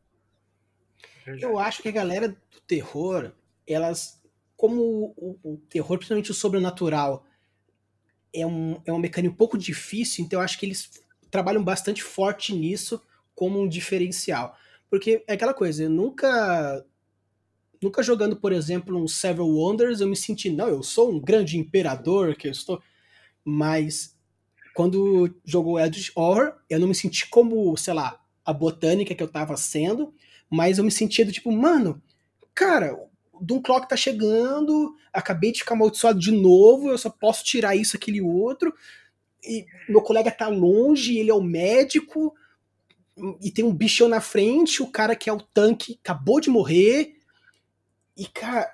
Eu 1.40 1.58
acho 1.60 1.82
que 1.82 1.90
a 1.90 1.92
galera 1.94 2.30
do 2.30 2.62
terror, 2.68 3.32
elas, 3.68 4.22
como 4.56 5.14
o, 5.18 5.38
o, 5.44 5.58
terror, 5.70 5.98
principalmente 5.98 6.32
o 6.32 6.34
sobrenatural, 6.34 7.26
é, 8.34 8.46
um, 8.46 8.82
é 8.86 8.92
uma 8.92 9.00
mecânica 9.00 9.34
um 9.34 9.38
pouco 9.38 9.58
difícil, 9.58 10.24
então 10.26 10.40
eu 10.40 10.44
acho 10.44 10.60
que 10.60 10.66
eles 10.66 10.90
trabalham 11.30 11.64
bastante 11.64 12.04
forte 12.04 12.54
nisso 12.54 13.02
como 13.36 13.60
um 13.60 13.68
diferencial. 13.68 14.56
Porque 14.90 15.24
é 15.28 15.34
aquela 15.34 15.54
coisa, 15.54 15.84
eu 15.84 15.90
nunca. 15.90 16.86
Nunca 17.82 18.02
jogando, 18.02 18.38
por 18.38 18.54
exemplo, 18.54 18.98
um 18.98 19.10
Several 19.10 19.50
Wonders, 19.50 20.00
eu 20.00 20.08
me 20.08 20.16
senti, 20.16 20.50
não, 20.50 20.70
eu 20.70 20.82
sou 20.82 21.12
um 21.12 21.20
grande 21.20 21.58
imperador, 21.58 22.34
que 22.34 22.48
eu 22.48 22.52
estou. 22.52 22.82
Mas 23.44 24.16
quando 24.74 25.36
jogou 25.44 25.78
Eldritch 25.78 26.12
Horror, 26.16 26.54
eu 26.70 26.80
não 26.80 26.88
me 26.88 26.96
senti 26.96 27.28
como, 27.28 27.76
sei 27.76 27.94
lá, 27.94 28.22
a 28.46 28.54
botânica 28.54 29.14
que 29.14 29.22
eu 29.22 29.28
tava 29.28 29.58
sendo, 29.58 30.14
mas 30.54 30.78
eu 30.78 30.84
me 30.84 30.92
sentia 30.92 31.26
do 31.26 31.32
tipo, 31.32 31.52
mano, 31.52 32.00
cara, 32.54 32.94
o 33.32 33.44
Doom 33.44 33.60
Clock 33.60 33.90
tá 33.90 33.98
chegando, 33.98 34.96
acabei 35.12 35.52
de 35.52 35.60
ficar 35.60 35.74
amaldiçoado 35.74 36.20
de 36.20 36.32
novo, 36.32 36.92
eu 36.92 36.98
só 37.00 37.10
posso 37.10 37.44
tirar 37.44 37.76
isso, 37.76 37.98
aquele 37.98 38.22
outro, 38.22 38.72
e 39.44 39.66
meu 39.90 40.04
colega 40.04 40.30
tá 40.30 40.48
longe, 40.48 41.18
ele 41.18 41.32
é 41.32 41.34
o 41.34 41.42
médico, 41.42 42.36
e 43.42 43.50
tem 43.50 43.66
um 43.66 43.74
bichão 43.74 44.08
na 44.08 44.22
frente, 44.22 44.84
o 44.84 44.92
cara 44.92 45.16
que 45.16 45.28
é 45.28 45.34
o 45.34 45.42
tanque 45.42 46.00
acabou 46.04 46.40
de 46.40 46.52
morrer, 46.52 47.16
e 48.16 48.28
cara, 48.28 48.72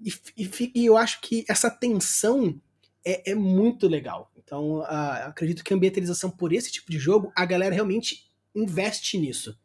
e, 0.00 0.12
e, 0.36 0.72
e 0.74 0.86
eu 0.86 0.96
acho 0.96 1.20
que 1.20 1.44
essa 1.48 1.70
tensão 1.70 2.60
é, 3.04 3.30
é 3.30 3.34
muito 3.36 3.86
legal. 3.86 4.32
Então, 4.36 4.80
uh, 4.80 5.26
acredito 5.26 5.62
que 5.62 5.72
a 5.72 5.76
ambientalização 5.76 6.32
por 6.32 6.52
esse 6.52 6.72
tipo 6.72 6.90
de 6.90 6.98
jogo, 6.98 7.32
a 7.36 7.44
galera 7.44 7.72
realmente 7.72 8.28
investe 8.52 9.16
nisso. 9.18 9.56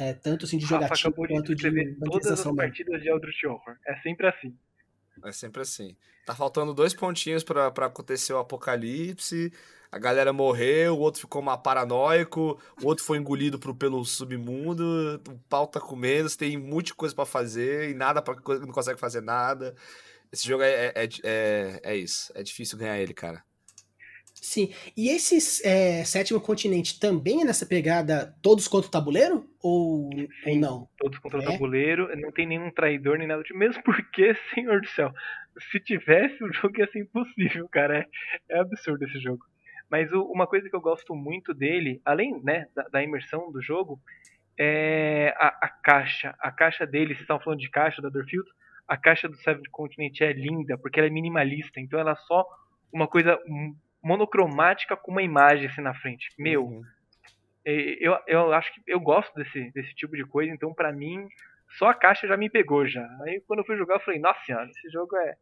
É, 0.00 0.14
tanto 0.14 0.46
assim 0.46 0.56
de 0.56 0.64
jogatina 0.64 1.12
quanto 1.12 1.54
de, 1.54 1.70
de 1.70 1.94
todas 1.96 2.26
as 2.26 2.56
partidas 2.56 3.02
de 3.02 3.08
Eldritch 3.10 3.44
Horror. 3.44 3.76
É 3.86 3.94
sempre 3.96 4.26
assim. 4.26 4.56
É 5.22 5.30
sempre 5.30 5.60
assim. 5.60 5.94
Tá 6.24 6.34
faltando 6.34 6.72
dois 6.72 6.94
pontinhos 6.94 7.44
para 7.44 7.66
acontecer 7.66 8.32
o 8.32 8.38
apocalipse. 8.38 9.52
A 9.92 9.98
galera 9.98 10.32
morreu, 10.32 10.94
o 10.94 11.00
outro 11.00 11.20
ficou 11.20 11.42
uma 11.42 11.58
paranoico, 11.58 12.58
o 12.82 12.86
outro 12.86 13.04
foi 13.04 13.18
engolido 13.18 13.58
pro, 13.58 13.74
pelo 13.74 14.02
submundo, 14.02 15.20
o 15.28 15.38
pau 15.50 15.66
tá 15.66 15.80
comendo, 15.80 16.30
você 16.30 16.38
tem 16.38 16.56
muita 16.56 16.94
coisa 16.94 17.14
para 17.14 17.26
fazer 17.26 17.90
e 17.90 17.94
nada 17.94 18.22
para 18.22 18.36
não 18.60 18.72
consegue 18.72 18.98
fazer 18.98 19.20
nada. 19.20 19.74
Esse 20.32 20.46
jogo 20.48 20.62
é, 20.62 20.92
é, 20.94 21.08
é, 21.24 21.80
é, 21.82 21.96
isso. 21.96 22.32
É 22.34 22.42
difícil 22.42 22.78
ganhar 22.78 22.98
ele, 22.98 23.12
cara. 23.12 23.44
Sim. 24.40 24.72
E 24.96 25.10
esse 25.10 25.66
é, 25.66 26.02
sétimo 26.02 26.40
continente 26.40 26.98
também 26.98 27.42
é 27.42 27.44
nessa 27.44 27.66
pegada 27.66 28.34
todos 28.40 28.66
contra 28.66 28.88
o 28.88 28.90
tabuleiro? 28.90 29.44
Ou, 29.62 30.10
Sim, 30.42 30.54
ou 30.54 30.56
não? 30.56 30.88
Todos 30.96 31.18
contra 31.18 31.42
é? 31.42 31.42
o 31.42 31.52
tabuleiro, 31.52 32.08
não 32.16 32.32
tem 32.32 32.46
nenhum 32.46 32.70
traidor 32.70 33.18
nem 33.18 33.28
nada. 33.28 33.42
Mesmo 33.52 33.82
porque, 33.82 34.34
senhor 34.54 34.80
do 34.80 34.88
céu, 34.88 35.12
se 35.70 35.78
tivesse, 35.78 36.42
o 36.42 36.52
jogo 36.52 36.78
ia 36.78 36.90
ser 36.90 37.00
impossível, 37.00 37.68
cara. 37.68 37.98
É, 38.48 38.56
é 38.56 38.60
absurdo 38.60 39.04
esse 39.04 39.20
jogo. 39.20 39.44
Mas 39.90 40.10
o, 40.10 40.22
uma 40.22 40.46
coisa 40.46 40.70
que 40.70 40.74
eu 40.76 40.80
gosto 40.80 41.14
muito 41.14 41.52
dele, 41.52 42.00
além 42.02 42.42
né, 42.42 42.66
da, 42.74 42.84
da 42.84 43.02
imersão 43.02 43.52
do 43.52 43.60
jogo, 43.60 44.00
é 44.58 45.34
a, 45.36 45.48
a, 45.48 45.68
caixa. 45.68 46.34
A 46.40 46.50
caixa 46.50 46.86
dele, 46.86 47.08
vocês 47.08 47.20
estão 47.20 47.40
falando 47.40 47.60
de 47.60 47.68
caixa 47.68 48.00
da 48.00 48.08
Dorfield, 48.08 48.48
a 48.88 48.96
caixa 48.96 49.28
do 49.28 49.36
Seven 49.36 49.64
Continent 49.70 50.18
é 50.22 50.32
linda, 50.32 50.78
porque 50.78 50.98
ela 50.98 51.08
é 51.08 51.12
minimalista, 51.12 51.78
então 51.78 52.00
ela 52.00 52.12
é 52.12 52.16
só 52.26 52.44
uma 52.92 53.06
coisa 53.06 53.38
monocromática 54.02 54.96
com 54.96 55.10
uma 55.10 55.22
imagem 55.22 55.66
assim 55.66 55.80
na 55.80 55.94
frente. 55.94 56.28
Meu, 56.38 56.64
uhum. 56.64 56.82
eu, 57.64 58.18
eu 58.26 58.52
acho 58.52 58.72
que 58.72 58.82
eu 58.86 59.00
gosto 59.00 59.34
desse, 59.34 59.70
desse 59.72 59.94
tipo 59.94 60.16
de 60.16 60.24
coisa, 60.24 60.52
então 60.52 60.74
para 60.74 60.92
mim, 60.92 61.28
só 61.78 61.88
a 61.88 61.94
caixa 61.94 62.26
já 62.26 62.36
me 62.36 62.50
pegou 62.50 62.86
já. 62.86 63.06
Aí 63.22 63.40
quando 63.46 63.60
eu 63.60 63.66
fui 63.66 63.76
jogar, 63.76 63.96
eu 63.96 64.00
falei, 64.00 64.20
nossa 64.20 64.40
senhora, 64.44 64.68
esse 64.70 64.90
jogo 64.90 65.16
é 65.16 65.36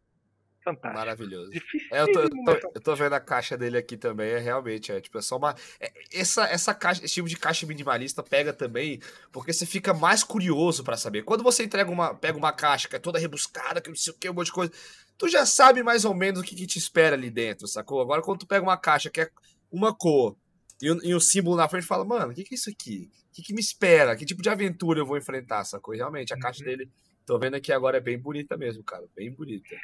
fantástico. 0.74 0.98
Maravilhoso. 0.98 1.50
É, 1.92 2.02
eu, 2.02 2.12
tô, 2.12 2.20
eu, 2.20 2.30
tô, 2.30 2.72
eu, 2.74 2.80
tô, 2.80 2.96
vendo 2.96 3.12
a 3.14 3.20
caixa 3.20 3.56
dele 3.56 3.78
aqui 3.78 3.96
também, 3.96 4.30
é 4.30 4.38
realmente, 4.38 4.92
é 4.92 5.00
tipo, 5.00 5.18
é 5.18 5.22
só 5.22 5.36
uma. 5.36 5.54
É, 5.80 5.92
essa, 6.12 6.44
essa 6.44 6.74
caixa, 6.74 7.04
esse 7.04 7.14
tipo 7.14 7.28
de 7.28 7.36
caixa 7.36 7.66
minimalista 7.66 8.22
pega 8.22 8.52
também, 8.52 9.00
porque 9.32 9.52
você 9.52 9.66
fica 9.66 9.94
mais 9.94 10.22
curioso 10.22 10.84
para 10.84 10.96
saber. 10.96 11.22
Quando 11.22 11.42
você 11.42 11.64
entrega 11.64 11.90
uma, 11.90 12.14
pega 12.14 12.36
uma 12.36 12.52
caixa 12.52 12.88
que 12.88 12.96
é 12.96 12.98
toda 12.98 13.18
rebuscada, 13.18 13.80
que 13.80 13.88
não 13.88 13.96
sei 13.96 14.12
o 14.12 14.16
que, 14.16 14.28
um 14.28 14.34
monte 14.34 14.46
de 14.46 14.52
coisa 14.52 14.72
tu 15.18 15.28
já 15.28 15.44
sabe 15.44 15.82
mais 15.82 16.04
ou 16.04 16.14
menos 16.14 16.40
o 16.40 16.44
que, 16.44 16.54
que, 16.54 16.66
te 16.66 16.78
espera 16.78 17.16
ali 17.16 17.28
dentro, 17.28 17.66
sacou? 17.66 18.00
Agora, 18.00 18.22
quando 18.22 18.38
tu 18.38 18.46
pega 18.46 18.62
uma 18.62 18.76
caixa 18.76 19.10
que 19.10 19.22
é 19.22 19.30
uma 19.70 19.92
cor 19.92 20.36
e 20.80 20.90
o, 20.90 21.04
e 21.04 21.14
o 21.14 21.20
símbolo 21.20 21.56
na 21.56 21.68
frente, 21.68 21.86
fala, 21.86 22.04
mano, 22.04 22.30
o 22.30 22.34
que, 22.34 22.44
que 22.44 22.54
é 22.54 22.56
isso 22.56 22.70
aqui? 22.70 23.10
O 23.30 23.34
que, 23.34 23.42
que 23.42 23.52
me 23.52 23.60
espera? 23.60 24.16
Que 24.16 24.24
tipo 24.24 24.40
de 24.40 24.48
aventura 24.48 25.00
eu 25.00 25.06
vou 25.06 25.18
enfrentar, 25.18 25.64
sacou? 25.64 25.94
Realmente, 25.94 26.32
a 26.32 26.36
uhum. 26.36 26.42
caixa 26.42 26.64
dele, 26.64 26.88
tô 27.26 27.36
vendo 27.38 27.54
aqui 27.54 27.72
agora, 27.72 27.98
é 27.98 28.00
bem 28.00 28.16
bonita 28.16 28.56
mesmo, 28.56 28.84
cara, 28.84 29.04
bem 29.14 29.32
bonita. 29.32 29.76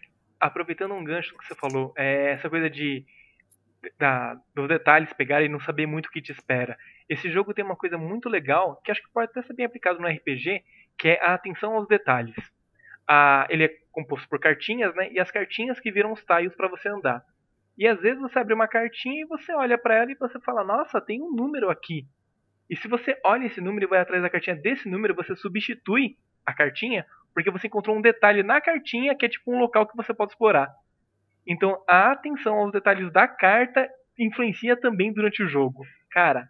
Aproveitando 0.46 0.94
um 0.94 1.04
gancho 1.04 1.37
que 1.37 1.46
você 1.46 1.54
falou, 1.54 1.92
é 1.96 2.33
essa 2.33 2.50
coisa 2.50 2.68
de 2.68 3.04
da, 3.98 4.35
dos 4.54 4.66
detalhes 4.68 5.12
pegarem 5.12 5.46
e 5.46 5.50
não 5.50 5.61
saber 5.61 5.87
muito 5.87 6.07
o 6.07 6.11
que 6.11 6.22
te 6.22 6.33
espera. 6.33 6.76
Esse 7.09 7.30
jogo 7.30 7.52
tem 7.52 7.64
uma 7.64 7.76
coisa 7.76 7.98
muito 7.98 8.28
legal, 8.28 8.80
que 8.83 8.90
acho 8.90 9.02
que 9.02 9.12
pode 9.12 9.30
até 9.30 9.42
ser 9.42 9.54
bem 9.54 9.66
aplicado 9.66 10.00
no 10.00 10.09
RPG, 10.09 10.62
que 10.98 11.09
é 11.09 11.22
a 11.22 11.35
atenção 11.35 11.74
aos 11.74 11.87
detalhes 11.87 12.35
a, 13.07 13.46
ele 13.50 13.64
é 13.64 13.70
composto 13.92 14.28
por 14.28 14.38
cartinhas, 14.38 14.94
né? 14.94 15.11
E 15.12 15.20
as 15.20 15.30
cartinhas 15.30 15.78
que 15.78 15.90
viram 15.90 16.12
os 16.12 16.24
tiles 16.24 16.54
para 16.54 16.68
você 16.68 16.88
andar. 16.88 17.22
E 17.76 17.87
às 17.87 18.00
vezes 18.00 18.20
você 18.20 18.38
abre 18.38 18.54
uma 18.54 18.68
cartinha 18.68 19.22
e 19.22 19.26
você 19.26 19.52
olha 19.52 19.76
para 19.76 19.94
ela 19.94 20.11
e 20.11 20.16
você 20.16 20.40
fala: 20.40 20.64
"Nossa, 20.64 21.00
tem 21.00 21.20
um 21.22 21.33
número 21.33 21.70
aqui". 21.70 22.07
E 22.68 22.76
se 22.76 22.88
você 22.88 23.18
olha 23.24 23.46
esse 23.46 23.61
número 23.61 23.85
e 23.85 23.88
vai 23.88 24.00
atrás 24.00 24.22
da 24.22 24.30
cartinha 24.30 24.57
desse 24.57 24.88
número, 24.88 25.14
você 25.14 25.37
substitui 25.37 26.16
a 26.46 26.54
cartinha, 26.54 27.04
porque 27.35 27.51
você 27.51 27.66
encontrou 27.66 27.97
um 27.97 28.01
detalhe 28.01 28.42
na 28.42 28.61
cartinha 28.61 29.16
que 29.16 29.27
é 29.27 29.29
tipo 29.29 29.53
um 29.53 29.59
local 29.59 29.87
que 29.87 29.97
você 29.97 30.14
pode 30.14 30.33
explorar. 30.33 30.73
Então, 31.47 31.83
a 31.88 32.12
atenção 32.12 32.55
aos 32.55 32.73
detalhes 32.73 33.12
da 33.12 33.29
carta 33.29 33.87
influencia 34.18 34.81
também 34.81 35.12
durante 35.12 35.42
o 35.42 35.49
jogo. 35.49 35.85
Cara, 36.11 36.49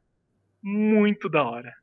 muito 0.62 1.29
da 1.29 1.42
hora. 1.42 1.75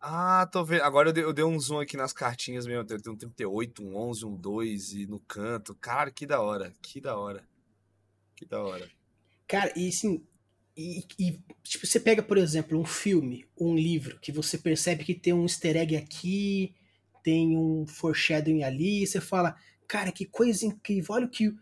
Ah, 0.00 0.48
tô 0.50 0.64
vendo. 0.64 0.82
Agora 0.82 1.08
eu 1.08 1.12
dei, 1.12 1.24
eu 1.24 1.32
dei, 1.32 1.44
um 1.44 1.58
zoom 1.58 1.80
aqui 1.80 1.96
nas 1.96 2.12
cartinhas 2.12 2.66
mesmo. 2.66 2.84
Tem 2.84 3.12
um 3.12 3.16
38, 3.16 3.84
um 3.84 3.96
11, 3.96 4.26
um 4.26 4.36
2 4.36 4.92
e 4.92 5.06
no 5.06 5.20
canto. 5.20 5.74
Cara, 5.74 6.10
que 6.10 6.26
da 6.26 6.40
hora. 6.40 6.72
Que 6.82 7.00
da 7.00 7.16
hora. 7.16 7.42
Que 8.34 8.44
da 8.44 8.62
hora. 8.62 8.88
Cara, 9.46 9.72
e 9.76 9.88
assim. 9.88 10.24
E, 10.76 11.06
e, 11.18 11.40
tipo, 11.62 11.86
você 11.86 11.98
pega, 11.98 12.22
por 12.22 12.36
exemplo, 12.36 12.78
um 12.78 12.84
filme, 12.84 13.46
um 13.58 13.74
livro, 13.74 14.18
que 14.20 14.30
você 14.30 14.58
percebe 14.58 15.04
que 15.04 15.14
tem 15.14 15.32
um 15.32 15.44
easter 15.44 15.74
egg 15.74 15.96
aqui, 15.96 16.74
tem 17.26 17.58
um 17.58 17.84
foreshadowing 17.88 18.62
ali, 18.62 19.02
e 19.02 19.06
você 19.06 19.20
fala, 19.20 19.56
cara, 19.88 20.12
que 20.12 20.24
coisa 20.24 20.64
incrível, 20.64 21.12
olha 21.12 21.26
o 21.26 21.28
que, 21.28 21.52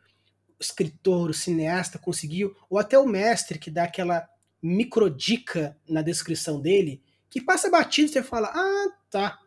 escritor, 0.60 1.30
o 1.30 1.34
cineasta 1.34 1.98
conseguiu, 1.98 2.54
ou 2.68 2.78
até 2.78 2.98
o 2.98 3.06
mestre 3.06 3.58
que 3.58 3.70
dá 3.70 3.84
aquela 3.84 4.28
microdica 4.62 5.74
na 5.88 6.02
descrição 6.02 6.60
dele, 6.60 7.02
que 7.30 7.40
passa 7.40 7.70
batido 7.70 8.10
e 8.10 8.12
você 8.12 8.22
fala, 8.22 8.52
ah, 8.54 8.92
tá. 9.10 9.38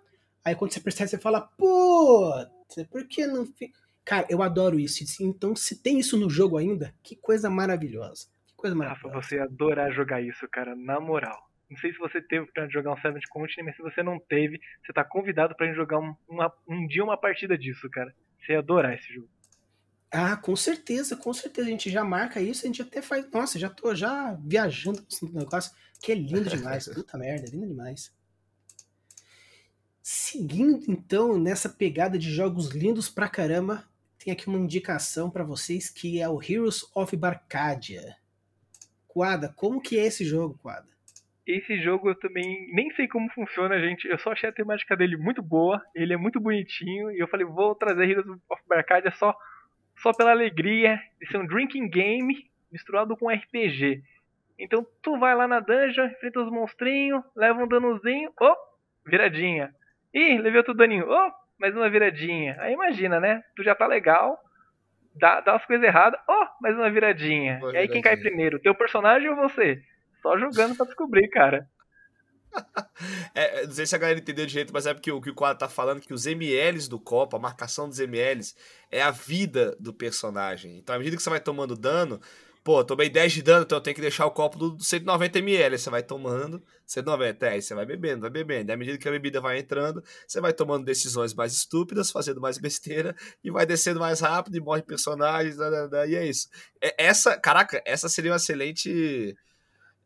Aí 0.44 0.56
quando 0.56 0.74
você 0.74 0.80
percebe, 0.80 1.08
você 1.08 1.20
fala, 1.20 1.40
pô, 1.40 2.34
por 2.90 3.08
que 3.08 3.28
não. 3.28 3.48
Cara, 4.04 4.26
eu 4.28 4.42
adoro 4.42 4.80
isso. 4.80 5.06
Então, 5.22 5.56
se 5.56 5.76
tem 5.84 6.00
isso 6.00 6.18
no 6.18 6.32
jogo 6.32 6.58
ainda, 6.58 6.96
que 7.04 7.16
coisa 7.16 7.48
maravilhosa. 7.48 8.26
Que 8.48 8.56
coisa 8.56 8.76
maravilhosa. 8.76 9.14
Rafa, 9.14 9.28
você 9.28 9.36
ia 9.36 9.44
adorar 9.44 9.92
jogar 9.92 10.20
isso, 10.20 10.48
cara, 10.50 10.76
na 10.76 11.00
moral. 11.00 11.47
Não 11.70 11.78
sei 11.78 11.92
se 11.92 12.00
você 12.00 12.22
teve 12.22 12.46
pra 12.48 12.68
jogar 12.70 12.94
um 12.94 13.02
Seventh 13.02 13.28
Continent, 13.30 13.66
mas 13.66 13.76
se 13.76 13.82
você 13.82 14.02
não 14.02 14.20
teve, 14.20 14.60
você 14.86 14.94
tá 14.94 15.04
convidado 15.04 15.56
pra 15.56 15.66
gente 15.66 15.76
jogar 15.76 16.00
um, 16.00 16.16
uma, 16.28 16.54
um 16.68 16.88
dia 16.88 17.04
uma 17.04 17.18
partida 17.18 17.58
disso, 17.58 17.90
cara. 17.90 18.14
Você 18.40 18.54
ia 18.54 18.60
adorar 18.60 18.94
esse 18.94 19.14
jogo. 19.14 19.30
Ah, 20.10 20.38
com 20.38 20.56
certeza, 20.56 21.18
com 21.18 21.34
certeza. 21.34 21.68
A 21.68 21.72
gente 21.72 21.90
já 21.90 22.04
marca 22.04 22.42
isso, 22.42 22.64
a 22.64 22.68
gente 22.68 22.82
até 22.82 23.02
faz. 23.02 23.30
Nossa, 23.30 23.60
já 23.60 23.70
tô 23.70 23.94
já 23.94 24.34
viajando 24.42 25.02
com 25.02 25.08
esse 25.10 25.34
negócio, 25.34 25.76
que 26.02 26.12
é 26.14 26.16
lindo 26.16 26.50
demais. 26.50 26.88
Puta 26.94 27.18
merda, 27.18 27.50
lindo 27.52 27.68
demais. 27.68 28.16
Seguindo 30.02 30.90
então 30.90 31.38
nessa 31.38 31.68
pegada 31.68 32.18
de 32.18 32.32
jogos 32.32 32.70
lindos 32.70 33.10
pra 33.10 33.28
caramba, 33.28 33.84
tem 34.18 34.32
aqui 34.32 34.48
uma 34.48 34.58
indicação 34.58 35.30
para 35.30 35.44
vocês 35.44 35.90
que 35.90 36.22
é 36.22 36.30
o 36.30 36.42
Heroes 36.42 36.86
of 36.96 37.14
Barcadia. 37.18 38.16
Quada, 39.06 39.50
como 39.50 39.82
que 39.82 40.00
é 40.00 40.06
esse 40.06 40.24
jogo, 40.24 40.58
Quada? 40.60 40.97
Esse 41.48 41.80
jogo 41.80 42.10
eu 42.10 42.16
também 42.16 42.68
nem 42.74 42.92
sei 42.92 43.08
como 43.08 43.32
funciona, 43.32 43.80
gente. 43.80 44.06
Eu 44.06 44.18
só 44.18 44.34
achei 44.34 44.50
a 44.50 44.54
temática 44.54 44.98
dele 44.98 45.16
muito 45.16 45.42
boa, 45.42 45.82
ele 45.96 46.14
é 46.14 46.18
muito 46.18 46.42
bonitinho 46.42 47.10
e 47.12 47.20
eu 47.20 47.28
falei, 47.28 47.46
vou 47.46 47.74
trazer 47.74 48.10
Heroes 48.10 48.28
of 48.50 48.62
Barcadia 48.68 49.12
só 49.12 49.34
só 50.02 50.12
pela 50.12 50.32
alegria 50.32 51.02
de 51.20 51.28
ser 51.28 51.38
um 51.38 51.48
drinking 51.48 51.90
game 51.90 52.36
misturado 52.72 53.16
com 53.16 53.30
RPG. 53.30 54.04
Então 54.60 54.86
tu 55.02 55.18
vai 55.18 55.36
lá 55.36 55.48
na 55.48 55.60
dungeon, 55.60 56.08
enfrenta 56.08 56.42
os 56.42 56.52
monstrinhos, 56.52 57.24
leva 57.36 57.64
um 57.64 57.68
danozinho, 57.68 58.32
oh, 58.40 58.56
viradinha. 59.06 59.74
Ih, 60.14 60.38
levei 60.40 60.58
outro 60.58 60.74
daninho, 60.74 61.06
oh, 61.10 61.32
mais 61.60 61.76
uma 61.76 61.90
viradinha. 61.90 62.58
Aí 62.60 62.74
imagina, 62.74 63.20
né? 63.20 63.42
Tu 63.56 63.64
já 63.64 63.74
tá 63.74 63.88
legal, 63.88 64.38
dá, 65.16 65.40
dá 65.42 65.56
as 65.56 65.66
coisas 65.66 65.86
erradas, 65.86 66.20
oh, 66.28 66.46
mais 66.62 66.76
uma 66.76 66.90
viradinha. 66.90 67.60
Boa 67.60 67.72
e 67.72 67.78
aí 67.78 67.88
viradinha. 67.88 67.94
quem 67.94 68.02
cai 68.02 68.18
primeiro, 68.18 68.60
teu 68.60 68.76
personagem 68.76 69.30
ou 69.30 69.36
você? 69.36 69.82
Só 70.28 70.38
jogando 70.38 70.76
pra 70.76 70.86
descobrir, 70.86 71.30
cara. 71.30 71.70
É, 73.36 73.68
não 73.68 73.72
sei 73.72 73.86
se 73.86 73.96
a 73.96 74.00
galera 74.00 74.18
entendeu 74.18 74.46
de 74.46 74.52
jeito, 74.52 74.74
mas 74.74 74.88
é 74.88 74.94
porque 74.94 75.12
o 75.12 75.22
que 75.22 75.30
o 75.30 75.36
quadro 75.36 75.60
tá 75.60 75.70
falando 75.70 76.02
que 76.02 76.14
os 76.14 76.26
MLs 76.26 76.90
do 76.90 77.00
copo, 77.00 77.36
a 77.36 77.40
marcação 77.40 77.88
dos 77.88 78.00
MLs, 78.00 78.56
é 78.90 79.00
a 79.00 79.12
vida 79.12 79.78
do 79.80 79.94
personagem. 79.94 80.78
Então, 80.78 80.96
à 80.96 80.98
medida 80.98 81.16
que 81.16 81.22
você 81.22 81.30
vai 81.30 81.40
tomando 81.40 81.76
dano, 81.76 82.20
pô, 82.64 82.84
tomei 82.84 83.10
10 83.10 83.34
de 83.34 83.42
dano, 83.44 83.64
então 83.64 83.78
eu 83.78 83.82
tenho 83.82 83.96
que 83.96 84.02
deixar 84.02 84.26
o 84.26 84.32
copo 84.32 84.58
do 84.58 84.84
190 84.84 85.38
ml. 85.38 85.78
Você 85.78 85.90
vai 85.92 86.02
tomando 86.02 86.64
190, 86.88 87.48
aí 87.48 87.62
você 87.62 87.76
vai 87.76 87.86
bebendo, 87.86 88.22
vai 88.22 88.32
bebendo. 88.32 88.72
E 88.72 88.74
à 88.74 88.78
medida 88.78 88.98
que 88.98 89.08
a 89.08 89.12
bebida 89.12 89.40
vai 89.40 89.60
entrando, 89.60 90.04
você 90.28 90.42
vai 90.42 90.52
tomando 90.52 90.84
decisões 90.84 91.36
mais 91.36 91.54
estúpidas, 91.54 92.10
fazendo 92.10 92.42
mais 92.42 92.58
besteira, 92.58 93.16
e 93.44 93.52
vai 93.52 93.68
descendo 93.68 94.00
mais 94.00 94.20
rápido, 94.20 94.58
e 94.58 94.60
morre 94.60 94.82
personagens, 94.82 95.58
e 96.10 96.16
é 96.16 96.26
isso. 96.26 96.50
É, 96.82 97.06
essa, 97.06 97.38
caraca, 97.38 97.84
essa 97.86 98.10
seria 98.10 98.34
um 98.34 98.36
excelente 98.36 99.38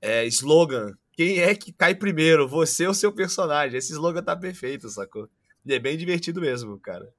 é, 0.02 0.26
slogan 0.26 0.94
quem 1.22 1.40
é 1.40 1.54
que 1.54 1.72
cai 1.72 1.94
primeiro, 1.94 2.48
você 2.48 2.88
ou 2.88 2.94
seu 2.94 3.12
personagem? 3.12 3.78
Esse 3.78 3.92
slogan 3.92 4.24
tá 4.24 4.36
perfeito, 4.36 4.90
sacou? 4.90 5.30
E 5.66 5.74
é 5.74 5.80
bem 5.80 5.98
divertido 5.98 6.42
mesmo, 6.42 6.80
cara. 6.80 7.14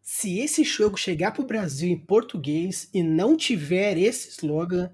Se 0.00 0.38
esse 0.38 0.62
jogo 0.62 0.96
chegar 0.96 1.32
pro 1.32 1.44
Brasil 1.44 1.88
em 1.88 1.98
português 1.98 2.88
e 2.94 3.02
não 3.02 3.36
tiver 3.36 3.98
esse 3.98 4.28
slogan, 4.28 4.90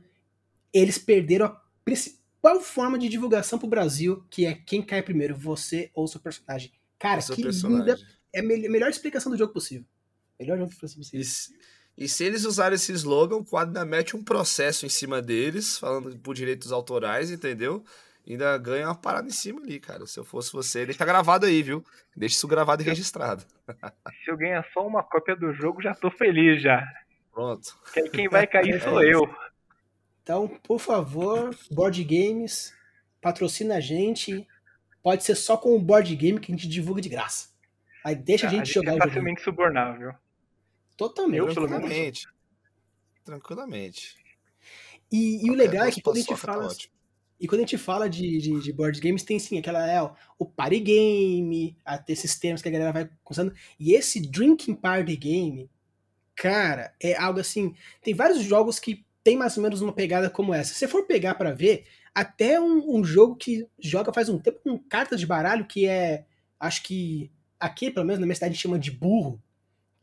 eles 0.73 0.99
perderam 0.99 1.47
a 1.47 1.63
principal 1.85 2.61
forma 2.61 2.99
de 2.99 3.09
divulgação 3.09 3.59
pro 3.59 3.69
Brasil, 3.69 4.25
que 4.31 4.47
é 4.47 4.55
quem 4.55 4.81
cai 4.81 5.03
primeiro, 5.03 5.37
você 5.37 5.91
ou 5.95 6.09
seu 6.09 6.21
personagem. 6.21 6.73
Cara, 6.99 7.21
seu 7.21 7.37
que 7.37 7.43
personagem. 7.43 7.81
linda. 7.81 7.99
É 8.33 8.41
a 8.41 8.43
melhor 8.43 8.89
explicação 8.89 9.31
do 9.31 9.39
jogo 9.39 9.53
possível. 9.53 9.87
Melhor 10.41 10.59
jogo 10.59 10.75
possível. 10.75 11.05
Se, 11.05 11.53
e 11.97 12.09
se 12.09 12.25
eles 12.25 12.45
usarem 12.45 12.75
esse 12.75 12.93
slogan, 12.93 13.37
o 13.37 13.45
quadro 13.45 13.69
ainda 13.69 13.85
mete 13.85 14.17
um 14.17 14.23
processo 14.23 14.85
em 14.85 14.89
cima 14.89 15.23
deles, 15.23 15.79
falando 15.79 16.17
por 16.19 16.35
direitos 16.35 16.73
autorais, 16.73 17.31
entendeu? 17.31 17.85
ainda 18.33 18.57
ganha 18.57 18.87
uma 18.89 18.95
parada 18.95 19.29
em 19.29 19.33
cima 19.33 19.61
ali, 19.61 19.79
cara. 19.79 20.07
Se 20.07 20.19
eu 20.19 20.25
fosse 20.25 20.53
você, 20.53 20.87
deixa 20.87 21.05
gravado 21.05 21.47
aí, 21.47 21.63
viu? 21.63 21.85
Deixa 22.17 22.37
isso 22.37 22.49
gravado 22.49 22.83
e 22.83 22.85
registrado. 22.85 23.45
Se 24.25 24.31
eu 24.31 24.37
ganhar 24.37 24.65
só 24.73 24.87
uma 24.87 25.03
cópia 25.03 25.37
do 25.37 25.53
jogo, 25.53 25.83
já 25.83 25.95
tô 25.95 26.11
feliz 26.11 26.63
já. 26.63 26.83
Pronto. 27.33 27.77
Quem 28.13 28.29
vai 28.29 28.47
cair 28.47 28.81
sou 28.81 29.03
é 29.03 29.13
eu. 29.13 29.29
Então, 30.23 30.49
por 30.63 30.79
favor, 30.79 31.55
board 31.71 32.03
games, 32.03 32.75
patrocina 33.21 33.77
a 33.77 33.81
gente. 33.81 34.47
Pode 35.03 35.23
ser 35.23 35.35
só 35.35 35.57
com 35.57 35.77
o 35.77 35.79
board 35.79 36.15
game 36.17 36.41
que 36.41 36.51
a 36.51 36.55
gente 36.55 36.67
divulga 36.67 37.03
de 37.03 37.11
graça. 37.11 37.51
Aí 38.03 38.15
deixa 38.15 38.47
ah, 38.47 38.49
a 38.49 38.53
gente 38.53 38.73
jogar 38.73 38.93
é 38.93 38.95
o 38.95 38.99
jogo. 38.99 39.09
facilmente 39.09 39.43
subornável. 39.43 40.15
Totalmente. 40.97 41.39
Eu, 41.39 41.55
tranquilamente. 41.55 42.29
Tranquilamente. 43.25 44.17
E, 45.11 45.47
e 45.47 45.51
o 45.51 45.55
legal 45.55 45.87
é 45.87 45.91
que 45.91 46.01
quando 46.01 46.17
a 46.17 46.21
gente 46.21 46.29
tá 46.29 46.37
fala. 46.37 46.69
Tá 46.69 46.75
e 47.41 47.49
quando 47.49 47.61
a 47.61 47.65
gente 47.65 47.77
fala 47.77 48.09
de, 48.09 48.39
de, 48.39 48.61
de, 48.61 48.73
board 48.73 48.99
games, 49.01 49.23
tem 49.23 49.39
sim 49.39 49.59
aquela, 49.59 49.87
é, 49.91 50.01
o 50.39 50.47
party 50.47 50.81
game, 50.81 51.77
até 51.85 52.13
esses 52.13 52.39
termos 52.39 52.63
que 52.63 52.69
a 52.69 52.73
galera 52.73 52.93
vai 52.93 53.11
usando. 53.29 53.53
E 53.79 53.93
esse 53.93 54.21
drinking 54.21 54.75
party 54.75 55.17
game, 55.17 55.71
cara, 56.35 56.95
é 57.03 57.17
algo 57.17 57.41
assim. 57.41 57.75
Tem 58.03 58.15
vários 58.15 58.43
jogos 58.43 58.79
que 58.79 59.05
tem 59.23 59.37
mais 59.37 59.57
ou 59.57 59.63
menos 59.63 59.81
uma 59.81 59.93
pegada 59.93 60.31
como 60.31 60.55
essa. 60.55 60.73
Se 60.73 60.79
você 60.79 60.89
for 60.89 61.07
pegar 61.07 61.35
para 61.35 61.53
ver, 61.53 61.85
até 62.15 62.61
um, 62.61 62.99
um, 62.99 63.05
jogo 63.05 63.37
que 63.37 63.67
joga 63.79 64.13
faz 64.13 64.29
um 64.29 64.39
tempo 64.39 64.61
com 64.63 64.79
cartas 64.79 65.19
de 65.19 65.27
baralho, 65.27 65.67
que 65.67 65.87
é. 65.87 66.27
Acho 66.59 66.83
que 66.83 67.31
aqui, 67.59 67.91
pelo 67.91 68.07
menos 68.07 68.21
na 68.21 68.27
minha 68.27 68.35
cidade, 68.35 68.53
a 68.53 68.55
gente 68.55 68.63
chama 68.63 68.79
de 68.79 68.91
burro. 68.91 69.43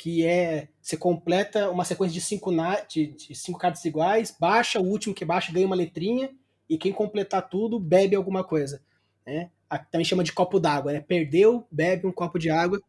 Que 0.02 0.26
é. 0.26 0.68
Você 0.82 0.98
completa 0.98 1.70
uma 1.70 1.86
sequência 1.86 2.16
de 2.16 2.22
cinco, 2.22 2.50
na, 2.50 2.80
de, 2.80 3.06
de 3.06 3.36
cinco 3.36 3.60
cartas 3.60 3.86
iguais, 3.86 4.36
baixa, 4.40 4.80
o 4.80 4.84
último 4.84 5.14
que 5.14 5.24
baixa 5.24 5.54
ganha 5.54 5.68
uma 5.68 5.76
letrinha 5.76 6.32
e 6.68 6.76
quem 6.76 6.92
completar 6.92 7.48
tudo 7.48 7.80
bebe 7.80 8.16
alguma 8.16 8.44
coisa. 8.44 8.82
Né? 9.24 9.52
Também 9.92 10.04
chama 10.04 10.24
de 10.24 10.34
copo 10.34 10.60
d'água, 10.60 10.92
né? 10.92 11.02
Perdeu, 11.02 11.68
bebe 11.70 12.08
um 12.08 12.12
copo 12.12 12.40
de 12.40 12.50
água 12.50 12.82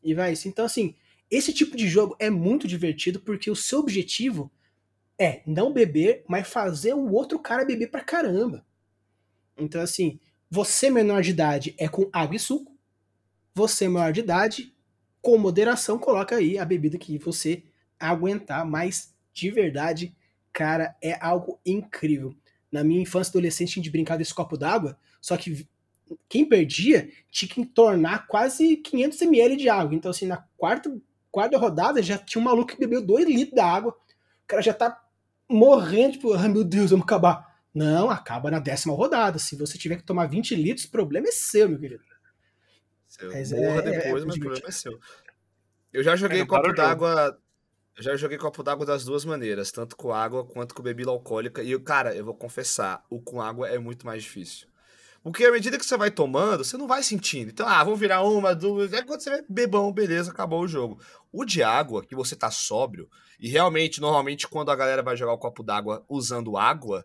e 0.00 0.14
vai 0.14 0.32
isso. 0.32 0.46
Então, 0.46 0.64
assim, 0.64 0.94
esse 1.28 1.52
tipo 1.52 1.76
de 1.76 1.88
jogo 1.88 2.14
é 2.20 2.30
muito 2.30 2.68
divertido 2.68 3.18
porque 3.18 3.50
o 3.50 3.56
seu 3.56 3.80
objetivo 3.80 4.48
é 5.18 5.42
não 5.44 5.72
beber, 5.72 6.22
mas 6.28 6.46
fazer 6.46 6.94
o 6.94 7.10
outro 7.12 7.40
cara 7.40 7.64
beber 7.64 7.90
pra 7.90 8.04
caramba. 8.04 8.64
Então, 9.58 9.80
assim, 9.80 10.20
você 10.48 10.88
menor 10.88 11.20
de 11.20 11.30
idade 11.30 11.74
é 11.76 11.88
com 11.88 12.08
água 12.12 12.36
e 12.36 12.38
suco. 12.38 12.78
Você 13.56 13.88
maior 13.88 14.12
de 14.12 14.20
idade, 14.20 14.72
com 15.20 15.36
moderação, 15.38 15.98
coloca 15.98 16.36
aí 16.36 16.58
a 16.58 16.64
bebida 16.64 16.98
que 16.98 17.18
você 17.18 17.62
aguentar, 17.98 18.64
mas 18.64 19.14
de 19.32 19.50
verdade, 19.50 20.14
cara, 20.52 20.96
é 21.02 21.18
algo 21.20 21.58
incrível 21.64 22.34
na 22.70 22.84
minha 22.84 23.02
infância 23.02 23.30
adolescente, 23.30 23.72
tinha 23.72 23.82
de 23.82 23.90
brincar 23.90 24.16
desse 24.16 24.34
copo 24.34 24.56
d'água, 24.56 24.96
só 25.20 25.36
que 25.36 25.68
quem 26.28 26.44
perdia 26.44 27.08
tinha 27.30 27.48
que 27.48 27.60
entornar 27.60 28.26
quase 28.26 28.76
500 28.76 29.22
ml 29.22 29.56
de 29.56 29.68
água. 29.68 29.94
Então, 29.94 30.10
assim, 30.10 30.26
na 30.26 30.38
quarta, 30.56 30.94
quarta 31.30 31.58
rodada 31.58 32.02
já 32.02 32.18
tinha 32.18 32.40
um 32.40 32.44
maluco 32.44 32.72
que 32.72 32.78
bebeu 32.78 33.04
2 33.04 33.28
litros 33.28 33.54
da 33.54 33.66
água. 33.66 33.92
O 33.92 34.46
cara 34.46 34.62
já 34.62 34.74
tá 34.74 35.00
morrendo, 35.48 36.12
tipo, 36.12 36.32
ah, 36.32 36.48
meu 36.48 36.64
Deus, 36.64 36.90
vamos 36.90 37.04
acabar. 37.04 37.50
Não, 37.72 38.10
acaba 38.10 38.50
na 38.50 38.58
décima 38.58 38.94
rodada. 38.94 39.38
Se 39.38 39.54
você 39.54 39.78
tiver 39.78 39.96
que 39.96 40.02
tomar 40.02 40.26
20 40.26 40.54
litros, 40.56 40.86
o 40.86 40.90
problema 40.90 41.28
é 41.28 41.32
seu, 41.32 41.68
meu 41.68 41.78
querido. 41.78 42.02
Seu. 43.10 43.30
Mas 43.32 43.50
Morra 43.50 43.80
é, 43.80 43.82
depois, 43.82 44.22
é, 44.22 44.26
mas 44.26 44.36
o 44.36 44.40
problema 44.40 44.68
é 44.68 44.70
seu. 44.70 44.98
Eu 45.92 46.02
já 46.04 46.14
joguei 46.14 46.40
é, 46.40 46.46
copo 46.46 46.72
d'água 46.72 47.36
eu 47.96 48.04
já 48.04 48.16
joguei 48.16 48.38
copo 48.38 48.62
d'água 48.62 48.86
das 48.86 49.04
duas 49.04 49.24
maneiras, 49.24 49.70
tanto 49.70 49.96
com 49.96 50.12
água 50.12 50.44
quanto 50.44 50.74
com 50.74 50.82
bebida 50.82 51.10
alcoólica. 51.10 51.62
E, 51.62 51.78
cara, 51.80 52.14
eu 52.14 52.24
vou 52.24 52.34
confessar, 52.34 53.04
o 53.10 53.20
com 53.20 53.42
água 53.42 53.68
é 53.68 53.78
muito 53.78 54.06
mais 54.06 54.22
difícil. 54.22 54.68
Porque 55.22 55.44
à 55.44 55.52
medida 55.52 55.76
que 55.76 55.84
você 55.84 55.98
vai 55.98 56.10
tomando, 56.10 56.64
você 56.64 56.78
não 56.78 56.86
vai 56.86 57.02
sentindo. 57.02 57.50
Então, 57.50 57.68
ah, 57.68 57.84
vamos 57.84 58.00
virar 58.00 58.22
uma, 58.22 58.54
duas. 58.54 58.92
É 58.94 59.02
quando 59.02 59.20
você 59.20 59.28
vai 59.28 59.42
bebão, 59.46 59.92
beleza, 59.92 60.30
acabou 60.30 60.62
o 60.62 60.68
jogo. 60.68 60.98
O 61.30 61.44
de 61.44 61.62
água, 61.62 62.02
que 62.02 62.14
você 62.14 62.34
tá 62.34 62.50
sóbrio, 62.50 63.06
e 63.38 63.48
realmente, 63.48 64.00
normalmente, 64.00 64.48
quando 64.48 64.70
a 64.70 64.76
galera 64.76 65.02
vai 65.02 65.16
jogar 65.16 65.34
o 65.34 65.38
copo 65.38 65.62
d'água 65.62 66.02
usando 66.08 66.56
água, 66.56 67.04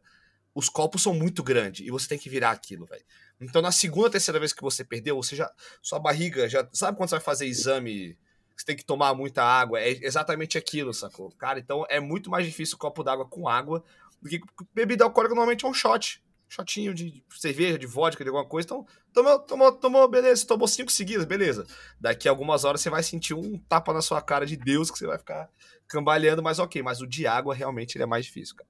os 0.54 0.70
copos 0.70 1.04
são 1.04 1.14
muito 1.14 1.44
grandes 1.44 1.86
e 1.86 1.92
você 1.92 2.08
tem 2.08 2.18
que 2.18 2.30
virar 2.30 2.52
aquilo, 2.52 2.86
velho. 2.86 3.04
Então, 3.40 3.62
na 3.62 3.72
segunda, 3.72 4.10
terceira 4.10 4.40
vez 4.40 4.54
que 4.54 4.62
você 4.62 4.84
perdeu, 4.84 5.16
você 5.16 5.36
já. 5.36 5.52
Sua 5.82 6.00
barriga 6.00 6.48
já. 6.48 6.68
Sabe 6.72 6.98
quando 6.98 7.10
você 7.10 7.16
vai 7.16 7.24
fazer 7.24 7.46
exame 7.46 8.18
você 8.56 8.66
tem 8.66 8.76
que 8.76 8.86
tomar 8.86 9.14
muita 9.14 9.44
água. 9.44 9.80
É 9.82 9.90
exatamente 9.90 10.58
aquilo, 10.58 10.94
sacou? 10.94 11.30
Cara, 11.32 11.60
então 11.60 11.86
é 11.90 12.00
muito 12.00 12.30
mais 12.30 12.46
difícil 12.46 12.76
o 12.76 12.80
copo 12.80 13.04
d'água 13.04 13.26
com 13.26 13.48
água 13.48 13.84
do 14.22 14.30
que 14.30 14.42
bebida 14.74 15.04
alcoólica 15.04 15.36
normalmente 15.36 15.66
é 15.66 15.68
um 15.68 15.74
shot. 15.74 16.24
shotinho 16.48 16.94
de 16.94 17.24
cerveja, 17.30 17.78
de 17.78 17.86
vodka, 17.86 18.24
de 18.24 18.30
alguma 18.30 18.46
coisa. 18.46 18.66
Então, 18.66 18.88
tomou, 19.14 19.40
tomou, 19.40 19.72
tomou, 19.74 20.08
beleza, 20.08 20.48
tomou 20.48 20.68
cinco 20.68 20.92
seguidas, 20.92 21.26
beleza. 21.26 21.68
Daqui 22.00 22.28
a 22.30 22.32
algumas 22.32 22.64
horas 22.64 22.80
você 22.80 22.90
vai 22.90 23.04
sentir 23.04 23.34
um 23.34 23.58
tapa 23.68 23.94
na 23.94 24.02
sua 24.02 24.22
cara 24.22 24.46
de 24.46 24.56
Deus 24.56 24.90
que 24.90 24.98
você 24.98 25.06
vai 25.06 25.18
ficar 25.18 25.50
cambaleando, 25.88 26.42
mas 26.42 26.58
ok. 26.58 26.82
Mas 26.82 27.02
o 27.02 27.08
de 27.08 27.28
água 27.28 27.54
realmente 27.54 27.98
ele 27.98 28.04
é 28.04 28.08
mais 28.08 28.26
difícil, 28.26 28.56
cara. 28.56 28.70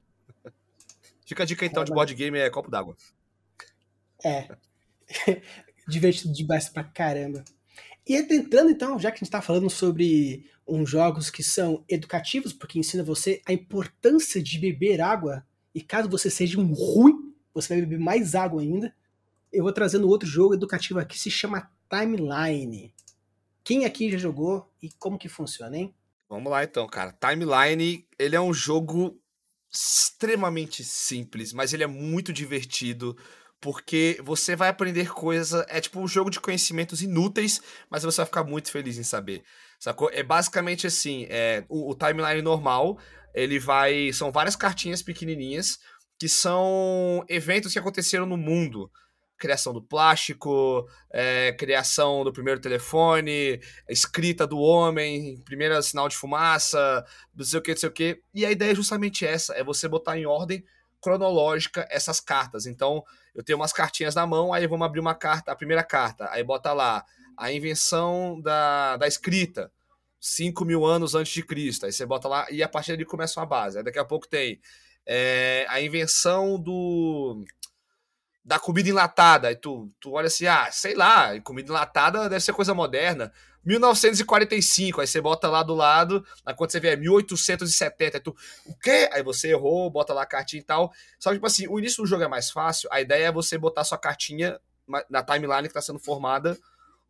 Fica 1.27 1.43
a 1.43 1.45
dica 1.45 1.65
então 1.65 1.83
de 1.83 1.91
board 1.91 2.13
game 2.13 2.37
é 2.37 2.49
copo 2.49 2.69
d'água. 2.69 2.95
É. 4.25 4.47
Divertido 5.87 6.33
demais 6.33 6.67
pra 6.67 6.83
caramba. 6.83 7.45
E 8.07 8.15
entrando 8.15 8.71
então, 8.71 8.99
já 8.99 9.11
que 9.11 9.17
a 9.17 9.19
gente 9.19 9.29
tá 9.29 9.41
falando 9.41 9.69
sobre 9.69 10.49
uns 10.67 10.89
jogos 10.89 11.29
que 11.29 11.43
são 11.43 11.83
educativos, 11.87 12.51
porque 12.51 12.79
ensina 12.79 13.03
você 13.03 13.41
a 13.45 13.53
importância 13.53 14.41
de 14.41 14.57
beber 14.57 14.99
água, 14.99 15.45
e 15.73 15.81
caso 15.81 16.09
você 16.09 16.29
seja 16.29 16.59
um 16.59 16.73
ruim, 16.73 17.33
você 17.53 17.73
vai 17.75 17.81
beber 17.81 17.99
mais 17.99 18.33
água 18.33 18.61
ainda. 18.61 18.93
Eu 19.53 19.63
vou 19.63 19.73
trazendo 19.73 20.09
outro 20.09 20.27
jogo 20.27 20.55
educativo 20.55 20.99
aqui, 20.99 21.19
se 21.19 21.29
chama 21.29 21.69
Timeline. 21.89 22.93
Quem 23.63 23.85
aqui 23.85 24.11
já 24.11 24.17
jogou 24.17 24.71
e 24.81 24.89
como 24.99 25.17
que 25.17 25.29
funciona, 25.29 25.77
hein? 25.77 25.93
Vamos 26.27 26.51
lá 26.51 26.63
então, 26.63 26.87
cara. 26.87 27.13
Timeline, 27.13 28.07
ele 28.17 28.35
é 28.35 28.41
um 28.41 28.53
jogo 28.53 29.19
extremamente 29.71 30.83
simples, 30.83 31.53
mas 31.53 31.73
ele 31.73 31.83
é 31.83 31.87
muito 31.87 32.31
divertido 32.31 33.15
porque 33.65 34.21
você 34.23 34.55
vai 34.55 34.69
aprender 34.69 35.11
coisas, 35.11 35.65
é 35.67 35.81
tipo 35.81 35.99
um 35.99 36.07
jogo 36.07 36.29
de 36.29 36.39
conhecimentos 36.39 37.01
inúteis, 37.01 37.59
mas 37.89 38.03
você 38.03 38.17
vai 38.17 38.27
ficar 38.27 38.43
muito 38.43 38.69
feliz 38.69 38.95
em 38.99 39.01
saber. 39.01 39.41
Sacou? 39.79 40.07
É 40.13 40.21
basicamente 40.21 40.85
assim, 40.85 41.25
é, 41.31 41.65
o, 41.67 41.89
o 41.89 41.95
timeline 41.95 42.43
normal, 42.43 42.99
ele 43.33 43.57
vai, 43.57 44.13
são 44.13 44.31
várias 44.31 44.55
cartinhas 44.55 45.01
pequenininhas 45.01 45.79
que 46.19 46.29
são 46.29 47.25
eventos 47.27 47.73
que 47.73 47.79
aconteceram 47.79 48.27
no 48.27 48.37
mundo 48.37 48.87
criação 49.35 49.73
do 49.73 49.81
plástico, 49.81 50.87
é, 51.11 51.51
criação 51.53 52.23
do 52.23 52.31
primeiro 52.31 52.61
telefone, 52.61 53.59
escrita 53.89 54.45
do 54.45 54.59
homem, 54.59 55.41
primeiro 55.43 55.81
sinal 55.81 56.07
de 56.07 56.15
fumaça, 56.15 57.03
não 57.35 57.43
sei 57.43 57.59
o 57.59 57.61
que, 57.63 57.71
não 57.71 57.77
sei 57.77 57.89
o 57.89 57.91
que. 57.91 58.21
E 58.31 58.45
a 58.45 58.51
ideia 58.51 58.73
é 58.73 58.75
justamente 58.75 59.25
essa: 59.25 59.55
é 59.55 59.63
você 59.63 59.87
botar 59.87 60.19
em 60.19 60.27
ordem 60.27 60.63
cronológica 61.01 61.87
essas 61.89 62.19
cartas. 62.19 62.67
Então, 62.67 63.03
eu 63.35 63.43
tenho 63.43 63.59
umas 63.59 63.73
cartinhas 63.73 64.15
na 64.15 64.25
mão, 64.25 64.53
aí 64.53 64.65
vamos 64.65 64.85
abrir 64.85 64.99
uma 64.99 65.13
carta, 65.13 65.51
a 65.51 65.55
primeira 65.55 65.83
carta, 65.83 66.29
aí 66.31 66.43
bota 66.43 66.71
lá 66.73 67.05
a 67.37 67.51
invenção 67.51 68.39
da, 68.41 68.97
da 68.97 69.07
escrita. 69.07 69.71
5 70.19 70.65
mil 70.65 70.83
anos 70.83 71.13
antes 71.13 71.31
de 71.31 71.43
Cristo. 71.43 71.85
Aí 71.85 71.91
você 71.91 72.03
bota 72.03 72.27
lá 72.27 72.47
e 72.49 72.63
a 72.63 72.67
partir 72.67 72.93
dali 72.93 73.05
começa 73.05 73.39
uma 73.39 73.45
base. 73.45 73.77
Aí 73.77 73.83
daqui 73.83 73.99
a 73.99 74.05
pouco 74.05 74.27
tem 74.27 74.59
é, 75.05 75.67
a 75.69 75.79
invenção 75.79 76.59
do 76.59 77.43
da 78.45 78.59
comida 78.59 78.87
enlatada. 78.87 79.47
Aí 79.47 79.55
tu, 79.55 79.91
tu 79.99 80.11
olha 80.11 80.27
assim, 80.27 80.45
ah, 80.45 80.69
sei 80.71 80.93
lá, 80.93 81.39
comida 81.41 81.69
enlatada 81.69 82.29
deve 82.29 82.43
ser 82.43 82.53
coisa 82.53 82.75
moderna. 82.75 83.33
1945, 83.65 85.01
aí 85.01 85.07
você 85.07 85.19
bota 85.19 85.49
lá 85.49 85.63
do 85.63 85.73
lado, 85.73 86.23
aí 86.45 86.53
quando 86.53 86.69
você 86.69 86.79
vê 86.79 86.89
é 86.89 86.95
1870, 86.95 88.17
aí 88.17 88.21
tu, 88.21 88.35
o 88.67 88.77
quê? 88.77 89.09
Aí 89.11 89.23
você 89.23 89.49
errou, 89.49 89.89
bota 89.89 90.13
lá 90.13 90.21
a 90.21 90.25
cartinha 90.27 90.61
e 90.61 90.63
tal. 90.63 90.93
Só 91.17 91.31
que, 91.31 91.37
tipo 91.37 91.47
assim, 91.47 91.67
o 91.67 91.79
início 91.79 92.03
do 92.03 92.07
jogo 92.07 92.23
é 92.23 92.27
mais 92.27 92.51
fácil, 92.51 92.87
a 92.91 93.01
ideia 93.01 93.25
é 93.25 93.31
você 93.31 93.57
botar 93.57 93.83
sua 93.83 93.97
cartinha 93.97 94.59
na 95.09 95.23
timeline 95.23 95.63
que 95.63 95.69
está 95.69 95.81
sendo 95.81 95.97
formada 95.97 96.55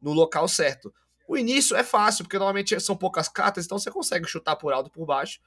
no 0.02 0.14
local 0.14 0.48
certo. 0.48 0.94
O 1.28 1.36
início 1.36 1.76
é 1.76 1.84
fácil, 1.84 2.24
porque 2.24 2.38
normalmente 2.38 2.80
são 2.80 2.96
poucas 2.96 3.28
cartas, 3.28 3.66
então 3.66 3.78
você 3.78 3.92
consegue 3.92 4.26
chutar 4.26 4.56
por 4.56 4.72
alto 4.72 4.90
por 4.90 5.06
baixo, 5.06 5.42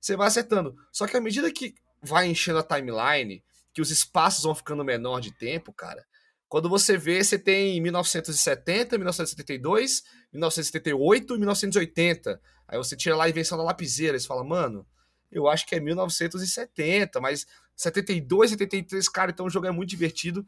você 0.00 0.16
vai 0.16 0.28
acertando. 0.28 0.74
Só 0.90 1.06
que 1.06 1.14
à 1.14 1.20
medida 1.20 1.52
que 1.52 1.74
vai 2.00 2.26
enchendo 2.26 2.58
a 2.58 2.62
timeline, 2.62 3.44
que 3.74 3.82
os 3.82 3.90
espaços 3.90 4.44
vão 4.44 4.54
ficando 4.54 4.84
menor 4.84 5.20
de 5.20 5.32
tempo, 5.32 5.72
cara. 5.72 6.06
Quando 6.48 6.68
você 6.68 6.96
vê, 6.96 7.22
você 7.22 7.36
tem 7.36 7.80
1970, 7.80 8.96
1972, 8.96 10.04
1978 10.32 11.34
e 11.34 11.38
1980. 11.38 12.40
Aí 12.68 12.78
você 12.78 12.96
tira 12.96 13.16
lá 13.16 13.24
a 13.24 13.28
invenção 13.28 13.58
da 13.58 13.64
lapiseira, 13.64 14.18
você 14.18 14.26
fala, 14.26 14.44
mano, 14.44 14.86
eu 15.32 15.48
acho 15.48 15.66
que 15.66 15.74
é 15.74 15.80
1970, 15.80 17.20
mas 17.20 17.44
72, 17.74 18.50
73, 18.50 19.08
cara, 19.08 19.32
então 19.32 19.46
o 19.46 19.50
jogo 19.50 19.66
é 19.66 19.72
muito 19.72 19.90
divertido. 19.90 20.46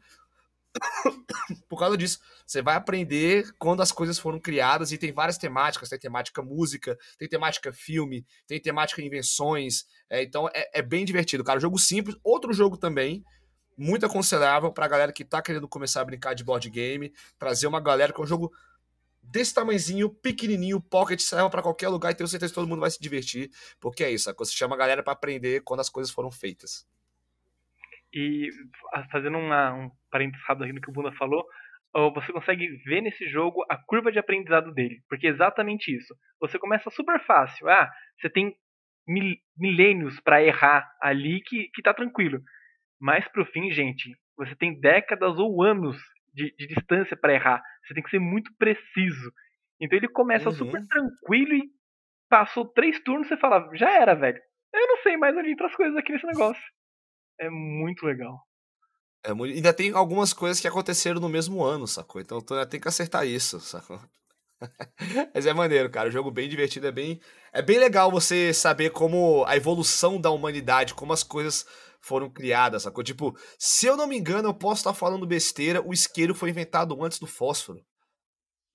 Por 1.67 1.79
causa 1.79 1.97
disso, 1.97 2.19
você 2.45 2.61
vai 2.61 2.75
aprender 2.75 3.51
quando 3.57 3.81
as 3.81 3.91
coisas 3.91 4.17
foram 4.17 4.39
criadas 4.39 4.91
e 4.91 4.97
tem 4.97 5.11
várias 5.11 5.37
temáticas, 5.37 5.89
tem 5.89 5.99
temática 5.99 6.41
música, 6.41 6.97
tem 7.17 7.27
temática 7.27 7.71
filme, 7.71 8.25
tem 8.45 8.59
temática 8.59 9.01
invenções, 9.01 9.85
é, 10.09 10.23
então 10.23 10.49
é, 10.53 10.79
é, 10.79 10.81
bem 10.81 11.05
divertido, 11.05 11.43
cara. 11.43 11.59
Jogo 11.59 11.77
simples, 11.77 12.15
outro 12.23 12.53
jogo 12.53 12.77
também, 12.77 13.23
muito 13.77 14.05
aconselhável 14.05 14.71
pra 14.71 14.87
galera 14.87 15.11
que 15.11 15.23
tá 15.23 15.41
querendo 15.41 15.67
começar 15.67 16.01
a 16.01 16.05
brincar 16.05 16.33
de 16.33 16.43
board 16.43 16.69
game, 16.69 17.13
trazer 17.37 17.67
uma 17.67 17.79
galera 17.79 18.11
com 18.11 18.21
é 18.21 18.25
um 18.25 18.27
jogo 18.27 18.51
desse 19.21 19.53
tamanhozinho, 19.53 20.09
pequenininho, 20.09 20.81
pocket, 20.81 21.19
serve 21.19 21.49
para 21.49 21.61
qualquer 21.61 21.89
lugar 21.89 22.11
e 22.11 22.15
tenho 22.15 22.27
certeza 22.27 22.51
que 22.51 22.55
todo 22.55 22.67
mundo 22.67 22.79
vai 22.79 22.89
se 22.89 22.99
divertir, 22.99 23.51
porque 23.79 24.03
é 24.03 24.11
isso, 24.11 24.33
você 24.37 24.53
chama 24.53 24.75
a 24.75 24.77
galera 24.77 25.03
para 25.03 25.13
aprender 25.13 25.61
quando 25.63 25.81
as 25.81 25.89
coisas 25.89 26.11
foram 26.11 26.31
feitas. 26.31 26.85
E 28.13 28.49
fazendo 29.11 29.37
uma, 29.37 29.73
um 29.73 29.91
parênteses 30.09 30.45
rápido 30.45 30.63
aqui 30.63 30.73
no 30.73 30.81
que 30.81 30.89
o 30.89 30.93
Bunda 30.93 31.11
falou, 31.13 31.45
você 32.13 32.31
consegue 32.31 32.67
ver 32.85 33.01
nesse 33.01 33.27
jogo 33.27 33.65
a 33.69 33.77
curva 33.77 34.11
de 34.11 34.19
aprendizado 34.19 34.71
dele, 34.73 35.01
porque 35.09 35.27
é 35.27 35.29
exatamente 35.29 35.95
isso. 35.95 36.13
Você 36.39 36.59
começa 36.59 36.89
super 36.89 37.19
fácil, 37.25 37.67
ah, 37.69 37.91
você 38.19 38.29
tem 38.29 38.55
mil, 39.07 39.35
milênios 39.57 40.19
para 40.19 40.43
errar 40.43 40.87
ali 41.01 41.41
que, 41.41 41.69
que 41.73 41.81
tá 41.81 41.93
tranquilo. 41.93 42.39
Mas 42.99 43.27
pro 43.27 43.45
fim, 43.45 43.71
gente, 43.71 44.15
você 44.37 44.55
tem 44.55 44.79
décadas 44.79 45.37
ou 45.37 45.63
anos 45.63 45.97
de, 46.33 46.53
de 46.55 46.67
distância 46.67 47.17
para 47.17 47.33
errar. 47.33 47.61
Você 47.85 47.93
tem 47.93 48.03
que 48.03 48.09
ser 48.09 48.19
muito 48.19 48.51
preciso. 48.57 49.31
Então 49.79 49.97
ele 49.97 50.07
começa 50.07 50.49
uhum. 50.49 50.55
super 50.55 50.81
tranquilo 50.87 51.55
e 51.55 51.69
passou 52.29 52.65
três 52.65 52.99
turnos 52.99 53.27
você 53.27 53.37
fala, 53.37 53.69
já 53.75 53.89
era, 53.89 54.13
velho. 54.13 54.39
Eu 54.73 54.87
não 54.87 54.97
sei 54.97 55.17
mais 55.17 55.35
onde 55.35 55.51
entram 55.51 55.67
as 55.67 55.75
coisas 55.75 55.95
aqui 55.95 56.11
nesse 56.11 56.27
negócio. 56.27 56.61
É 57.39 57.49
muito 57.49 58.05
legal. 58.05 58.39
É 59.23 59.33
muito... 59.33 59.55
Ainda 59.55 59.73
tem 59.73 59.91
algumas 59.93 60.33
coisas 60.33 60.59
que 60.59 60.67
aconteceram 60.67 61.19
no 61.19 61.29
mesmo 61.29 61.63
ano, 61.63 61.87
sacou? 61.87 62.21
Então 62.21 62.41
tem 62.69 62.79
que 62.79 62.87
acertar 62.87 63.25
isso, 63.25 63.59
sacou? 63.61 63.99
Mas 65.33 65.45
é 65.45 65.53
maneiro, 65.53 65.89
cara. 65.89 66.09
O 66.09 66.11
jogo 66.11 66.31
bem 66.31 66.49
divertido, 66.49 66.87
é 66.87 66.91
bem, 66.91 67.19
é 67.53 67.61
bem 67.61 67.77
legal 67.77 68.09
você 68.09 68.53
saber 68.53 68.89
como 68.89 69.45
a 69.45 69.55
evolução 69.55 70.19
da 70.19 70.31
humanidade, 70.31 70.95
como 70.95 71.13
as 71.13 71.23
coisas 71.23 71.65
foram 72.01 72.29
criadas, 72.29 72.83
sacou? 72.83 73.03
Tipo, 73.03 73.37
se 73.59 73.85
eu 73.85 73.97
não 73.97 74.07
me 74.07 74.17
engano, 74.17 74.49
eu 74.49 74.53
posso 74.53 74.79
estar 74.79 74.93
falando 74.93 75.27
besteira, 75.27 75.85
o 75.85 75.93
isqueiro 75.93 76.33
foi 76.33 76.49
inventado 76.49 77.03
antes 77.03 77.19
do 77.19 77.27
fósforo. 77.27 77.79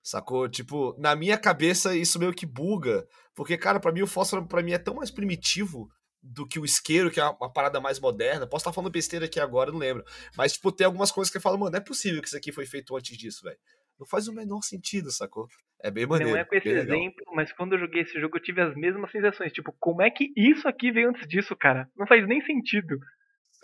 Sacou? 0.03 0.49
Tipo, 0.49 0.95
na 0.99 1.15
minha 1.15 1.37
cabeça 1.37 1.95
isso 1.95 2.19
meio 2.19 2.33
que 2.33 2.45
buga, 2.45 3.07
porque 3.33 3.57
cara, 3.57 3.79
para 3.79 3.91
mim 3.91 4.01
o 4.01 4.07
fósforo 4.07 4.45
para 4.45 4.61
mim 4.61 4.73
é 4.73 4.77
tão 4.77 4.95
mais 4.95 5.09
primitivo 5.09 5.87
do 6.23 6.47
que 6.47 6.57
o 6.57 6.63
isqueiro, 6.63 7.11
que 7.11 7.19
é 7.19 7.25
uma, 7.25 7.51
parada 7.51 7.81
mais 7.81 7.99
moderna. 7.99 8.47
Posso 8.47 8.61
estar 8.61 8.71
falando 8.71 8.91
besteira 8.91 9.25
aqui 9.25 9.39
agora, 9.39 9.71
não 9.71 9.79
lembro. 9.79 10.05
Mas, 10.37 10.53
tipo, 10.53 10.71
tem 10.71 10.85
algumas 10.85 11.11
coisas 11.11 11.29
que 11.29 11.37
eu 11.37 11.41
falo, 11.41 11.57
mano, 11.57 11.71
não 11.71 11.77
é 11.77 11.81
possível 11.81 12.21
que 12.21 12.27
isso 12.27 12.37
aqui 12.37 12.51
foi 12.51 12.65
feito 12.65 12.95
antes 12.95 13.17
disso, 13.17 13.43
velho. 13.43 13.57
Não 13.99 14.07
faz 14.07 14.27
o 14.27 14.33
menor 14.33 14.61
sentido, 14.63 15.11
sacou? 15.11 15.47
É 15.81 15.91
bem 15.91 16.05
maneiro. 16.05 16.31
Não 16.31 16.39
é 16.39 16.45
com 16.45 16.55
esse 16.55 16.69
exemplo, 16.69 17.19
legal. 17.19 17.35
mas 17.35 17.51
quando 17.51 17.73
eu 17.73 17.79
joguei 17.79 18.03
esse 18.03 18.19
jogo 18.19 18.37
eu 18.37 18.41
tive 18.41 18.61
as 18.61 18.73
mesmas 18.75 19.11
sensações. 19.11 19.51
Tipo, 19.51 19.75
como 19.79 20.01
é 20.01 20.09
que 20.09 20.31
isso 20.35 20.67
aqui 20.67 20.91
veio 20.91 21.09
antes 21.09 21.27
disso, 21.27 21.55
cara? 21.55 21.89
Não 21.95 22.07
faz 22.07 22.25
nem 22.25 22.41
sentido. 22.45 22.97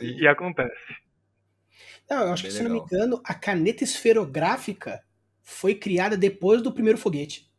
E, 0.01 0.23
e, 0.23 0.27
acontece. 0.27 0.95
Não, 2.09 2.23
eu 2.23 2.33
acho 2.33 2.43
que, 2.43 2.51
se 2.51 2.61
legal. 2.61 2.73
não 2.73 2.85
me 2.85 2.85
engano, 2.85 3.21
a 3.23 3.33
caneta 3.33 3.83
esferográfica 3.83 5.01
foi 5.41 5.73
criada 5.75 6.17
depois 6.17 6.61
do 6.61 6.73
primeiro 6.73 6.97
foguete. 6.97 7.49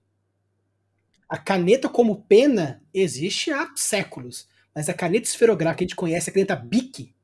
A 1.29 1.39
caneta 1.39 1.89
como 1.89 2.25
pena 2.27 2.83
existe 2.93 3.51
há 3.51 3.73
séculos. 3.75 4.49
Mas 4.75 4.89
a 4.89 4.95
caneta 4.95 5.27
esferográfica 5.27 5.79
que 5.79 5.85
a 5.85 5.87
gente 5.87 5.97
conhece, 5.97 6.31
a 6.31 6.33
caneta 6.33 6.57
BIC, 6.57 7.15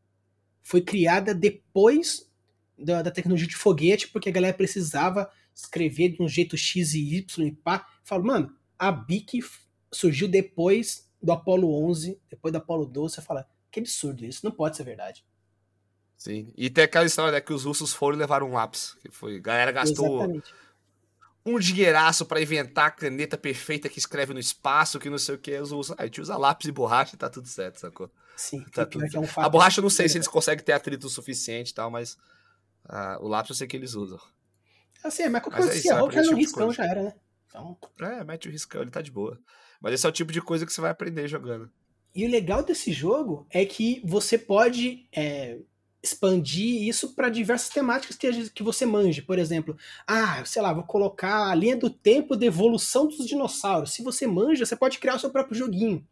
foi 0.63 0.81
criada 0.81 1.35
depois 1.35 2.31
da, 2.77 3.03
da, 3.03 3.11
tecnologia 3.11 3.47
de 3.47 3.57
foguete, 3.57 4.09
porque 4.09 4.29
a 4.29 4.33
galera 4.33 4.57
precisava 4.57 5.31
escrever 5.55 6.11
de 6.11 6.23
um 6.23 6.29
jeito 6.29 6.57
X 6.57 6.95
e 6.95 7.17
Y 7.17 7.47
e 7.47 7.53
pá. 7.53 7.87
Falo, 8.03 8.25
mano, 8.25 8.55
a 8.79 8.91
BIC 8.91 9.41
surgiu 9.93 10.29
depois 10.29 11.09
do 11.23 11.33
Apollo 11.33 11.73
11, 11.89 12.21
depois 12.29 12.53
do 12.53 12.59
Apollo 12.59 12.87
12. 12.87 13.15
Você 13.15 13.23
fala, 13.23 13.49
que 13.71 13.81
absurdo 13.81 14.25
isso, 14.25 14.45
não 14.45 14.51
pode 14.51 14.77
ser 14.77 14.85
verdade. 14.85 15.25
Sim, 16.17 16.53
e 16.57 16.69
tem 16.71 16.85
aquela 16.85 17.05
história 17.05 17.33
né, 17.33 17.41
que 17.41 17.53
os 17.53 17.65
russos 17.65 17.93
foram 17.93 18.17
e 18.17 18.21
levaram 18.21 18.49
um 18.51 18.55
lápis, 18.55 18.97
que 19.01 19.11
foi, 19.11 19.37
a 19.37 19.41
galera 19.41 19.71
gastou 19.71 20.17
Exatamente 20.17 20.53
um 21.47 21.61
dinheiraço 21.61 22.27
para 22.27 22.43
inventar 22.43 22.89
a 22.89 22.91
caneta 22.91 23.39
perfeita 23.39 23.89
que 23.89 24.01
escreve 24.01 24.35
no 24.35 24.41
espaço, 24.41 24.99
que 24.99 25.09
não 25.09 25.17
sei 25.17 25.37
o 25.37 25.39
que, 25.39 25.53
eles 25.53 25.71
usam. 25.71 25.95
A 25.97 26.05
gente 26.05 26.21
usa 26.21 26.37
lápis 26.37 26.67
e 26.67 26.73
borracha 26.73 27.15
e 27.15 27.19
tá 27.19 27.31
tudo 27.31 27.47
certo, 27.47 27.79
sacou? 27.79 28.11
Sim, 28.37 28.65
tá 28.73 28.85
tudo... 28.85 29.05
É 29.05 29.19
um 29.19 29.27
a 29.37 29.49
borracha 29.49 29.79
eu 29.79 29.83
não 29.83 29.91
sei 29.91 30.09
se 30.09 30.19
eles 30.19 30.27
conseguem 30.27 30.65
ter 30.65 30.73
atrito 30.73 31.07
o 31.07 31.11
suficiente 31.11 31.71
e 31.71 31.75
tal, 31.75 31.89
mas 31.89 32.15
uh, 32.87 33.23
o 33.23 33.29
lápis 33.29 33.51
eu 33.51 33.57
sei 33.57 33.69
que 33.69 33.77
eles 33.77 33.95
usam. 33.95 34.19
Assim, 35.05 35.23
é, 35.23 35.29
mas 35.29 35.41
qualquer 35.43 35.63
coisa 35.63 35.81
se 35.81 35.89
errou, 35.89 36.11
já 36.11 36.23
no 36.23 36.35
riscão 36.35 36.73
já 36.73 36.85
era, 36.85 37.03
né? 37.05 37.15
Então... 37.49 37.79
É, 38.01 38.25
mete 38.25 38.49
o 38.49 38.51
riscão, 38.51 38.83
ele 38.83 38.91
tá 38.91 39.01
de 39.01 39.13
boa. 39.13 39.39
Mas 39.81 39.95
esse 39.95 40.05
é 40.05 40.09
o 40.09 40.13
tipo 40.13 40.33
de 40.33 40.43
coisa 40.43 40.67
que 40.67 40.73
você 40.73 40.81
vai 40.81 40.91
aprender 40.91 41.29
jogando. 41.29 41.71
E 42.13 42.27
o 42.27 42.31
legal 42.31 42.65
desse 42.65 42.93
jogo 42.93 43.47
é 43.51 43.65
que 43.65 44.03
você 44.05 44.37
pode 44.37 45.09
é, 45.13 45.59
expandir 46.03 46.87
isso 46.87 47.15
para 47.15 47.29
diversas 47.29 47.69
temáticas 47.69 48.17
que, 48.17 48.51
que 48.51 48.63
você 48.63 48.87
manje. 48.87 49.23
Por 49.23 49.39
exemplo, 49.39 49.77
ah, 50.07 50.45
sei 50.45 50.63
lá, 50.63 50.73
vou 50.73 50.85
colocar 50.85 51.51
a 51.51 51.55
linha 51.55 51.77
do 51.77 51.91
tempo 51.91 52.37
de 52.37 52.47
evolução 52.47 53.07
dos 53.07 53.27
dinossauros. 53.27 53.93
Se 53.93 54.03
você 54.03 54.27
manja, 54.27 54.65
você 54.65 54.77
pode 54.77 54.99
criar 54.99 55.17
o 55.17 55.19
seu 55.19 55.31
próprio 55.31 55.59
joguinho. 55.59 56.07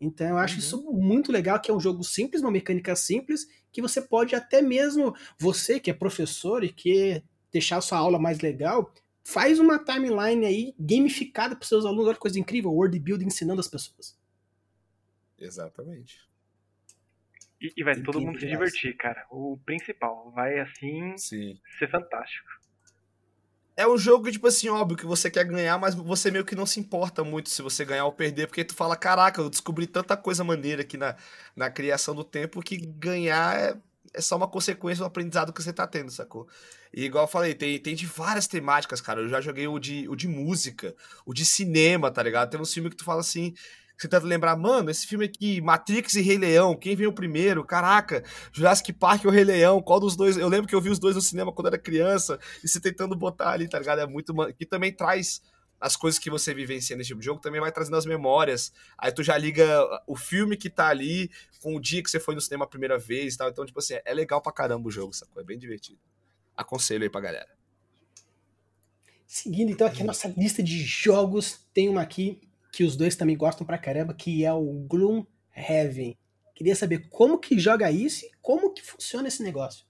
Então 0.00 0.28
eu 0.28 0.38
acho 0.38 0.54
uhum. 0.54 0.60
isso 0.60 0.92
muito 0.92 1.32
legal, 1.32 1.60
que 1.60 1.70
é 1.70 1.74
um 1.74 1.80
jogo 1.80 2.04
simples, 2.04 2.42
uma 2.42 2.50
mecânica 2.50 2.94
simples, 2.94 3.48
que 3.72 3.80
você 3.80 4.00
pode 4.00 4.34
até 4.34 4.60
mesmo, 4.60 5.14
você 5.38 5.80
que 5.80 5.90
é 5.90 5.94
professor 5.94 6.62
e 6.62 6.72
quer 6.72 7.22
deixar 7.50 7.78
a 7.78 7.80
sua 7.80 7.98
aula 7.98 8.18
mais 8.18 8.40
legal, 8.40 8.92
faz 9.22 9.58
uma 9.58 9.78
timeline 9.78 10.44
aí 10.44 10.74
gamificada 10.78 11.56
para 11.56 11.66
seus 11.66 11.84
alunos, 11.84 12.06
olha 12.06 12.14
que 12.14 12.20
coisa 12.20 12.38
incrível, 12.38 12.72
world 12.72 12.98
building 12.98 13.26
ensinando 13.26 13.60
as 13.60 13.68
pessoas. 13.68 14.16
Exatamente. 15.38 16.20
E, 17.64 17.72
e 17.78 17.82
vai 17.82 17.96
todo 17.96 18.20
mundo 18.20 18.38
se 18.38 18.46
divertir, 18.46 18.94
cara. 18.94 19.24
O 19.30 19.58
principal. 19.64 20.30
Vai 20.32 20.58
assim 20.58 21.16
Sim. 21.16 21.58
ser 21.78 21.90
fantástico. 21.90 22.46
É 23.74 23.88
um 23.88 23.96
jogo, 23.96 24.30
tipo 24.30 24.46
assim, 24.46 24.68
óbvio 24.68 24.98
que 24.98 25.06
você 25.06 25.30
quer 25.30 25.44
ganhar, 25.44 25.78
mas 25.78 25.94
você 25.94 26.30
meio 26.30 26.44
que 26.44 26.54
não 26.54 26.66
se 26.66 26.78
importa 26.78 27.24
muito 27.24 27.48
se 27.48 27.60
você 27.60 27.84
ganhar 27.84 28.04
ou 28.04 28.12
perder, 28.12 28.46
porque 28.46 28.64
tu 28.64 28.74
fala, 28.74 28.94
caraca, 28.96 29.40
eu 29.40 29.50
descobri 29.50 29.86
tanta 29.86 30.16
coisa 30.16 30.44
maneira 30.44 30.82
aqui 30.82 30.96
na, 30.96 31.16
na 31.56 31.68
criação 31.68 32.14
do 32.14 32.22
tempo 32.22 32.62
que 32.62 32.76
ganhar 32.76 33.58
é, 33.58 33.76
é 34.12 34.20
só 34.20 34.36
uma 34.36 34.46
consequência 34.46 35.02
do 35.02 35.08
aprendizado 35.08 35.52
que 35.52 35.60
você 35.60 35.72
tá 35.72 35.88
tendo, 35.88 36.10
sacou? 36.12 36.46
E 36.92 37.04
igual 37.04 37.24
eu 37.24 37.28
falei, 37.28 37.52
tem, 37.52 37.76
tem 37.80 37.96
de 37.96 38.06
várias 38.06 38.46
temáticas, 38.46 39.00
cara. 39.00 39.22
Eu 39.22 39.28
já 39.28 39.40
joguei 39.40 39.66
o 39.66 39.80
de, 39.80 40.08
o 40.08 40.14
de 40.14 40.28
música, 40.28 40.94
o 41.26 41.34
de 41.34 41.44
cinema, 41.44 42.12
tá 42.12 42.22
ligado? 42.22 42.50
Tem 42.50 42.60
um 42.60 42.64
filme 42.64 42.90
que 42.90 42.96
tu 42.96 43.04
fala 43.04 43.20
assim, 43.20 43.54
você 43.96 44.08
tenta 44.08 44.26
lembrar, 44.26 44.56
mano, 44.56 44.90
esse 44.90 45.06
filme 45.06 45.24
aqui, 45.24 45.60
Matrix 45.60 46.14
e 46.14 46.20
Rei 46.20 46.36
Leão, 46.36 46.76
quem 46.76 46.96
veio 46.96 47.12
primeiro? 47.12 47.64
Caraca, 47.64 48.24
Jurassic 48.52 48.92
Park 48.92 49.24
ou 49.24 49.30
Rei 49.30 49.44
Leão, 49.44 49.80
qual 49.80 50.00
dos 50.00 50.16
dois? 50.16 50.36
Eu 50.36 50.48
lembro 50.48 50.66
que 50.66 50.74
eu 50.74 50.80
vi 50.80 50.90
os 50.90 50.98
dois 50.98 51.14
no 51.14 51.22
cinema 51.22 51.52
quando 51.52 51.68
era 51.68 51.78
criança, 51.78 52.38
e 52.62 52.68
você 52.68 52.80
tentando 52.80 53.14
botar 53.14 53.50
ali, 53.50 53.68
tá 53.68 53.78
ligado? 53.78 54.00
É 54.00 54.06
muito. 54.06 54.34
Que 54.54 54.66
também 54.66 54.92
traz 54.92 55.40
as 55.80 55.96
coisas 55.96 56.18
que 56.18 56.30
você 56.30 56.54
vivencia 56.54 56.96
nesse 56.96 57.08
tipo 57.08 57.20
de 57.20 57.26
jogo, 57.26 57.40
também 57.40 57.60
vai 57.60 57.70
trazendo 57.70 57.96
as 57.96 58.06
memórias. 58.06 58.72
Aí 58.96 59.12
tu 59.12 59.22
já 59.22 59.36
liga 59.36 59.66
o 60.06 60.16
filme 60.16 60.56
que 60.56 60.70
tá 60.70 60.88
ali 60.88 61.30
com 61.60 61.76
o 61.76 61.80
dia 61.80 62.02
que 62.02 62.10
você 62.10 62.18
foi 62.18 62.34
no 62.34 62.40
cinema 62.40 62.64
a 62.64 62.68
primeira 62.68 62.98
vez 62.98 63.34
e 63.34 63.36
tal. 63.36 63.48
Então, 63.48 63.66
tipo 63.66 63.78
assim, 63.78 63.94
é 64.04 64.14
legal 64.14 64.40
pra 64.40 64.50
caramba 64.50 64.88
o 64.88 64.90
jogo, 64.90 65.12
sacou? 65.12 65.42
É 65.42 65.44
bem 65.44 65.58
divertido. 65.58 65.98
Aconselho 66.56 67.02
aí 67.02 67.10
pra 67.10 67.20
galera. 67.20 67.50
Seguindo 69.26 69.72
então 69.72 69.86
aqui 69.86 70.02
a 70.02 70.06
nossa 70.06 70.28
lista 70.28 70.62
de 70.62 70.82
jogos, 70.82 71.66
tem 71.74 71.88
uma 71.88 72.00
aqui 72.00 72.40
que 72.74 72.84
os 72.84 72.96
dois 72.96 73.14
também 73.14 73.36
gostam 73.36 73.66
pra 73.66 73.78
caramba, 73.78 74.12
que 74.12 74.44
é 74.44 74.52
o 74.52 74.86
Gloomhaven. 74.88 76.18
Queria 76.54 76.74
saber 76.74 77.08
como 77.08 77.38
que 77.38 77.58
joga 77.58 77.90
isso 77.90 78.26
e 78.26 78.30
como 78.42 78.72
que 78.72 78.82
funciona 78.82 79.28
esse 79.28 79.42
negócio. 79.42 79.86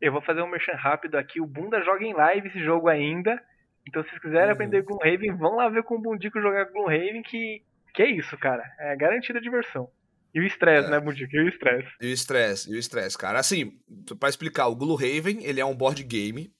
Eu 0.00 0.12
vou 0.12 0.22
fazer 0.22 0.42
um 0.42 0.50
merchan 0.50 0.74
rápido 0.74 1.16
aqui. 1.16 1.40
O 1.40 1.46
Bunda 1.46 1.80
joga 1.82 2.04
em 2.04 2.12
live 2.12 2.48
esse 2.48 2.62
jogo 2.64 2.88
ainda. 2.88 3.40
Então, 3.86 4.02
se 4.02 4.10
vocês 4.10 4.22
quiserem 4.22 4.46
uhum. 4.46 4.52
aprender 4.52 4.82
Gloomhaven, 4.82 5.36
vão 5.36 5.56
lá 5.56 5.68
ver 5.68 5.82
com 5.84 5.96
o 5.96 6.00
Bundico 6.00 6.40
jogar 6.40 6.64
Gloomhaven, 6.64 7.22
que, 7.22 7.62
que 7.94 8.02
é 8.02 8.10
isso, 8.10 8.36
cara. 8.38 8.64
É 8.78 8.96
garantida 8.96 9.40
diversão. 9.40 9.88
E 10.34 10.40
o 10.40 10.44
estresse, 10.44 10.88
é. 10.88 10.90
né, 10.90 11.00
Bundico? 11.00 11.36
E 11.36 11.40
o 11.40 11.48
estresse. 11.48 11.88
E 12.00 12.06
o 12.06 12.12
estresse, 12.12 12.70
e 12.70 12.74
o 12.74 12.78
estresse, 12.78 13.16
cara. 13.16 13.38
Assim, 13.38 13.78
pra 14.18 14.28
explicar, 14.28 14.66
o 14.66 14.76
Gloomhaven, 14.76 15.44
ele 15.44 15.60
é 15.60 15.64
um 15.64 15.76
board 15.76 16.02
game. 16.02 16.52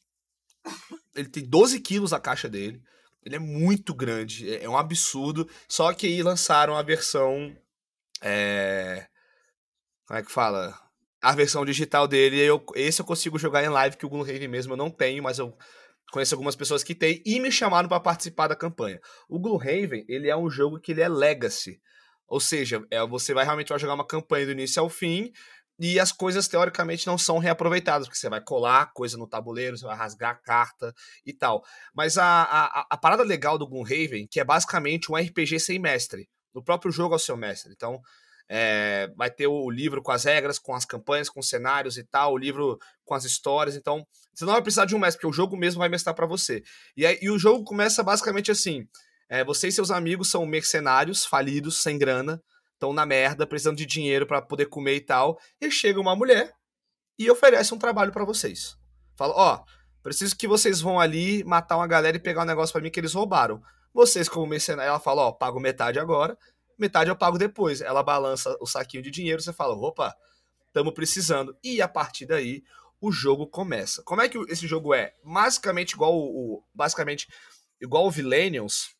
Ele 1.16 1.28
tem 1.28 1.49
12 1.49 1.80
quilos 1.80 2.12
a 2.12 2.20
caixa 2.20 2.49
dele. 2.49 2.82
Ele 3.25 3.37
é 3.37 3.39
muito 3.39 3.95
grande, 3.95 4.53
é, 4.53 4.64
é 4.64 4.68
um 4.68 4.77
absurdo. 4.77 5.49
Só 5.68 5.93
que 5.93 6.07
aí 6.07 6.22
lançaram 6.22 6.77
a 6.77 6.83
versão. 6.83 7.57
É... 8.20 9.07
Como 10.07 10.18
é 10.18 10.22
que 10.22 10.31
fala? 10.31 10.79
A 11.22 11.33
versão 11.33 11.64
digital 11.64 12.07
dele. 12.07 12.39
Eu, 12.39 12.64
esse 12.75 13.01
eu 13.01 13.07
consigo 13.07 13.39
jogar 13.39 13.64
em 13.64 13.68
live, 13.68 13.97
que 13.97 14.05
o 14.05 14.09
Gloomhaven 14.09 14.49
mesmo 14.49 14.75
eu 14.75 14.77
não 14.77 14.91
tenho, 14.91 15.22
mas 15.22 15.39
eu 15.39 15.57
conheço 16.12 16.35
algumas 16.35 16.55
pessoas 16.55 16.85
que 16.85 16.95
têm 16.95 17.22
e 17.25 17.41
me 17.41 17.51
chamaram 17.51 17.89
para 17.89 17.99
participar 17.99 18.47
da 18.47 18.55
campanha. 18.55 19.01
O 19.29 19.41
Gloomhaven, 19.41 20.05
ele 20.09 20.29
é 20.29 20.37
um 20.37 20.51
jogo 20.51 20.79
que 20.79 20.93
ele 20.93 21.01
é 21.01 21.09
legacy. 21.09 21.81
Ou 22.27 22.41
seja, 22.41 22.85
é, 22.91 23.05
você 23.07 23.35
vai 23.35 23.45
realmente 23.45 23.68
vai 23.68 23.79
jogar 23.79 23.95
uma 23.95 24.07
campanha 24.07 24.47
do 24.47 24.53
início 24.53 24.81
ao 24.81 24.89
fim, 24.89 25.33
e 25.79 25.99
as 25.99 26.12
coisas 26.12 26.47
teoricamente 26.47 27.07
não 27.07 27.18
são 27.18 27.39
reaproveitadas, 27.39 28.07
porque 28.07 28.18
você 28.18 28.29
vai 28.29 28.41
colar 28.41 28.93
coisa 28.93 29.16
no 29.16 29.27
tabuleiro, 29.27 29.77
você 29.77 29.85
vai 29.85 29.97
rasgar 29.97 30.31
a 30.31 30.35
carta 30.35 30.95
e 31.27 31.33
tal. 31.33 31.64
Mas 31.95 32.16
a, 32.16 32.43
a, 32.43 32.87
a 32.91 32.97
parada 32.97 33.22
legal 33.22 33.59
do 33.59 33.66
Gloomhaven, 33.66 34.27
que 34.31 34.39
é 34.39 34.45
basicamente 34.45 35.11
um 35.11 35.16
RPG 35.16 35.59
sem 35.59 35.79
mestre. 35.79 36.29
No 36.55 36.62
próprio 36.62 36.93
jogo 36.93 37.14
é 37.14 37.16
o 37.16 37.20
seu 37.20 37.37
mestre. 37.37 37.72
Então, 37.72 38.01
é, 38.49 39.11
vai 39.16 39.31
ter 39.31 39.49
o 39.49 39.68
livro 39.68 40.01
com 40.01 40.12
as 40.12 40.25
regras, 40.25 40.59
com 40.59 40.75
as 40.75 40.85
campanhas, 40.85 41.29
com 41.29 41.41
os 41.41 41.49
cenários 41.49 41.97
e 41.97 42.05
tal, 42.05 42.35
o 42.35 42.39
livro 42.39 42.79
com 43.05 43.14
as 43.14 43.25
histórias. 43.25 43.75
Então, 43.75 44.07
você 44.33 44.45
não 44.45 44.53
vai 44.53 44.62
precisar 44.62 44.85
de 44.85 44.95
um 44.95 44.99
mestre, 44.99 45.18
porque 45.18 45.27
o 45.27 45.37
jogo 45.37 45.57
mesmo 45.57 45.81
vai 45.81 45.89
mestrar 45.89 46.14
para 46.14 46.27
você. 46.27 46.62
E, 46.97 47.05
aí, 47.05 47.18
e 47.20 47.31
o 47.31 47.39
jogo 47.39 47.64
começa 47.64 48.03
basicamente 48.05 48.51
assim: 48.51 48.87
é, 49.29 49.43
você 49.43 49.68
e 49.68 49.72
seus 49.72 49.91
amigos 49.91 50.31
são 50.31 50.47
mercenários, 50.47 51.25
falidos, 51.25 51.83
sem 51.83 51.99
grana 51.99 52.41
estão 52.75 52.93
na 52.93 53.07
merda, 53.07 53.47
precisando 53.47 53.77
de 53.77 53.87
dinheiro 53.87 54.27
para 54.27 54.43
poder 54.43 54.66
comer 54.66 54.97
e 54.97 55.01
tal. 55.01 55.39
E 55.61 55.70
chega 55.70 56.01
uma 56.01 56.14
mulher 56.14 56.53
e 57.18 57.31
oferece 57.31 57.72
um 57.75 57.79
trabalho 57.79 58.12
para 58.12 58.25
vocês. 58.25 58.77
Fala, 59.16 59.35
ó, 59.35 59.55
oh, 59.55 59.64
preciso 60.03 60.37
que 60.37 60.47
vocês 60.47 60.81
vão 60.81 61.01
ali 61.01 61.43
matar 61.45 61.77
uma 61.77 61.87
galera 61.87 62.16
e 62.16 62.20
pegar 62.20 62.43
um 62.43 62.47
negócio 62.47 62.72
para 62.72 62.83
mim 62.83 62.91
que 62.91 63.01
eles 63.01 63.14
roubaram. 63.14 63.62
Vocês, 63.93 64.29
como 64.29 64.47
mercenário, 64.47 64.91
ela 64.91 65.01
fala, 65.01 65.22
ó, 65.22 65.29
oh, 65.29 65.35
pago 65.35 65.61
metade 65.61 65.99
agora, 65.99 66.37
metade 66.79 67.09
eu 67.09 67.16
pago 67.16 67.39
depois. 67.39 67.81
Ela 67.81 68.03
balança 68.03 68.57
o 68.61 68.66
saquinho 68.66 69.03
de 69.03 69.11
dinheiro, 69.11 69.41
você 69.41 69.53
fala, 69.53 69.75
opa, 69.75 70.14
estamos 70.66 70.93
precisando. 70.93 71.57
E 71.62 71.81
a 71.81 71.89
partir 71.89 72.27
daí, 72.27 72.62
o 73.01 73.12
jogo 73.12 73.47
começa. 73.47 74.03
Como 74.03 74.20
é 74.20 74.29
que 74.29 74.39
esse 74.49 74.66
jogo 74.66 74.93
é? 74.95 75.14
Basicamente 75.22 75.93
igual 75.93 76.14
o, 76.14 76.57
o 76.57 76.64
basicamente 76.75 77.29
igual 77.81 78.07
o 78.07 78.11
Villennials, 78.11 78.95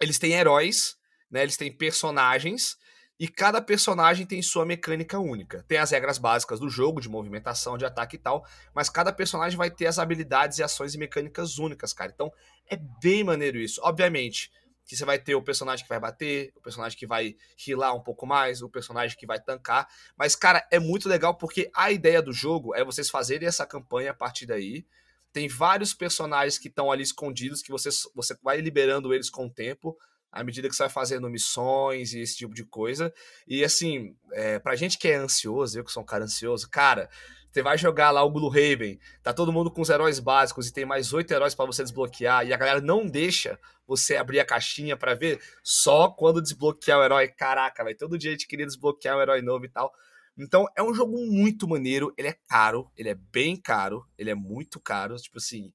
eles 0.00 0.18
têm 0.18 0.32
heróis, 0.32 0.96
né? 1.30 1.42
Eles 1.42 1.56
têm 1.56 1.74
personagens 1.74 2.76
e 3.18 3.26
cada 3.26 3.60
personagem 3.60 4.24
tem 4.24 4.40
sua 4.40 4.64
mecânica 4.64 5.18
única. 5.18 5.64
Tem 5.66 5.78
as 5.78 5.90
regras 5.90 6.18
básicas 6.18 6.60
do 6.60 6.70
jogo, 6.70 7.00
de 7.00 7.08
movimentação, 7.08 7.76
de 7.76 7.84
ataque 7.84 8.16
e 8.16 8.18
tal, 8.18 8.46
mas 8.72 8.88
cada 8.88 9.12
personagem 9.12 9.58
vai 9.58 9.70
ter 9.70 9.86
as 9.86 9.98
habilidades 9.98 10.58
e 10.58 10.62
ações 10.62 10.94
e 10.94 10.98
mecânicas 10.98 11.58
únicas, 11.58 11.92
cara. 11.92 12.12
Então 12.14 12.32
é 12.70 12.76
bem 12.76 13.24
maneiro 13.24 13.58
isso. 13.58 13.80
Obviamente 13.82 14.52
que 14.88 14.96
você 14.96 15.04
vai 15.04 15.18
ter 15.18 15.34
o 15.34 15.42
personagem 15.42 15.84
que 15.84 15.88
vai 15.88 16.00
bater, 16.00 16.50
o 16.56 16.62
personagem 16.62 16.98
que 16.98 17.06
vai 17.06 17.36
healar 17.66 17.94
um 17.94 18.00
pouco 18.00 18.26
mais, 18.26 18.62
o 18.62 18.70
personagem 18.70 19.18
que 19.18 19.26
vai 19.26 19.38
tancar. 19.38 19.86
Mas, 20.16 20.34
cara, 20.34 20.66
é 20.70 20.78
muito 20.78 21.08
legal 21.10 21.36
porque 21.36 21.70
a 21.74 21.92
ideia 21.92 22.22
do 22.22 22.32
jogo 22.32 22.74
é 22.74 22.82
vocês 22.82 23.10
fazerem 23.10 23.46
essa 23.46 23.66
campanha 23.66 24.12
a 24.12 24.14
partir 24.14 24.46
daí. 24.46 24.86
Tem 25.30 25.46
vários 25.46 25.92
personagens 25.92 26.56
que 26.56 26.68
estão 26.68 26.90
ali 26.90 27.02
escondidos 27.02 27.60
que 27.60 27.70
você, 27.70 27.90
você 28.14 28.34
vai 28.42 28.62
liberando 28.62 29.12
eles 29.12 29.28
com 29.28 29.44
o 29.44 29.50
tempo 29.50 29.94
à 30.30 30.44
medida 30.44 30.68
que 30.68 30.74
você 30.74 30.82
vai 30.82 30.90
fazendo 30.90 31.28
missões 31.30 32.12
e 32.12 32.20
esse 32.20 32.36
tipo 32.36 32.54
de 32.54 32.64
coisa. 32.64 33.12
E 33.46 33.64
assim, 33.64 34.16
é, 34.32 34.58
pra 34.58 34.76
gente 34.76 34.98
que 34.98 35.08
é 35.08 35.16
ansioso, 35.16 35.78
eu 35.78 35.84
que 35.84 35.92
sou 35.92 36.02
um 36.02 36.06
cara 36.06 36.24
ansioso, 36.24 36.68
cara, 36.70 37.08
você 37.50 37.62
vai 37.62 37.78
jogar 37.78 38.10
lá 38.10 38.22
o 38.22 38.30
Gloomhaven, 38.30 39.00
tá 39.22 39.32
todo 39.32 39.52
mundo 39.52 39.70
com 39.70 39.80
os 39.80 39.88
heróis 39.88 40.18
básicos 40.18 40.68
e 40.68 40.72
tem 40.72 40.84
mais 40.84 41.12
oito 41.12 41.32
heróis 41.32 41.54
para 41.54 41.66
você 41.66 41.82
desbloquear, 41.82 42.46
e 42.46 42.52
a 42.52 42.56
galera 42.56 42.80
não 42.80 43.06
deixa 43.06 43.58
você 43.86 44.16
abrir 44.16 44.38
a 44.38 44.44
caixinha 44.44 44.96
para 44.96 45.14
ver 45.14 45.40
só 45.62 46.10
quando 46.10 46.42
desbloquear 46.42 46.98
o 46.98 47.04
herói. 47.04 47.28
Caraca, 47.28 47.82
vai 47.82 47.94
todo 47.94 48.18
dia 48.18 48.30
a 48.30 48.34
gente 48.34 48.46
queria 48.46 48.66
desbloquear 48.66 49.16
um 49.16 49.22
herói 49.22 49.40
novo 49.40 49.64
e 49.64 49.68
tal. 49.68 49.90
Então 50.36 50.66
é 50.76 50.82
um 50.82 50.94
jogo 50.94 51.16
muito 51.16 51.66
maneiro, 51.66 52.12
ele 52.16 52.28
é 52.28 52.36
caro, 52.48 52.90
ele 52.96 53.08
é 53.08 53.14
bem 53.14 53.56
caro, 53.56 54.06
ele 54.16 54.30
é 54.30 54.34
muito 54.34 54.78
caro, 54.78 55.16
tipo 55.16 55.38
assim. 55.38 55.72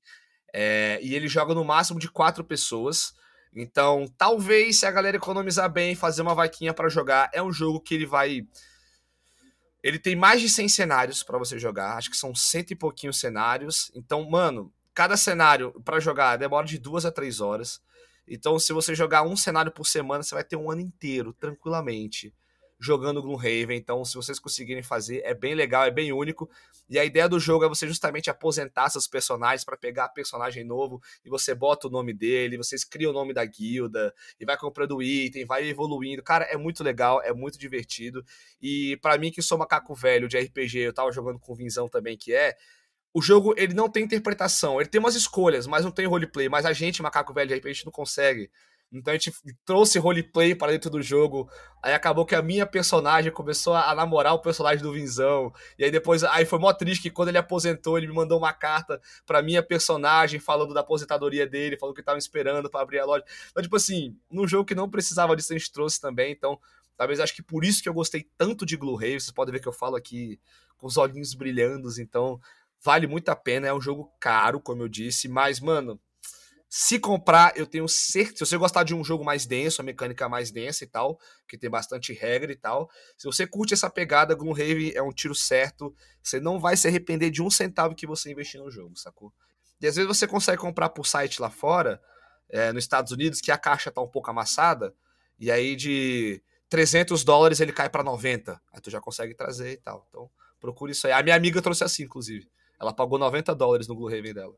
É, 0.54 1.00
e 1.02 1.16
ele 1.16 1.28
joga 1.28 1.56
no 1.56 1.66
máximo 1.66 2.00
de 2.00 2.10
quatro 2.10 2.44
pessoas. 2.44 3.14
Então, 3.56 4.06
talvez 4.18 4.80
se 4.80 4.86
a 4.86 4.92
galera 4.92 5.18
economizar 5.18 5.72
bem, 5.72 5.96
fazer 5.96 6.22
uma 6.22 6.34
vaquinha 6.34 6.74
para 6.74 6.90
jogar, 6.90 7.30
é 7.34 7.42
um 7.42 7.52
jogo 7.52 7.80
que 7.80 7.94
ele 7.94 8.06
vai 8.06 8.48
ele 9.84 10.00
tem 10.00 10.16
mais 10.16 10.40
de 10.40 10.50
100 10.50 10.70
cenários 10.70 11.24
para 11.24 11.38
você 11.38 11.60
jogar, 11.60 11.98
acho 11.98 12.10
que 12.10 12.16
são 12.16 12.34
cento 12.34 12.72
e 12.72 12.76
pouquinhos 12.76 13.20
cenários. 13.20 13.92
Então, 13.94 14.28
mano, 14.30 14.74
cada 14.94 15.18
cenário 15.18 15.74
para 15.84 16.00
jogar 16.00 16.38
demora 16.38 16.66
de 16.66 16.78
duas 16.78 17.06
a 17.06 17.12
três 17.12 17.42
horas. 17.42 17.82
Então, 18.26 18.58
se 18.58 18.72
você 18.72 18.96
jogar 18.96 19.24
um 19.24 19.36
cenário 19.36 19.74
por 19.74 19.86
semana, 19.86 20.24
você 20.24 20.34
vai 20.34 20.44
ter 20.44 20.56
um 20.56 20.72
ano 20.72 20.80
inteiro, 20.80 21.34
tranquilamente 21.34 22.34
jogando 22.84 23.22
Gloomhaven. 23.22 23.78
Então, 23.78 24.04
se 24.04 24.16
vocês 24.16 24.40
conseguirem 24.40 24.84
fazer, 24.84 25.22
é 25.24 25.34
bem 25.34 25.56
legal, 25.56 25.86
é 25.86 25.92
bem 25.92 26.12
único. 26.12 26.50
E 26.90 27.00
a 27.00 27.06
ideia 27.06 27.30
do 27.30 27.40
jogo 27.40 27.64
é 27.64 27.70
você 27.70 27.88
justamente 27.88 28.30
aposentar 28.30 28.90
seus 28.90 29.08
personagens 29.08 29.64
para 29.64 29.78
pegar 29.78 30.10
personagem 30.10 30.64
novo 30.64 31.02
e 31.24 31.30
você 31.30 31.56
bota 31.56 31.88
o 31.88 31.90
nome 31.90 32.14
dele, 32.14 32.58
vocês 32.58 32.84
criam 32.84 33.12
o 33.12 33.14
nome 33.14 33.34
da 33.34 33.46
guilda 33.46 34.14
e 34.40 34.46
vai 34.46 34.58
comprando 34.58 35.02
item, 35.02 35.46
vai 35.46 35.68
evoluindo. 35.68 36.22
Cara, 36.22 36.46
é 36.46 36.58
muito 36.58 36.84
legal, 36.84 37.22
é 37.24 37.34
muito 37.34 37.58
divertido. 37.58 38.24
E 38.62 38.98
para 38.98 39.18
mim 39.18 39.32
que 39.32 39.42
sou 39.42 39.58
macaco 39.58 39.96
velho 39.96 40.28
de 40.28 40.38
RPG, 40.38 40.80
eu 40.80 40.94
tava 40.94 41.12
jogando 41.12 41.40
com 41.40 41.56
Vinzão 41.56 41.88
também 41.88 42.18
que 42.18 42.34
é, 42.34 42.56
o 43.14 43.22
jogo 43.22 43.54
ele 43.56 43.74
não 43.74 43.88
tem 43.90 44.04
interpretação, 44.04 44.82
ele 44.82 44.90
tem 44.90 45.00
umas 45.00 45.16
escolhas, 45.16 45.68
mas 45.68 45.86
não 45.86 45.92
tem 45.92 46.06
roleplay, 46.06 46.50
mas 46.50 46.66
a 46.66 46.74
gente, 46.74 47.02
macaco 47.02 47.34
velho 47.34 47.48
de 47.48 47.56
RPG, 47.56 47.86
não 47.86 47.92
consegue 47.92 48.50
Então 48.94 49.12
a 49.12 49.18
gente 49.18 49.34
trouxe 49.66 49.98
roleplay 49.98 50.54
para 50.54 50.72
dentro 50.72 50.90
do 50.90 51.02
jogo. 51.02 51.50
Aí 51.82 51.94
acabou 51.94 52.26
que 52.26 52.36
a 52.36 52.42
minha 52.42 52.66
personagem 52.66 53.32
começou 53.32 53.74
a, 53.74 53.94
namorar 53.96 54.36
o 54.36 54.40
personagem 54.40 54.84
do 54.84 54.94
Vinzão. 54.94 55.52
E 55.80 55.84
aí 55.84 55.90
depois, 55.90 56.24
aí 56.24 56.46
foi 56.46 56.60
mó 56.60 56.72
triste 56.72 57.02
que 57.02 57.10
quando 57.10 57.30
ele 57.30 57.40
aposentou, 57.40 57.98
ele 57.98 58.08
me 58.08 58.14
mandou 58.14 58.38
uma 58.38 58.54
carta 58.54 59.02
pra 59.26 59.42
minha 59.42 59.64
personagem 59.64 60.40
falando 60.40 60.74
da 60.74 60.82
aposentadoria 60.82 61.48
dele, 61.48 61.76
falando 61.76 61.96
que 61.96 62.04
tava 62.04 62.20
esperando 62.20 62.70
para 62.70 62.82
abrir 62.82 63.00
a 63.00 63.06
loja. 63.06 63.26
Então, 63.50 63.64
tipo 63.64 63.76
assim, 63.76 64.16
num 64.30 64.48
jogo 64.48 64.66
que 64.66 64.76
não 64.76 64.88
precisava 64.88 65.36
disso, 65.36 65.54
a 65.54 65.58
gente 65.58 65.72
trouxe 65.72 66.00
também. 66.00 66.32
Então, 66.32 66.60
talvez 66.96 67.20
acho 67.20 67.36
que 67.36 67.42
por 67.42 67.66
isso 67.66 67.82
que 67.82 67.90
eu 67.90 67.94
gostei 67.94 68.30
tanto 68.38 68.64
de 68.64 68.78
Blue 68.78 68.96
Rave. 68.96 69.20
Vocês 69.20 69.32
podem 69.32 69.54
ver 69.54 69.60
que 69.60 69.68
eu 69.68 69.74
falo 69.74 69.96
aqui 69.96 70.40
com 70.78 70.86
os 70.86 70.98
olhinhos 70.98 71.34
brilhando. 71.34 71.90
Então, 72.00 72.40
vale 72.80 73.08
muito 73.08 73.30
a 73.30 73.36
pena. 73.36 73.68
É 73.68 73.74
um 73.74 73.82
jogo 73.82 74.12
caro, 74.20 74.60
como 74.60 74.84
eu 74.84 74.88
disse, 74.88 75.28
mas, 75.28 75.60
mano 75.60 76.00
se 76.76 76.98
comprar, 76.98 77.56
eu 77.56 77.68
tenho 77.68 77.88
certeza. 77.88 78.38
Se 78.38 78.50
você 78.50 78.58
gostar 78.58 78.82
de 78.82 78.96
um 78.96 79.04
jogo 79.04 79.24
mais 79.24 79.46
denso, 79.46 79.80
a 79.80 79.84
mecânica 79.84 80.28
mais 80.28 80.50
densa 80.50 80.84
e 80.84 80.88
tal, 80.88 81.20
que 81.48 81.56
tem 81.56 81.70
bastante 81.70 82.14
regra 82.14 82.52
e 82.52 82.56
tal. 82.56 82.90
Se 83.16 83.28
você 83.28 83.46
curte 83.46 83.76
essa 83.76 83.92
pegada, 83.92 84.34
Gloomhaven 84.34 84.92
é 84.96 85.02
um 85.04 85.12
tiro 85.12 85.36
certo. 85.36 85.96
Você 86.24 86.40
não 86.40 86.60
vai 86.60 86.76
se 86.76 86.88
arrepender 86.88 87.30
de 87.30 87.44
um 87.44 87.50
centavo 87.52 87.94
que 87.94 88.08
você 88.08 88.32
investir 88.32 88.60
no 88.60 88.72
jogo, 88.72 88.98
sacou? 88.98 89.32
E 89.80 89.86
às 89.86 89.98
vezes 89.98 90.08
você 90.08 90.26
consegue 90.26 90.58
comprar 90.58 90.90
por 90.90 91.06
site 91.06 91.40
lá 91.40 91.52
fora, 91.52 92.02
é, 92.50 92.74
nos 92.74 92.86
Estados 92.86 93.12
Unidos, 93.12 93.40
que 93.40 93.52
a 93.52 93.58
caixa 93.60 93.92
tá 93.92 94.02
um 94.02 94.10
pouco 94.10 94.32
amassada, 94.32 94.96
e 95.40 95.52
aí 95.52 95.76
de 95.76 96.42
300 96.70 97.24
dólares 97.24 97.60
ele 97.60 97.72
cai 97.72 97.88
para 97.88 98.04
90. 98.04 98.60
Aí 98.74 98.82
tu 98.82 98.90
já 98.90 99.00
consegue 99.00 99.36
trazer 99.36 99.74
e 99.74 99.78
tal. 99.78 100.08
Então 100.10 100.28
procure 100.60 100.92
isso 100.92 101.06
aí. 101.06 101.14
A 101.14 101.22
minha 101.22 101.36
amiga 101.36 101.62
trouxe 101.62 101.84
assim, 101.84 102.02
inclusive. 102.02 102.50
Ela 102.82 102.92
pagou 102.92 103.20
90 103.20 103.54
dólares 103.54 103.88
no 103.88 103.94
Gloomhaven 103.94 104.34
dela. 104.34 104.56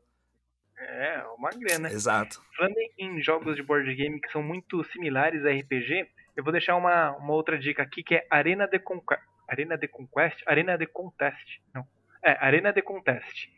É, 0.78 1.22
uma 1.36 1.50
grana. 1.50 1.88
Exato. 1.88 2.42
Falando 2.56 2.76
em 2.98 3.20
jogos 3.22 3.56
de 3.56 3.62
board 3.62 3.94
game 3.94 4.20
que 4.20 4.30
são 4.30 4.42
muito 4.42 4.84
similares 4.84 5.44
a 5.44 5.50
RPG, 5.50 6.08
eu 6.36 6.44
vou 6.44 6.52
deixar 6.52 6.76
uma, 6.76 7.16
uma 7.16 7.32
outra 7.32 7.58
dica 7.58 7.82
aqui 7.82 8.02
que 8.02 8.14
é 8.14 8.26
Arena 8.30 8.66
de 8.66 8.78
Conquest. 8.78 9.22
Arena 9.48 9.78
de 9.78 9.88
Conquest? 9.88 10.42
Arena 10.46 10.76
de 10.76 10.86
Contest. 10.86 11.60
Não. 11.74 11.86
É, 12.22 12.36
Arena 12.44 12.72
de 12.72 12.82
Contest. 12.82 13.48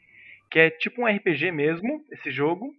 Que 0.50 0.60
é 0.60 0.70
tipo 0.70 1.02
um 1.02 1.06
RPG 1.06 1.50
mesmo, 1.50 2.04
esse 2.12 2.30
jogo. 2.30 2.72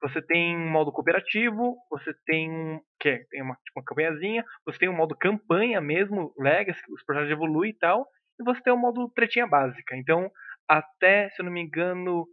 Você 0.00 0.20
tem 0.20 0.56
um 0.56 0.70
modo 0.70 0.92
cooperativo, 0.92 1.76
você 1.90 2.14
tem 2.26 2.50
um. 2.50 2.80
Que 3.00 3.08
é, 3.08 3.24
tem 3.30 3.42
uma, 3.42 3.54
tipo 3.64 3.80
uma 3.80 3.84
campanhazinha, 3.84 4.44
você 4.64 4.78
tem 4.78 4.88
um 4.88 4.96
modo 4.96 5.16
campanha 5.16 5.80
mesmo, 5.80 6.32
Legacy, 6.38 6.80
os 6.90 7.02
personagens 7.02 7.32
evoluem 7.32 7.70
e 7.70 7.78
tal. 7.78 8.06
E 8.40 8.44
você 8.44 8.60
tem 8.62 8.72
um 8.72 8.78
modo 8.78 9.08
tretinha 9.10 9.46
básica. 9.46 9.96
Então, 9.96 10.30
até, 10.68 11.30
se 11.30 11.40
eu 11.40 11.44
não 11.44 11.52
me 11.52 11.60
engano, 11.60 12.26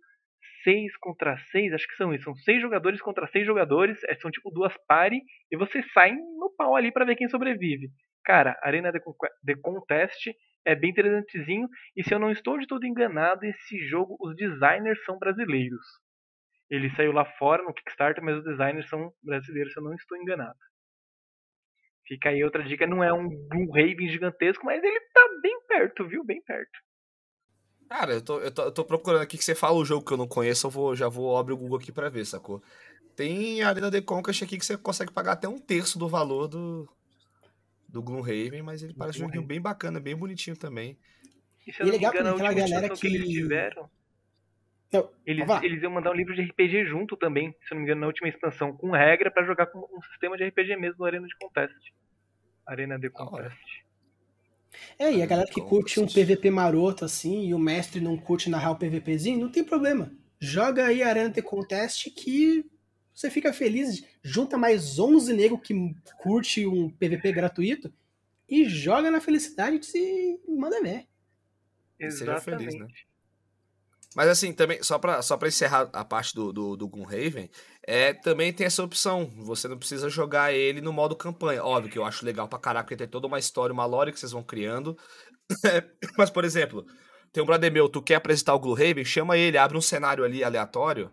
6 0.64 0.98
contra 0.98 1.38
6, 1.52 1.74
acho 1.74 1.88
que 1.88 1.96
são 1.96 2.14
isso, 2.14 2.26
são 2.26 2.36
6 2.36 2.62
jogadores 2.62 3.02
contra 3.02 3.28
6 3.28 3.46
jogadores, 3.46 3.98
é, 4.06 4.16
são 4.16 4.32
tipo 4.32 4.50
duas 4.52 4.74
pare, 4.88 5.22
e 5.52 5.58
você 5.58 5.82
sai 5.94 6.12
no 6.12 6.54
pau 6.58 6.76
ali 6.76 6.92
para 6.92 7.06
ver 7.06 7.16
quem 7.16 7.30
sobrevive. 7.30 7.90
Cara, 8.24 8.58
Arena 8.62 8.92
de 8.92 9.56
Contest 9.62 10.28
é 10.66 10.76
bem 10.76 10.92
interessantezinho, 10.92 11.68
e 11.96 12.04
se 12.04 12.14
eu 12.14 12.20
não 12.20 12.32
estou 12.32 12.58
de 12.58 12.68
todo 12.68 12.86
enganado, 12.86 13.46
esse 13.46 13.78
jogo, 13.88 14.16
os 14.20 14.36
designers 14.36 15.04
são 15.06 15.18
brasileiros. 15.18 15.86
Ele 16.70 16.90
saiu 16.92 17.12
lá 17.12 17.26
fora 17.26 17.64
no 17.64 17.74
Kickstarter, 17.74 18.24
mas 18.24 18.38
os 18.38 18.44
designers 18.44 18.88
são 18.88 19.12
brasileiros, 19.24 19.74
se 19.74 19.80
eu 19.80 19.84
não 19.84 19.94
estou 19.94 20.18
enganado. 20.18 20.58
Fica 22.08 22.30
aí 22.30 22.44
outra 22.44 22.64
dica, 22.64 22.88
não 22.88 23.04
é 23.04 23.14
um 23.14 23.28
Raven 23.74 24.10
gigantesco, 24.10 24.66
mas 24.66 24.84
ele 24.84 25.00
tá 25.14 25.28
bem 25.42 25.60
perto, 25.68 26.08
viu? 26.08 26.24
Bem 26.24 26.42
perto. 26.44 26.80
Cara, 27.92 28.14
eu 28.14 28.22
tô, 28.22 28.40
eu, 28.40 28.50
tô, 28.50 28.62
eu 28.64 28.72
tô 28.72 28.86
procurando 28.86 29.22
aqui 29.22 29.38
que 29.38 29.44
você 29.44 29.54
fala 29.54 29.76
o 29.76 29.84
jogo 29.84 30.06
que 30.06 30.14
eu 30.14 30.18
não 30.18 30.26
conheço, 30.26 30.66
eu 30.66 30.72
vou, 30.72 30.96
já 30.96 31.10
vou 31.10 31.38
abrir 31.38 31.52
o 31.52 31.58
Google 31.58 31.78
aqui 31.78 31.92
pra 31.92 32.08
ver, 32.08 32.26
sacou? 32.26 32.64
Tem 33.18 33.62
Arena 33.64 33.92
de 33.92 34.02
Conquest 34.02 34.44
aqui 34.44 34.58
que 34.58 34.66
você 34.66 34.78
consegue 34.78 35.12
pagar 35.12 35.34
até 35.34 35.46
um 35.46 35.60
terço 35.60 36.00
do 36.00 36.08
valor 36.08 36.48
do, 36.48 36.88
do 37.90 38.02
Gloomhaven, 38.02 38.62
mas 38.62 38.82
ele 38.82 38.94
parece 38.94 39.20
um 39.20 39.26
joguinho 39.26 39.44
bem 39.44 39.60
bacana, 39.60 40.00
bem 40.00 40.16
bonitinho 40.16 40.56
também. 40.56 40.98
E, 41.68 41.74
se 41.74 41.82
eu 41.82 41.88
e 41.88 41.92
legal 41.92 42.14
engano, 42.14 42.30
aquela 42.30 42.54
galera 42.54 42.88
que... 42.88 43.02
que... 43.02 43.08
eles 43.08 43.28
tiveram, 43.28 43.90
não, 44.94 45.10
eles, 45.26 45.46
eles 45.62 45.84
iam 45.84 45.92
mandar 45.92 46.12
um 46.12 46.16
livro 46.16 46.34
de 46.34 46.44
RPG 46.44 46.86
junto 46.86 47.18
também, 47.18 47.52
se 47.68 47.74
eu 47.74 47.76
não 47.76 47.80
me 47.80 47.84
engano, 47.84 48.00
na 48.00 48.08
última 48.08 48.30
expansão, 48.30 48.72
com 48.72 48.92
regra 48.92 49.30
para 49.30 49.44
jogar 49.46 49.66
com 49.66 49.80
um 49.80 50.02
sistema 50.04 50.38
de 50.38 50.46
RPG 50.46 50.78
mesmo 50.78 51.00
no 51.00 51.06
Arena 51.06 51.28
de 51.28 51.36
Contest. 51.36 51.94
Arena 52.66 52.98
de 52.98 53.10
Contest. 53.10 53.81
É, 54.98 55.12
e 55.12 55.22
a 55.22 55.26
galera 55.26 55.50
que 55.50 55.62
curte 55.62 56.00
um 56.00 56.08
PVP 56.08 56.50
maroto 56.50 57.06
assim 57.06 57.48
e 57.48 57.54
o 57.54 57.60
mestre 57.60 58.00
não 58.00 58.18
curte 58.18 58.50
narrar 58.50 58.72
o 58.72 58.78
PVPzinho, 58.78 59.40
não 59.40 59.52
tem 59.52 59.64
problema. 59.64 60.12
Joga 60.40 60.88
aí 60.88 61.04
Arena 61.04 61.30
The 61.30 61.42
Contest 61.42 62.10
que 62.12 62.66
você 63.14 63.30
fica 63.30 63.54
feliz, 63.54 64.04
junta 64.24 64.58
mais 64.58 64.98
11 64.98 65.34
negros 65.34 65.62
que 65.62 65.74
curte 66.18 66.66
um 66.66 66.90
PVP 66.90 67.32
gratuito 67.32 67.94
e 68.50 68.66
joga 68.68 69.12
na 69.12 69.22
felicidade 69.22 69.78
e 69.78 69.84
se 69.84 70.40
manda 70.48 70.82
ver. 70.82 71.08
Exatamente. 72.00 72.44
Seja 72.44 72.58
feliz, 72.58 72.80
né? 72.80 72.88
Mas 74.16 74.28
assim, 74.28 74.52
também, 74.52 74.84
só 74.84 75.00
pra, 75.00 75.22
só 75.22 75.38
pra 75.38 75.48
encerrar 75.48 75.90
a 75.94 76.04
parte 76.04 76.36
do, 76.36 76.52
do, 76.52 76.76
do 76.76 76.88
Gloomhaven, 76.88 77.50
é, 77.88 78.14
também 78.14 78.54
tem 78.54 78.66
essa 78.66 78.84
opção. 78.84 79.26
Você 79.38 79.68
não 79.68 79.78
precisa 79.78 80.10
jogar 80.10 80.54
ele 80.54 80.82
no 80.82 80.94
modo 80.94 81.16
campanha. 81.16 81.64
Óbvio 81.64 81.92
que 81.92 81.98
eu 81.98 82.06
acho 82.06 82.26
legal 82.26 82.48
pra 82.48 82.60
caraca, 82.60 82.86
porque 82.86 82.98
tem 82.98 83.08
toda 83.08 83.28
uma 83.28 83.40
história, 83.40 83.74
uma 83.74 83.86
lore 83.86 84.12
que 84.12 84.20
vocês 84.20 84.32
vão 84.32 84.44
criando. 84.44 84.98
Mas, 86.18 86.30
por 86.30 86.46
exemplo, 86.46 86.86
tem 87.32 87.42
um 87.42 87.46
brother 87.46 87.72
meu, 87.72 87.90
tu 87.90 88.02
quer 88.02 88.16
apresentar 88.16 88.54
o 88.54 88.60
Gloomhaven, 88.60 89.06
chama 89.06 89.38
ele, 89.38 89.58
abre 89.58 89.78
um 89.78 89.82
cenário 89.82 90.24
ali 90.24 90.44
aleatório. 90.44 91.12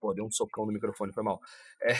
Pô, 0.00 0.12
deu 0.14 0.24
um 0.24 0.30
socão 0.30 0.66
no 0.66 0.72
microfone, 0.72 1.12
foi 1.12 1.22
mal. 1.22 1.38
É, 1.82 1.94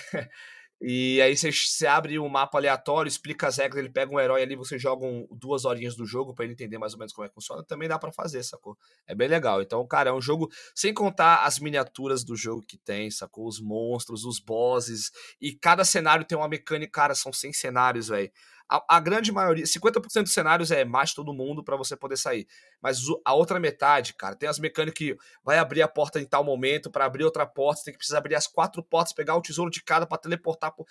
e 0.85 1.23
aí 1.23 1.37
você, 1.37 1.87
abre 1.87 2.19
um 2.19 2.29
mapa 2.29 2.59
aleatório, 2.59 3.09
explica 3.09 3.47
as 3.47 3.57
regras, 3.57 3.79
ele 3.79 3.93
pega 3.93 4.13
um 4.13 4.19
herói 4.19 4.43
ali, 4.43 4.57
você 4.57 4.77
joga 4.77 5.07
um, 5.07 5.29
duas 5.31 5.65
horinhas 5.65 5.95
do 5.95 6.05
jogo 6.05 6.35
para 6.35 6.45
ele 6.45 6.55
entender 6.55 6.77
mais 6.77 6.93
ou 6.93 6.99
menos 6.99 7.13
como 7.13 7.25
é 7.25 7.29
que 7.29 7.35
funciona. 7.35 7.63
Também 7.63 7.89
dá 7.89 8.01
para 8.01 8.11
fazer, 8.11 8.43
sacou? 8.43 8.77
É 9.07 9.15
bem 9.15 9.29
legal. 9.29 9.63
Então, 9.63 9.87
cara, 9.87 10.11
é 10.11 10.13
um 10.13 10.21
jogo 10.21 10.51
sem 10.75 10.93
contar 10.93 11.45
as 11.45 11.61
miniaturas 11.61 12.25
do 12.25 12.35
jogo 12.35 12.65
que 12.67 12.77
tem, 12.77 13.11
sacou? 13.13 13.47
Os 13.47 13.61
monstros, 13.61 14.25
os 14.25 14.41
bosses. 14.41 15.13
E 15.41 15.53
cada 15.55 15.85
cenário 15.85 16.25
tem 16.25 16.37
uma 16.37 16.49
mecânica, 16.49 16.91
cara, 16.91 17.15
são 17.15 17.33
100 17.33 17.53
cenários, 17.53 18.09
velho. 18.09 18.31
A, 18.69 18.97
a, 18.97 19.01
grande 19.01 19.31
maioria, 19.31 19.65
50% 19.65 20.23
dos 20.23 20.33
cenários 20.33 20.71
é 20.71 20.85
mais 20.85 21.13
todo 21.13 21.33
mundo 21.33 21.63
para 21.63 21.77
você 21.77 21.97
poder 21.97 22.17
sair. 22.17 22.47
Mas 22.81 23.01
a 23.25 23.35
outra 23.35 23.61
metade, 23.61 24.15
cara, 24.15 24.35
tem 24.35 24.49
as 24.49 24.59
mecânicas 24.59 24.99
que 24.99 25.17
vai 25.45 25.59
abrir 25.59 25.83
a 25.83 25.89
porta 25.89 26.21
em 26.21 26.25
tal 26.25 26.43
momento, 26.45 26.91
para 26.91 27.05
abrir 27.05 27.25
outra 27.25 27.47
porta, 27.47 27.81
você 27.81 27.85
tem 27.87 27.93
que 27.95 27.99
precisar 27.99 28.19
abrir 28.19 28.35
as 28.35 28.47
quatro 28.47 28.83
portas, 28.83 29.13
pegar 29.13 29.37
o 29.37 29.43
tesouro 29.43 29.71
de 29.71 29.83
cada 29.83 30.07
para 30.07 30.19
teleportar. 30.19 30.73
Por... 30.73 30.87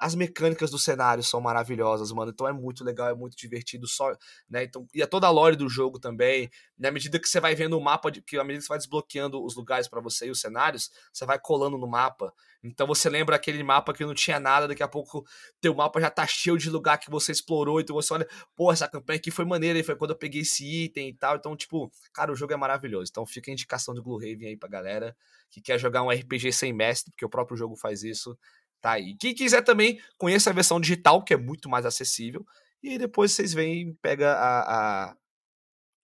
As 0.00 0.14
mecânicas 0.14 0.70
do 0.70 0.78
cenário 0.78 1.22
são 1.22 1.42
maravilhosas, 1.42 2.10
mano. 2.10 2.30
Então 2.30 2.48
é 2.48 2.52
muito 2.52 2.82
legal, 2.82 3.08
é 3.10 3.14
muito 3.14 3.36
divertido. 3.36 3.86
Só, 3.86 4.10
né? 4.48 4.64
Então, 4.64 4.86
e 4.94 5.02
a 5.02 5.06
toda 5.06 5.26
a 5.26 5.30
lore 5.30 5.56
do 5.56 5.68
jogo 5.68 5.98
também. 5.98 6.50
Na 6.78 6.90
medida 6.90 7.18
que 7.18 7.28
você 7.28 7.38
vai 7.38 7.54
vendo 7.54 7.76
o 7.76 7.80
mapa, 7.80 8.10
de, 8.10 8.22
que 8.22 8.38
à 8.38 8.42
medida 8.42 8.60
que 8.60 8.64
você 8.64 8.68
vai 8.70 8.78
desbloqueando 8.78 9.44
os 9.44 9.54
lugares 9.54 9.86
para 9.88 10.00
você 10.00 10.28
e 10.28 10.30
os 10.30 10.40
cenários, 10.40 10.90
você 11.12 11.26
vai 11.26 11.38
colando 11.38 11.76
no 11.76 11.86
mapa. 11.86 12.32
Então 12.62 12.86
você 12.86 13.08
lembra 13.10 13.36
aquele 13.36 13.62
mapa 13.62 13.92
que 13.92 14.04
não 14.04 14.14
tinha 14.14 14.40
nada, 14.40 14.68
daqui 14.68 14.82
a 14.82 14.88
pouco 14.88 15.24
teu 15.60 15.74
mapa 15.74 16.00
já 16.00 16.10
tá 16.10 16.26
cheio 16.26 16.58
de 16.58 16.68
lugar 16.70 16.98
que 16.98 17.10
você 17.10 17.32
explorou, 17.32 17.80
então 17.80 17.94
você 17.94 18.12
olha, 18.12 18.28
pô, 18.54 18.70
essa 18.70 18.86
campanha 18.88 19.18
aqui 19.18 19.30
foi 19.30 19.44
maneira, 19.44 19.78
e 19.78 19.82
foi 19.82 19.96
quando 19.96 20.10
eu 20.10 20.16
peguei 20.16 20.42
esse 20.42 20.64
item 20.84 21.08
e 21.08 21.14
tal. 21.14 21.36
Então, 21.36 21.56
tipo, 21.56 21.90
cara, 22.12 22.32
o 22.32 22.36
jogo 22.36 22.52
é 22.52 22.56
maravilhoso. 22.56 23.10
Então 23.10 23.26
fica 23.26 23.50
a 23.50 23.52
indicação 23.52 23.94
do 23.94 24.02
Gloomhaven 24.02 24.48
aí 24.48 24.56
pra 24.56 24.68
galera 24.68 25.16
que 25.50 25.60
quer 25.60 25.78
jogar 25.78 26.02
um 26.02 26.10
RPG 26.10 26.52
sem 26.52 26.72
mestre, 26.72 27.10
porque 27.10 27.24
o 27.24 27.28
próprio 27.28 27.56
jogo 27.56 27.76
faz 27.76 28.02
isso. 28.04 28.38
Tá 28.80 28.92
aí. 28.92 29.14
Quem 29.16 29.34
quiser 29.34 29.62
também, 29.62 30.00
conheça 30.16 30.50
a 30.50 30.54
versão 30.54 30.80
digital, 30.80 31.22
que 31.22 31.34
é 31.34 31.36
muito 31.36 31.68
mais 31.68 31.84
acessível. 31.84 32.44
E 32.82 32.98
depois 32.98 33.32
vocês 33.32 33.52
vêm 33.52 33.94
pega 34.00 34.32
a, 34.32 35.10
a, 35.10 35.16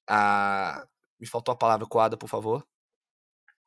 a. 0.08 0.86
Me 1.18 1.26
faltou 1.26 1.52
a 1.52 1.56
palavra 1.56 1.86
coada, 1.86 2.16
por 2.16 2.28
favor. 2.28 2.66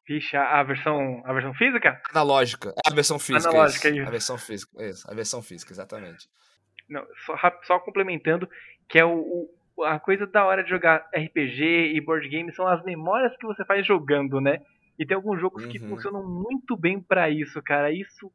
Vixe, 0.08 0.36
a 0.36 0.62
versão, 0.64 1.22
a 1.26 1.34
versão 1.34 1.54
física? 1.54 2.02
Analógica. 2.10 2.70
É 2.70 2.92
a 2.92 2.96
versão 2.96 3.20
física. 3.20 3.50
Analógica, 3.50 3.90
isso. 3.90 3.98
isso. 3.98 4.08
A 4.08 4.12
versão 4.12 4.38
física, 4.38 4.84
isso. 4.84 5.12
A 5.12 5.14
versão 5.14 5.42
física, 5.42 5.74
exatamente. 5.74 6.30
Não, 6.88 7.06
só, 7.26 7.36
só 7.64 7.80
complementando, 7.80 8.50
que 8.88 8.98
é 8.98 9.06
o, 9.06 9.50
o, 9.76 9.84
a 9.84 10.00
coisa 10.00 10.26
da 10.26 10.46
hora 10.46 10.64
de 10.64 10.70
jogar 10.70 11.08
RPG 11.16 11.94
e 11.96 12.02
board 12.02 12.28
game 12.28 12.52
são 12.54 12.68
as 12.68 12.84
memórias 12.84 13.36
que 13.38 13.46
você 13.46 13.64
faz 13.66 13.86
jogando, 13.86 14.42
né? 14.42 14.62
E 14.98 15.06
tem 15.06 15.16
alguns 15.16 15.40
jogos 15.40 15.64
uhum. 15.64 15.70
que 15.70 15.80
funcionam 15.80 16.28
muito 16.28 16.76
bem 16.76 17.00
para 17.00 17.30
isso, 17.30 17.62
cara. 17.62 17.92
Isso, 17.92 18.32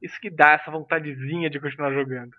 isso 0.00 0.20
que 0.20 0.30
dá 0.30 0.52
essa 0.52 0.70
vontadezinha 0.70 1.48
de 1.50 1.60
continuar 1.60 1.92
jogando. 1.92 2.36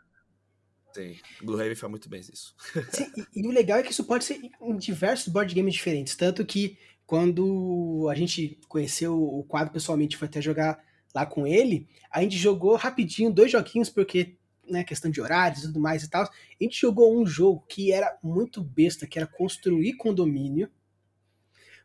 Sim, 0.93 1.15
Blue 1.43 1.57
faz 1.75 1.91
muito 1.91 2.09
bem 2.09 2.21
isso. 2.21 2.55
Sim, 2.91 3.11
e, 3.15 3.41
e, 3.41 3.47
o 3.47 3.51
legal 3.51 3.77
é 3.77 3.83
que 3.83 3.91
isso 3.91 4.05
pode 4.05 4.23
ser 4.23 4.39
em 4.61 4.77
diversos 4.77 5.27
board 5.27 5.53
games 5.53 5.75
diferentes. 5.75 6.15
Tanto 6.15 6.45
que 6.45 6.77
quando 7.05 8.07
a 8.09 8.15
gente 8.15 8.59
conheceu 8.67 9.15
o 9.21 9.43
quadro 9.43 9.71
pessoalmente, 9.71 10.17
foi 10.17 10.27
até 10.27 10.41
jogar 10.41 10.83
lá 11.13 11.25
com 11.25 11.47
ele, 11.47 11.87
a 12.11 12.21
gente 12.21 12.37
jogou 12.37 12.75
rapidinho 12.75 13.31
dois 13.31 13.51
joguinhos, 13.51 13.89
porque, 13.89 14.37
né, 14.69 14.83
questão 14.83 15.09
de 15.09 15.21
horários 15.21 15.63
e 15.63 15.67
tudo 15.67 15.79
mais 15.79 16.03
e 16.03 16.09
tal. 16.09 16.23
A 16.23 16.63
gente 16.63 16.79
jogou 16.79 17.19
um 17.19 17.25
jogo 17.25 17.63
que 17.67 17.91
era 17.91 18.17
muito 18.21 18.61
besta, 18.61 19.07
que 19.07 19.17
era 19.19 19.27
construir 19.27 19.93
condomínio. 19.93 20.69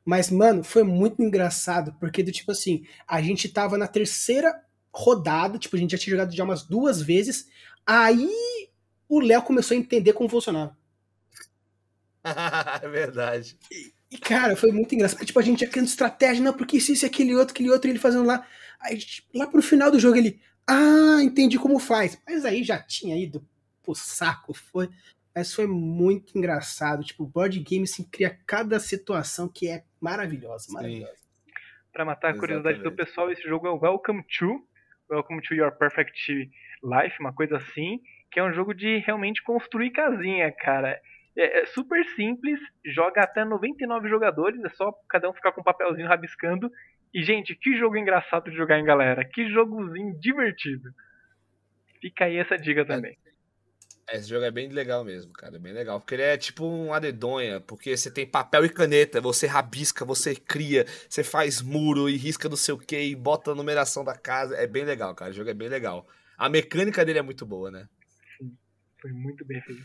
Mas, 0.05 0.31
mano, 0.31 0.65
foi 0.65 0.83
muito 0.83 1.23
engraçado, 1.23 1.95
porque 2.01 2.23
do 2.23 2.33
tipo 2.33 2.51
assim, 2.51 2.85
a 3.07 3.23
gente 3.23 3.49
tava 3.49 3.79
na 3.79 3.87
terceira 3.87 4.53
rodado, 4.93 5.59
tipo, 5.59 5.75
a 5.77 5.79
gente 5.79 5.93
já 5.93 5.99
tinha 5.99 6.17
jogado 6.17 6.35
já 6.35 6.45
umas 6.45 6.63
duas 6.63 7.01
vezes. 7.01 7.49
Aí 7.87 8.31
o 9.09 9.21
Léo 9.21 9.43
começou 9.43 9.75
a 9.75 9.79
entender 9.79 10.13
como 10.13 10.29
funcionava. 10.29 10.77
é 12.83 12.89
verdade. 12.89 13.59
E, 13.71 13.93
e, 14.11 14.19
cara, 14.19 14.55
foi 14.55 14.71
muito 14.71 14.95
engraçado. 14.95 15.17
Porque, 15.17 15.27
tipo, 15.27 15.39
a 15.39 15.43
gente 15.43 15.61
já 15.61 15.67
criando 15.67 15.89
estratégia, 15.89 16.43
não, 16.43 16.53
porque 16.53 16.77
isso, 16.77 16.93
isso, 16.93 17.07
aquele 17.07 17.35
outro, 17.35 17.53
aquele 17.53 17.71
outro, 17.71 17.91
ele 17.91 17.99
fazendo 17.99 18.25
lá. 18.25 18.47
Aí, 18.81 18.99
lá 19.35 19.47
pro 19.47 19.63
final 19.63 19.91
do 19.91 19.99
jogo, 19.99 20.17
ele. 20.17 20.41
Ah, 20.67 21.19
entendi 21.23 21.59
como 21.59 21.79
faz. 21.79 22.19
Mas 22.27 22.45
aí 22.45 22.63
já 22.63 22.79
tinha 22.79 23.17
ido 23.17 23.45
pro 23.83 23.95
saco, 23.95 24.55
foi. 24.55 24.89
Mas 25.35 25.53
foi 25.53 25.67
muito 25.67 26.37
engraçado. 26.37 27.03
Tipo, 27.03 27.25
o 27.25 27.27
board 27.27 27.59
game 27.61 27.85
assim, 27.85 28.05
cria 28.05 28.39
cada 28.47 28.79
situação 28.79 29.49
que 29.49 29.69
é 29.69 29.85
maravilhosa, 30.01 30.71
maravilhosa. 30.71 31.17
Pra 31.93 32.05
matar 32.05 32.31
a 32.31 32.39
curiosidade 32.39 32.83
do 32.83 32.93
pessoal, 32.93 33.31
esse 33.31 33.43
jogo 33.43 33.67
é 33.67 33.71
o 33.71 33.79
Welcome 33.79 34.25
to. 34.39 34.65
Welcome 35.13 35.43
to 35.43 35.55
Your 35.55 35.71
Perfect 35.73 36.51
Life, 36.83 37.21
uma 37.21 37.35
coisa 37.35 37.59
assim. 37.59 38.01
Que 38.31 38.41
é 38.41 38.43
um 38.43 38.55
jogo 38.55 38.73
de 38.73 38.97
realmente 38.97 39.43
construir 39.43 39.91
casinha, 39.91 40.51
cara. 40.51 40.99
É, 41.37 41.61
é, 41.61 41.67
super 41.67 42.03
simples, 42.17 42.59
joga 42.83 43.21
até 43.21 43.45
99 43.45 44.09
jogadores, 44.09 44.65
é 44.65 44.71
só 44.71 44.91
cada 45.11 45.29
um 45.29 45.35
ficar 45.35 45.53
com 45.53 45.61
um 45.61 45.65
papelzinho 45.65 46.09
rabiscando. 46.09 46.71
E, 47.13 47.23
gente, 47.23 47.55
que 47.55 47.77
jogo 47.77 47.99
engraçado 47.99 48.51
de 48.51 48.57
jogar 48.57 48.79
em 48.79 48.87
galera. 48.87 49.23
Que 49.23 49.51
jogozinho 49.51 50.19
divertido. 50.19 50.89
Fica 52.01 52.25
aí 52.25 52.39
essa 52.39 52.57
dica 52.57 52.83
também. 52.83 53.15
É, 54.13 54.19
esse 54.19 54.29
jogo 54.29 54.45
é 54.45 54.51
bem 54.51 54.69
legal 54.69 55.03
mesmo, 55.03 55.33
cara. 55.33 55.57
É 55.57 55.59
bem 55.59 55.73
legal. 55.73 55.99
Porque 55.99 56.15
ele 56.15 56.23
é 56.23 56.37
tipo 56.37 56.67
um 56.67 56.93
adedonha. 56.93 57.61
Porque 57.61 57.97
você 57.97 58.11
tem 58.11 58.27
papel 58.27 58.67
e 58.67 58.69
caneta, 58.69 59.23
você 59.23 59.47
rabisca, 59.47 60.05
você 60.05 60.37
cria, 60.37 60.87
você 61.09 61.25
faz 61.25 61.63
muro 61.63 62.11
e 62.11 62.17
risca 62.17 62.49
não 62.49 62.57
sei 62.57 62.75
o 62.75 62.79
que 62.79 63.01
e 63.01 63.17
bota 63.17 63.53
a 63.53 63.55
numeração 63.55 64.05
da 64.05 64.15
casa. 64.15 64.55
É 64.57 64.67
bem 64.67 64.85
legal, 64.85 65.15
cara. 65.15 65.31
O 65.31 65.35
jogo 65.35 65.49
é 65.49 65.55
bem 65.55 65.69
legal. 65.69 66.07
A 66.37 66.49
mecânica 66.51 67.05
dele 67.05 67.21
é 67.21 67.23
muito 67.23 67.47
boa, 67.47 67.71
né? 67.71 67.89
Sim, 68.37 68.55
foi 69.01 69.13
muito 69.13 69.45
bem 69.47 69.63
feito. 69.63 69.83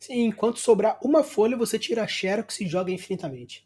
Sim, 0.00 0.26
enquanto 0.26 0.58
sobrar 0.58 0.98
uma 1.00 1.22
folha, 1.22 1.56
você 1.56 1.78
tira 1.78 2.02
a 2.02 2.08
Xerox 2.08 2.60
e 2.60 2.66
joga 2.66 2.90
infinitamente. 2.90 3.64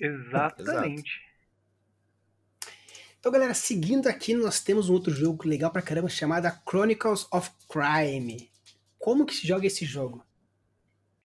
Exatamente. 0.00 1.22
Então, 3.20 3.32
galera, 3.32 3.54
seguindo 3.54 4.06
aqui, 4.06 4.34
nós 4.34 4.60
temos 4.60 4.88
um 4.88 4.94
outro 4.94 5.12
jogo 5.12 5.48
legal 5.48 5.70
pra 5.70 5.80
caramba 5.80 6.08
chamado 6.08 6.50
Chronicles 6.68 7.26
of 7.30 7.50
Crime. 7.68 8.53
Como 9.04 9.26
que 9.26 9.34
se 9.34 9.46
joga 9.46 9.66
esse 9.66 9.84
jogo? 9.84 10.24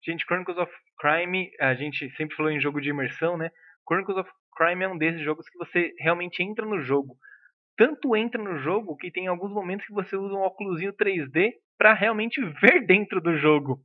Gente, 0.03 0.25
Chronicles 0.25 0.57
of 0.57 0.69
Crime, 0.99 1.49
a 1.61 1.73
gente 1.75 2.09
sempre 2.17 2.35
falou 2.35 2.51
em 2.51 2.59
jogo 2.59 2.81
de 2.81 2.89
imersão, 2.89 3.37
né? 3.37 3.51
Chronicles 3.87 4.17
of 4.17 4.29
Crime 4.53 4.83
é 4.83 4.89
um 4.89 4.97
desses 4.97 5.21
jogos 5.21 5.47
que 5.47 5.57
você 5.57 5.93
realmente 5.97 6.43
entra 6.43 6.65
no 6.65 6.81
jogo. 6.81 7.15
Tanto 7.77 8.17
entra 8.17 8.43
no 8.43 8.57
jogo 8.57 8.97
que 8.97 9.09
tem 9.09 9.27
alguns 9.27 9.53
momentos 9.53 9.85
que 9.87 9.93
você 9.93 10.17
usa 10.17 10.35
um 10.35 10.41
óculos 10.41 10.81
3D 10.81 11.53
para 11.77 11.93
realmente 11.93 12.41
ver 12.59 12.85
dentro 12.85 13.21
do 13.21 13.37
jogo. 13.37 13.79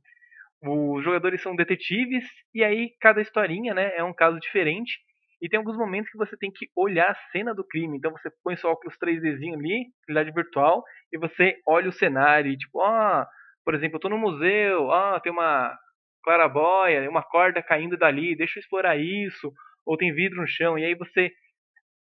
Os 0.61 1.01
jogadores 1.01 1.41
são 1.41 1.55
detetives 1.55 2.25
e 2.53 2.65
aí 2.65 2.93
cada 2.99 3.21
historinha, 3.21 3.73
né, 3.73 3.95
é 3.95 4.03
um 4.03 4.13
caso 4.13 4.37
diferente. 4.41 4.99
E 5.41 5.47
tem 5.47 5.57
alguns 5.57 5.77
momentos 5.77 6.11
que 6.11 6.17
você 6.17 6.35
tem 6.35 6.51
que 6.51 6.67
olhar 6.75 7.11
a 7.11 7.31
cena 7.31 7.55
do 7.55 7.65
crime. 7.65 7.97
Então 7.97 8.11
você 8.11 8.29
põe 8.43 8.57
seu 8.57 8.69
óculos 8.69 8.97
3Dzinho 8.97 9.53
ali, 9.53 9.85
realidade 10.05 10.35
virtual, 10.35 10.83
e 11.13 11.17
você 11.17 11.55
olha 11.65 11.87
o 11.87 11.93
cenário. 11.93 12.51
E 12.51 12.57
tipo, 12.57 12.81
ah, 12.81 13.25
por 13.65 13.75
exemplo, 13.75 13.97
eu 13.97 13.99
tô 13.99 14.09
no 14.09 14.17
museu, 14.17 14.91
ah, 14.91 15.19
tem 15.19 15.31
uma 15.31 15.77
clarabóia, 16.23 17.09
uma 17.09 17.23
corda 17.23 17.61
caindo 17.61 17.97
dali, 17.97 18.35
deixa 18.35 18.59
eu 18.59 18.61
explorar 18.61 18.97
isso. 18.97 19.51
Ou 19.85 19.97
tem 19.97 20.13
vidro 20.13 20.41
no 20.41 20.47
chão. 20.47 20.77
E 20.79 20.85
aí 20.85 20.95
você 20.95 21.31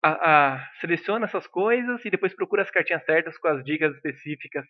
a, 0.04 0.54
a, 0.54 0.72
seleciona 0.82 1.26
essas 1.26 1.48
coisas 1.48 2.04
e 2.06 2.10
depois 2.10 2.36
procura 2.36 2.62
as 2.62 2.70
cartinhas 2.70 3.04
certas 3.06 3.38
com 3.38 3.48
as 3.48 3.64
dicas 3.64 3.96
específicas 3.96 4.66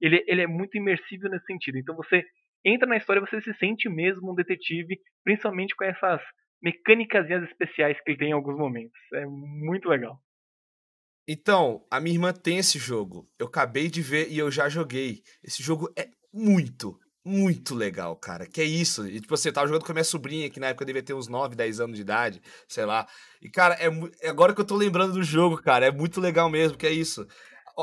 ele, 0.00 0.22
ele 0.26 0.42
é 0.42 0.46
muito 0.46 0.76
imersivo 0.76 1.28
nesse 1.28 1.46
sentido. 1.46 1.78
Então 1.78 1.96
você 1.96 2.24
entra 2.64 2.88
na 2.88 2.96
história, 2.96 3.20
você 3.20 3.40
se 3.40 3.54
sente 3.54 3.88
mesmo 3.88 4.32
um 4.32 4.34
detetive, 4.34 4.98
principalmente 5.24 5.74
com 5.74 5.84
essas 5.84 6.20
mecânicas 6.62 7.28
especiais 7.30 8.00
que 8.00 8.10
ele 8.10 8.18
tem 8.18 8.28
em 8.30 8.32
alguns 8.32 8.56
momentos. 8.56 8.98
É 9.14 9.24
muito 9.26 9.88
legal. 9.88 10.18
Então, 11.28 11.84
a 11.90 12.00
minha 12.00 12.14
irmã 12.14 12.32
tem 12.32 12.58
esse 12.58 12.78
jogo. 12.78 13.26
Eu 13.38 13.46
acabei 13.46 13.90
de 13.90 14.00
ver 14.00 14.28
e 14.30 14.38
eu 14.38 14.50
já 14.50 14.68
joguei. 14.68 15.22
Esse 15.42 15.62
jogo 15.62 15.90
é 15.96 16.08
muito, 16.32 16.98
muito 17.24 17.74
legal, 17.74 18.14
cara. 18.16 18.46
Que 18.46 18.60
é 18.60 18.64
isso. 18.64 19.06
E, 19.06 19.20
tipo, 19.20 19.36
você 19.36 19.50
tava 19.50 19.66
jogando 19.66 19.84
com 19.84 19.92
a 19.92 19.94
minha 19.94 20.04
sobrinha, 20.04 20.48
que 20.48 20.60
na 20.60 20.68
época 20.68 20.84
devia 20.84 21.02
ter 21.02 21.14
uns 21.14 21.28
9, 21.28 21.56
10 21.56 21.80
anos 21.80 21.96
de 21.96 22.02
idade, 22.02 22.40
sei 22.68 22.84
lá. 22.84 23.08
E, 23.42 23.50
cara, 23.50 23.74
é, 23.74 23.88
é 24.22 24.28
agora 24.28 24.54
que 24.54 24.60
eu 24.60 24.64
tô 24.64 24.76
lembrando 24.76 25.14
do 25.14 25.22
jogo, 25.22 25.60
cara. 25.60 25.86
É 25.86 25.90
muito 25.90 26.20
legal 26.20 26.48
mesmo, 26.48 26.78
que 26.78 26.86
é 26.86 26.92
isso 26.92 27.26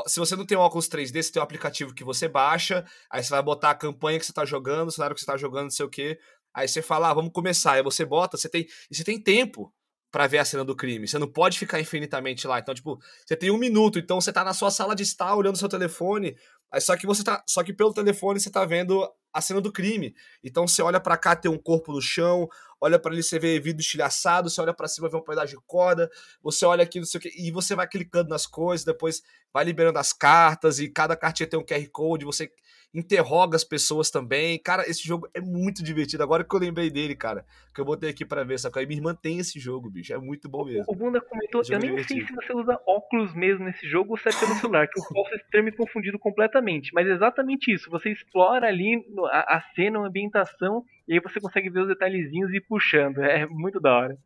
se 0.06 0.18
você 0.18 0.34
não 0.34 0.44
tem 0.44 0.58
um 0.58 0.60
óculos 0.60 0.88
3D, 0.88 1.22
você 1.22 1.32
tem 1.32 1.40
um 1.40 1.44
aplicativo 1.44 1.94
que 1.94 2.02
você 2.02 2.26
baixa, 2.26 2.84
aí 3.08 3.22
você 3.22 3.30
vai 3.30 3.42
botar 3.42 3.70
a 3.70 3.74
campanha 3.74 4.18
que 4.18 4.26
você 4.26 4.32
tá 4.32 4.44
jogando, 4.44 4.88
o 4.88 4.90
cenário 4.90 5.14
que 5.14 5.20
você 5.20 5.26
tá 5.26 5.36
jogando, 5.36 5.64
não 5.64 5.70
sei 5.70 5.86
o 5.86 5.90
quê. 5.90 6.18
Aí 6.52 6.66
você 6.68 6.82
fala, 6.82 7.10
ah, 7.10 7.14
vamos 7.14 7.32
começar. 7.32 7.72
Aí 7.72 7.82
você 7.82 8.04
bota, 8.04 8.36
você 8.36 8.48
tem. 8.48 8.66
E 8.90 8.94
você 8.94 9.04
tem 9.04 9.20
tempo 9.20 9.72
para 10.14 10.28
ver 10.28 10.38
a 10.38 10.44
cena 10.44 10.64
do 10.64 10.76
crime. 10.76 11.08
Você 11.08 11.18
não 11.18 11.26
pode 11.26 11.58
ficar 11.58 11.80
infinitamente 11.80 12.46
lá. 12.46 12.60
Então, 12.60 12.72
tipo, 12.72 13.00
você 13.26 13.34
tem 13.34 13.50
um 13.50 13.58
minuto, 13.58 13.98
então 13.98 14.20
você 14.20 14.32
tá 14.32 14.44
na 14.44 14.54
sua 14.54 14.70
sala 14.70 14.94
de 14.94 15.02
estar 15.02 15.34
olhando 15.34 15.58
seu 15.58 15.68
telefone. 15.68 16.36
Só 16.78 16.96
que 16.96 17.04
você 17.04 17.24
tá. 17.24 17.42
Só 17.44 17.64
que 17.64 17.72
pelo 17.72 17.92
telefone 17.92 18.38
você 18.38 18.48
tá 18.48 18.64
vendo 18.64 19.04
a 19.32 19.40
cena 19.40 19.60
do 19.60 19.72
crime. 19.72 20.14
Então 20.44 20.68
você 20.68 20.80
olha 20.82 21.00
para 21.00 21.16
cá, 21.16 21.34
tem 21.34 21.50
um 21.50 21.58
corpo 21.58 21.92
no 21.92 22.00
chão, 22.00 22.48
olha 22.80 22.96
para 22.96 23.10
ali, 23.10 23.24
você 23.24 23.40
vê 23.40 23.58
vidro 23.58 23.82
estilhaçado, 23.82 24.48
você 24.48 24.60
olha 24.60 24.72
para 24.72 24.86
cima, 24.86 25.08
vê 25.08 25.16
um 25.16 25.20
pedaço 25.20 25.48
de 25.48 25.56
corda, 25.66 26.08
você 26.40 26.64
olha 26.64 26.84
aqui, 26.84 27.00
não 27.00 27.06
sei 27.06 27.18
o 27.18 27.20
que, 27.20 27.32
e 27.36 27.50
você 27.50 27.74
vai 27.74 27.88
clicando 27.88 28.28
nas 28.28 28.46
coisas, 28.46 28.86
depois 28.86 29.20
vai 29.52 29.64
liberando 29.64 29.98
as 29.98 30.12
cartas, 30.12 30.78
e 30.78 30.88
cada 30.88 31.16
cartinha 31.16 31.48
tem 31.48 31.58
um 31.58 31.64
QR 31.64 31.84
Code, 31.90 32.24
você 32.24 32.48
interroga 32.94 33.56
as 33.56 33.64
pessoas 33.64 34.08
também. 34.08 34.58
Cara, 34.58 34.88
esse 34.88 35.06
jogo 35.06 35.28
é 35.34 35.40
muito 35.40 35.82
divertido. 35.82 36.22
Agora 36.22 36.44
que 36.44 36.54
eu 36.54 36.60
lembrei 36.60 36.88
dele, 36.88 37.16
cara, 37.16 37.44
que 37.74 37.80
eu 37.80 37.84
botei 37.84 38.10
aqui 38.10 38.24
para 38.24 38.44
ver, 38.44 38.60
que 38.60 38.78
a 38.78 38.86
minha 38.86 38.98
irmã 38.98 39.14
tem 39.14 39.38
esse 39.38 39.58
jogo, 39.58 39.90
bicho. 39.90 40.12
É 40.14 40.18
muito 40.18 40.48
bom 40.48 40.64
mesmo. 40.64 40.84
O 40.86 40.94
Bunda 40.94 41.20
comentou, 41.20 41.62
eu 41.68 41.78
nem 41.78 41.90
divertido. 41.90 42.20
sei 42.20 42.26
se 42.26 42.34
você 42.34 42.52
usa 42.54 42.80
óculos 42.86 43.34
mesmo 43.34 43.64
nesse 43.64 43.88
jogo 43.88 44.12
ou 44.12 44.16
se 44.16 44.28
é 44.28 44.32
pelo 44.32 44.54
celular, 44.54 44.86
que 44.86 45.00
eu 45.00 45.04
posso 45.12 45.30
ter 45.50 45.62
me 45.62 45.72
confundido 45.72 46.18
completamente. 46.18 46.92
Mas 46.94 47.06
é 47.08 47.10
exatamente 47.10 47.72
isso. 47.72 47.90
Você 47.90 48.12
explora 48.12 48.68
ali 48.68 49.04
a, 49.30 49.56
a 49.56 49.60
cena, 49.74 49.98
a 49.98 50.06
ambientação, 50.06 50.84
e 51.08 51.14
aí 51.14 51.20
você 51.20 51.40
consegue 51.40 51.68
ver 51.68 51.80
os 51.80 51.88
detalhezinhos 51.88 52.52
e 52.52 52.58
ir 52.58 52.60
puxando. 52.60 53.18
É 53.18 53.44
muito 53.46 53.80
da 53.80 53.92
hora. 53.92 54.18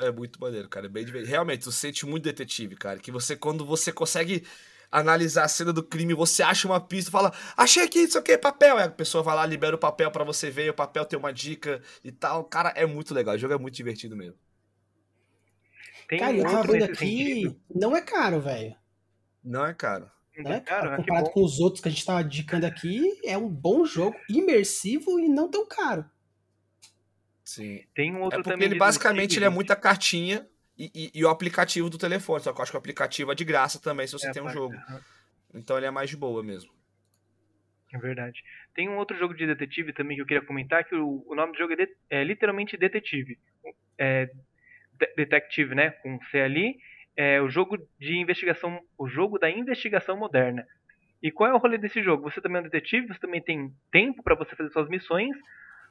É 0.00 0.10
muito 0.10 0.40
maneiro, 0.40 0.68
cara. 0.68 0.86
É 0.86 0.88
bem 0.88 1.04
divertido. 1.04 1.30
Realmente, 1.30 1.64
você 1.64 1.72
sente 1.72 2.06
muito 2.06 2.24
detetive, 2.24 2.74
cara. 2.74 2.98
Que 2.98 3.12
você, 3.12 3.36
quando 3.36 3.64
você 3.64 3.92
consegue 3.92 4.44
analisar 4.90 5.44
a 5.44 5.48
cena 5.48 5.72
do 5.72 5.82
crime, 5.82 6.14
você 6.14 6.42
acha 6.42 6.66
uma 6.66 6.80
pista, 6.80 7.10
fala, 7.10 7.32
achei 7.56 7.84
aqui, 7.84 8.00
isso 8.00 8.18
aqui, 8.18 8.36
papel. 8.36 8.76
Aí 8.76 8.84
a 8.84 8.90
pessoa 8.90 9.22
vai 9.22 9.36
lá, 9.36 9.46
libera 9.46 9.76
o 9.76 9.78
papel 9.78 10.10
para 10.10 10.24
você 10.24 10.50
ver, 10.50 10.70
o 10.70 10.74
papel 10.74 11.04
tem 11.04 11.18
uma 11.18 11.32
dica 11.32 11.80
e 12.02 12.10
tal. 12.10 12.44
Cara, 12.44 12.70
é 12.70 12.84
muito 12.86 13.14
legal, 13.14 13.34
o 13.34 13.38
jogo 13.38 13.54
é 13.54 13.58
muito 13.58 13.74
divertido 13.74 14.16
mesmo. 14.16 14.36
Tem 16.08 16.18
cara, 16.18 16.36
eu 16.36 16.42
tava 16.42 16.62
vendo 16.64 16.84
aqui, 16.84 16.96
sentido. 16.96 17.60
não 17.72 17.96
é 17.96 18.00
caro, 18.00 18.40
velho. 18.40 18.74
Não 19.44 19.64
é 19.64 19.72
caro. 19.72 20.10
Não 20.36 20.52
é 20.52 20.60
caro, 20.60 20.90
né? 20.90 20.96
Comparado 20.96 21.30
com 21.30 21.44
os 21.44 21.60
outros 21.60 21.82
que 21.82 21.88
a 21.88 21.90
gente 21.90 22.04
tava 22.04 22.22
indicando 22.22 22.66
aqui, 22.66 23.20
é 23.24 23.36
um 23.36 23.48
bom 23.48 23.84
jogo, 23.84 24.16
imersivo 24.28 25.20
e 25.20 25.28
não 25.28 25.50
tão 25.50 25.66
caro. 25.66 26.04
Sim. 27.44 27.80
Tem 27.94 28.14
um 28.14 28.22
outro 28.22 28.40
é 28.40 28.42
porque 28.42 28.64
ele 28.64 28.78
basicamente 28.78 29.36
ele 29.36 29.44
é 29.44 29.48
muita 29.48 29.74
cartinha 29.76 30.48
e, 30.80 30.90
e, 30.94 31.10
e, 31.20 31.24
o 31.24 31.28
aplicativo 31.28 31.90
do 31.90 31.98
telefone. 31.98 32.42
Só 32.42 32.52
que 32.52 32.58
eu 32.58 32.62
acho 32.62 32.72
que 32.72 32.76
o 32.76 32.80
aplicativo 32.80 33.30
é 33.30 33.34
de 33.34 33.44
graça 33.44 33.78
também 33.78 34.06
se 34.06 34.14
você 34.14 34.28
é, 34.28 34.32
tem 34.32 34.42
um 34.42 34.48
jogo. 34.48 34.74
Uhum. 34.74 35.00
Então 35.54 35.76
ele 35.76 35.84
é 35.84 35.90
mais 35.90 36.08
de 36.08 36.16
boa 36.16 36.42
mesmo. 36.42 36.70
É 37.92 37.98
verdade. 37.98 38.42
Tem 38.74 38.88
um 38.88 38.96
outro 38.96 39.18
jogo 39.18 39.34
de 39.34 39.46
detetive 39.46 39.92
também 39.92 40.16
que 40.16 40.22
eu 40.22 40.26
queria 40.26 40.46
comentar, 40.46 40.84
que 40.84 40.94
o, 40.94 41.22
o 41.26 41.34
nome 41.34 41.52
do 41.52 41.58
jogo 41.58 41.74
é, 41.74 41.76
de, 41.76 41.88
é, 42.08 42.24
literalmente 42.24 42.78
Detetive. 42.78 43.38
É, 43.98 44.30
Detective, 45.16 45.74
né? 45.74 45.90
Com 45.90 46.18
C 46.30 46.40
ali. 46.40 46.78
É 47.14 47.42
o 47.42 47.50
jogo 47.50 47.76
de 47.98 48.16
investigação, 48.16 48.80
o 48.96 49.06
jogo 49.06 49.38
da 49.38 49.50
investigação 49.50 50.16
moderna. 50.16 50.66
E 51.22 51.30
qual 51.30 51.50
é 51.50 51.54
o 51.54 51.58
rolê 51.58 51.76
desse 51.76 52.02
jogo? 52.02 52.30
Você 52.30 52.40
também 52.40 52.58
é 52.58 52.60
um 52.60 52.68
detetive, 52.68 53.08
você 53.08 53.20
também 53.20 53.42
tem 53.42 53.70
tempo 53.92 54.22
para 54.22 54.34
você 54.34 54.56
fazer 54.56 54.70
suas 54.70 54.88
missões, 54.88 55.36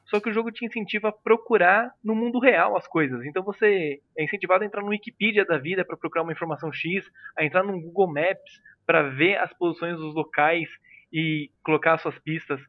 só 0.04 0.20
que 0.20 0.28
o 0.28 0.32
jogo 0.32 0.50
te 0.50 0.64
incentiva 0.64 1.08
a 1.08 1.12
procurar 1.12 1.92
no 2.02 2.14
mundo 2.14 2.38
real 2.38 2.76
as 2.76 2.86
coisas. 2.86 3.24
Então 3.24 3.42
você 3.42 4.00
é 4.16 4.24
incentivado 4.24 4.64
a 4.64 4.66
entrar 4.66 4.82
no 4.82 4.88
Wikipedia 4.88 5.44
da 5.44 5.56
vida 5.56 5.84
para 5.84 5.96
procurar 5.96 6.22
uma 6.22 6.32
informação 6.32 6.72
X, 6.72 7.08
a 7.36 7.44
entrar 7.44 7.62
no 7.62 7.80
Google 7.80 8.12
Maps 8.12 8.60
para 8.84 9.02
ver 9.02 9.36
as 9.36 9.52
posições 9.54 9.96
dos 9.96 10.14
locais 10.14 10.68
e 11.12 11.50
colocar 11.62 11.94
as 11.94 12.02
suas 12.02 12.18
pistas. 12.18 12.60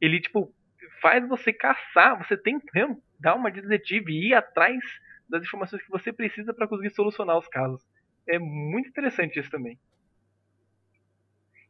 Ele 0.00 0.20
tipo 0.20 0.52
faz 1.02 1.26
você 1.28 1.52
caçar, 1.52 2.16
você 2.16 2.36
tem 2.36 2.58
tempo, 2.58 3.02
dar 3.20 3.34
uma 3.34 3.50
de 3.50 3.60
detetive 3.60 4.12
e 4.12 4.28
ir 4.28 4.34
atrás 4.34 4.82
das 5.28 5.42
informações 5.42 5.82
que 5.82 5.90
você 5.90 6.12
precisa 6.12 6.54
para 6.54 6.66
conseguir 6.66 6.90
solucionar 6.90 7.36
os 7.36 7.48
casos. 7.48 7.84
É 8.28 8.38
muito 8.38 8.88
interessante 8.88 9.38
isso 9.38 9.50
também. 9.50 9.78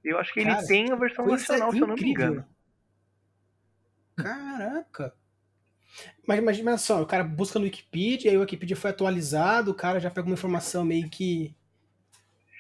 Eu 0.05 0.19
acho 0.19 0.33
que 0.33 0.45
Cara, 0.45 0.59
ele 0.59 0.67
tem 0.69 0.93
a 0.93 0.95
versão 0.97 1.27
nacional, 1.27 1.69
incrível. 1.69 1.73
se 1.73 1.83
eu 1.83 1.89
não 1.89 1.97
me 1.97 2.11
engano. 2.11 2.56
Caraca! 4.17 5.15
Mas 6.27 6.39
imagina 6.39 6.77
só, 6.77 7.03
o 7.03 7.07
cara 7.07 7.23
busca 7.23 7.59
no 7.59 7.65
Wikipedia, 7.65 8.31
aí 8.31 8.37
o 8.37 8.41
Wikipedia 8.41 8.77
foi 8.77 8.91
atualizado, 8.91 9.71
o 9.71 9.75
cara 9.75 10.01
já 10.01 10.11
pega 10.11 10.27
uma 10.27 10.35
informação 10.35 10.85
meio 10.85 11.09
que. 11.09 11.55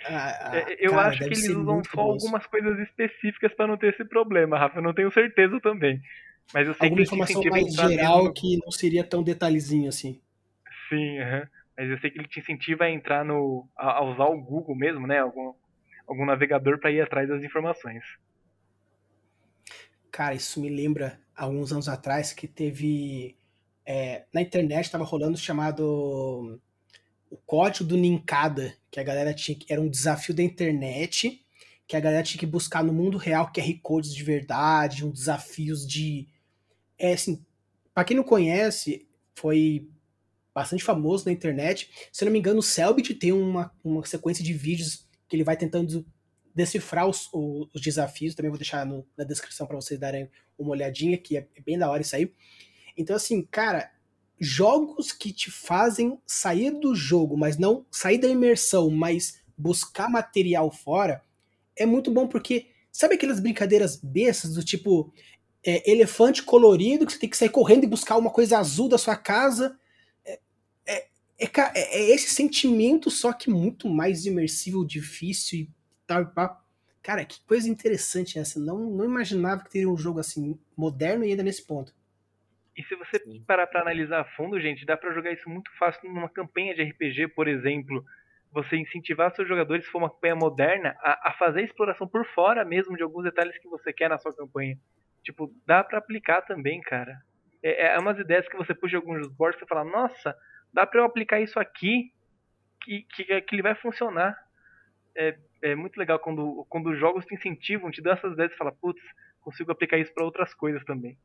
Ah, 0.08 0.52
ah, 0.52 0.72
eu 0.78 0.92
cara, 0.92 1.08
acho 1.08 1.18
que 1.18 1.24
eles 1.24 1.48
usam 1.48 1.82
só 1.84 1.90
famoso. 1.90 2.26
algumas 2.26 2.46
coisas 2.46 2.78
específicas 2.78 3.52
para 3.54 3.66
não 3.66 3.76
ter 3.76 3.92
esse 3.92 4.04
problema, 4.04 4.56
Rafa. 4.56 4.78
Eu 4.78 4.82
não 4.82 4.94
tenho 4.94 5.12
certeza 5.12 5.60
também. 5.60 6.00
Mas 6.54 6.68
eu 6.68 6.74
sei 6.74 6.84
Alguma 6.86 6.96
que 6.98 7.02
informação 7.02 7.42
mais 7.50 7.74
geral 7.74 8.24
no... 8.24 8.32
que 8.32 8.56
não 8.64 8.70
seria 8.70 9.02
tão 9.02 9.22
detalhezinho 9.22 9.88
assim. 9.88 10.20
Sim, 10.88 11.18
mas 11.76 11.90
eu 11.90 11.98
sei 11.98 12.10
que 12.10 12.18
ele 12.18 12.28
te 12.28 12.38
incentiva 12.38 12.84
a 12.84 12.90
entrar 12.90 13.24
no. 13.24 13.68
a, 13.76 14.04
usar 14.04 14.26
o 14.26 14.40
Google 14.40 14.76
mesmo, 14.76 15.08
né? 15.08 15.18
Algum, 15.18 15.52
algum 16.06 16.24
navegador 16.24 16.78
para 16.78 16.92
ir 16.92 17.00
atrás 17.00 17.28
das 17.28 17.42
informações. 17.42 18.04
Cara, 20.12 20.34
isso 20.34 20.60
me 20.60 20.68
lembra 20.68 21.18
alguns 21.36 21.72
anos 21.72 21.88
atrás 21.88 22.32
que 22.32 22.48
teve. 22.48 23.36
É, 23.84 24.24
na 24.32 24.42
internet 24.42 24.86
estava 24.86 25.04
rolando 25.04 25.38
chamado 25.38 26.60
o 27.30 27.36
código 27.46 27.84
do 27.84 27.96
Ninkada, 27.96 28.74
que 28.90 28.98
a 28.98 29.02
galera 29.04 29.32
tinha 29.32 29.56
que 29.56 29.72
era 29.72 29.80
um 29.80 29.88
desafio 29.88 30.34
da 30.34 30.42
internet, 30.42 31.44
que 31.86 31.96
a 31.96 32.00
galera 32.00 32.22
tinha 32.24 32.40
que 32.40 32.46
buscar 32.46 32.82
no 32.82 32.92
mundo 32.92 33.16
real 33.16 33.52
QR 33.52 33.78
codes 33.82 34.12
de 34.12 34.24
verdade, 34.24 35.04
um 35.04 35.10
desafios 35.10 35.86
de 35.86 36.26
é 36.98 37.12
assim, 37.12 37.44
para 37.94 38.04
quem 38.04 38.16
não 38.16 38.24
conhece, 38.24 39.06
foi 39.34 39.88
bastante 40.54 40.82
famoso 40.82 41.26
na 41.26 41.32
internet. 41.32 41.90
Se 42.10 42.24
não 42.24 42.32
me 42.32 42.38
engano, 42.38 42.60
o 42.60 42.62
Selbit 42.62 43.14
tem 43.14 43.32
uma, 43.32 43.70
uma 43.84 44.04
sequência 44.06 44.42
de 44.42 44.52
vídeos 44.54 45.06
que 45.28 45.36
ele 45.36 45.44
vai 45.44 45.56
tentando 45.56 46.04
decifrar 46.56 47.06
os, 47.06 47.28
os 47.32 47.82
desafios. 47.82 48.34
Também 48.34 48.50
vou 48.50 48.58
deixar 48.58 48.86
no, 48.86 49.06
na 49.16 49.24
descrição 49.24 49.66
para 49.66 49.76
vocês 49.76 50.00
darem 50.00 50.30
uma 50.58 50.70
olhadinha, 50.70 51.18
que 51.18 51.36
é 51.36 51.46
bem 51.64 51.78
da 51.78 51.90
hora 51.90 52.00
isso 52.00 52.16
aí. 52.16 52.32
Então, 52.96 53.14
assim, 53.14 53.42
cara, 53.42 53.92
jogos 54.40 55.12
que 55.12 55.34
te 55.34 55.50
fazem 55.50 56.18
sair 56.26 56.70
do 56.70 56.94
jogo, 56.94 57.36
mas 57.36 57.58
não 57.58 57.84
sair 57.90 58.16
da 58.16 58.26
imersão, 58.26 58.88
mas 58.88 59.42
buscar 59.56 60.08
material 60.08 60.70
fora, 60.70 61.22
é 61.76 61.84
muito 61.84 62.10
bom 62.10 62.26
porque 62.26 62.68
sabe 62.90 63.14
aquelas 63.14 63.38
brincadeiras 63.38 63.96
bestas 63.96 64.54
do 64.54 64.64
tipo 64.64 65.12
é, 65.62 65.90
elefante 65.90 66.42
colorido 66.42 67.04
que 67.04 67.12
você 67.12 67.18
tem 67.18 67.28
que 67.28 67.36
sair 67.36 67.50
correndo 67.50 67.84
e 67.84 67.88
buscar 67.88 68.16
uma 68.16 68.30
coisa 68.30 68.58
azul 68.58 68.88
da 68.88 68.96
sua 68.96 69.16
casa? 69.16 69.78
É, 70.24 70.40
é, 70.86 71.08
é, 71.38 71.50
é 71.74 72.10
esse 72.14 72.34
sentimento, 72.34 73.10
só 73.10 73.30
que 73.34 73.50
muito 73.50 73.90
mais 73.90 74.24
imersivo, 74.24 74.86
difícil 74.86 75.58
e 75.58 75.75
tal. 76.06 76.32
Cara, 77.02 77.24
que 77.24 77.40
coisa 77.46 77.68
interessante 77.68 78.38
essa. 78.38 78.58
Não, 78.58 78.78
não 78.90 79.04
imaginava 79.04 79.62
que 79.62 79.70
teria 79.70 79.88
um 79.88 79.96
jogo 79.96 80.20
assim, 80.20 80.58
moderno 80.76 81.24
e 81.24 81.30
ainda 81.30 81.42
nesse 81.42 81.66
ponto. 81.66 81.92
E 82.76 82.82
se 82.84 82.94
você 82.94 83.18
parar 83.46 83.66
para 83.66 83.80
analisar 83.80 84.20
a 84.20 84.24
fundo, 84.24 84.60
gente, 84.60 84.84
dá 84.84 84.96
para 84.96 85.14
jogar 85.14 85.32
isso 85.32 85.48
muito 85.48 85.70
fácil 85.78 86.08
numa 86.08 86.28
campanha 86.28 86.74
de 86.74 86.82
RPG, 86.82 87.28
por 87.28 87.48
exemplo. 87.48 88.04
Você 88.52 88.76
incentivar 88.76 89.34
seus 89.34 89.48
jogadores, 89.48 89.84
se 89.84 89.90
for 89.90 89.98
uma 89.98 90.10
campanha 90.10 90.36
moderna, 90.36 90.96
a, 91.00 91.30
a 91.30 91.32
fazer 91.34 91.60
a 91.60 91.64
exploração 91.64 92.06
por 92.06 92.24
fora 92.34 92.64
mesmo 92.64 92.96
de 92.96 93.02
alguns 93.02 93.24
detalhes 93.24 93.58
que 93.58 93.68
você 93.68 93.92
quer 93.92 94.10
na 94.10 94.18
sua 94.18 94.34
campanha. 94.34 94.78
Tipo, 95.22 95.52
dá 95.66 95.82
para 95.82 95.98
aplicar 95.98 96.42
também, 96.42 96.80
cara. 96.80 97.18
É, 97.62 97.94
é 97.94 97.98
umas 97.98 98.18
ideias 98.18 98.46
que 98.48 98.56
você 98.56 98.74
puxa 98.74 98.96
alguns 98.96 99.26
boards 99.28 99.60
e 99.60 99.66
fala, 99.66 99.84
nossa, 99.84 100.36
dá 100.72 100.86
para 100.86 101.00
eu 101.00 101.04
aplicar 101.04 101.40
isso 101.40 101.58
aqui 101.58 102.12
que, 102.82 103.06
que, 103.14 103.40
que 103.42 103.54
ele 103.54 103.62
vai 103.62 103.74
funcionar. 103.74 104.36
É, 105.16 105.36
é 105.70 105.74
muito 105.74 105.96
legal 105.96 106.18
quando, 106.18 106.66
quando 106.68 106.90
os 106.90 106.98
jogos 106.98 107.24
te 107.24 107.34
incentivam, 107.34 107.90
te 107.90 108.02
dão 108.02 108.12
essas 108.12 108.32
ideias 108.32 108.52
e 108.52 108.56
fala, 108.56 108.72
putz, 108.72 109.02
consigo 109.40 109.72
aplicar 109.72 109.98
isso 109.98 110.12
para 110.12 110.24
outras 110.24 110.54
coisas 110.54 110.84
também. 110.84 111.16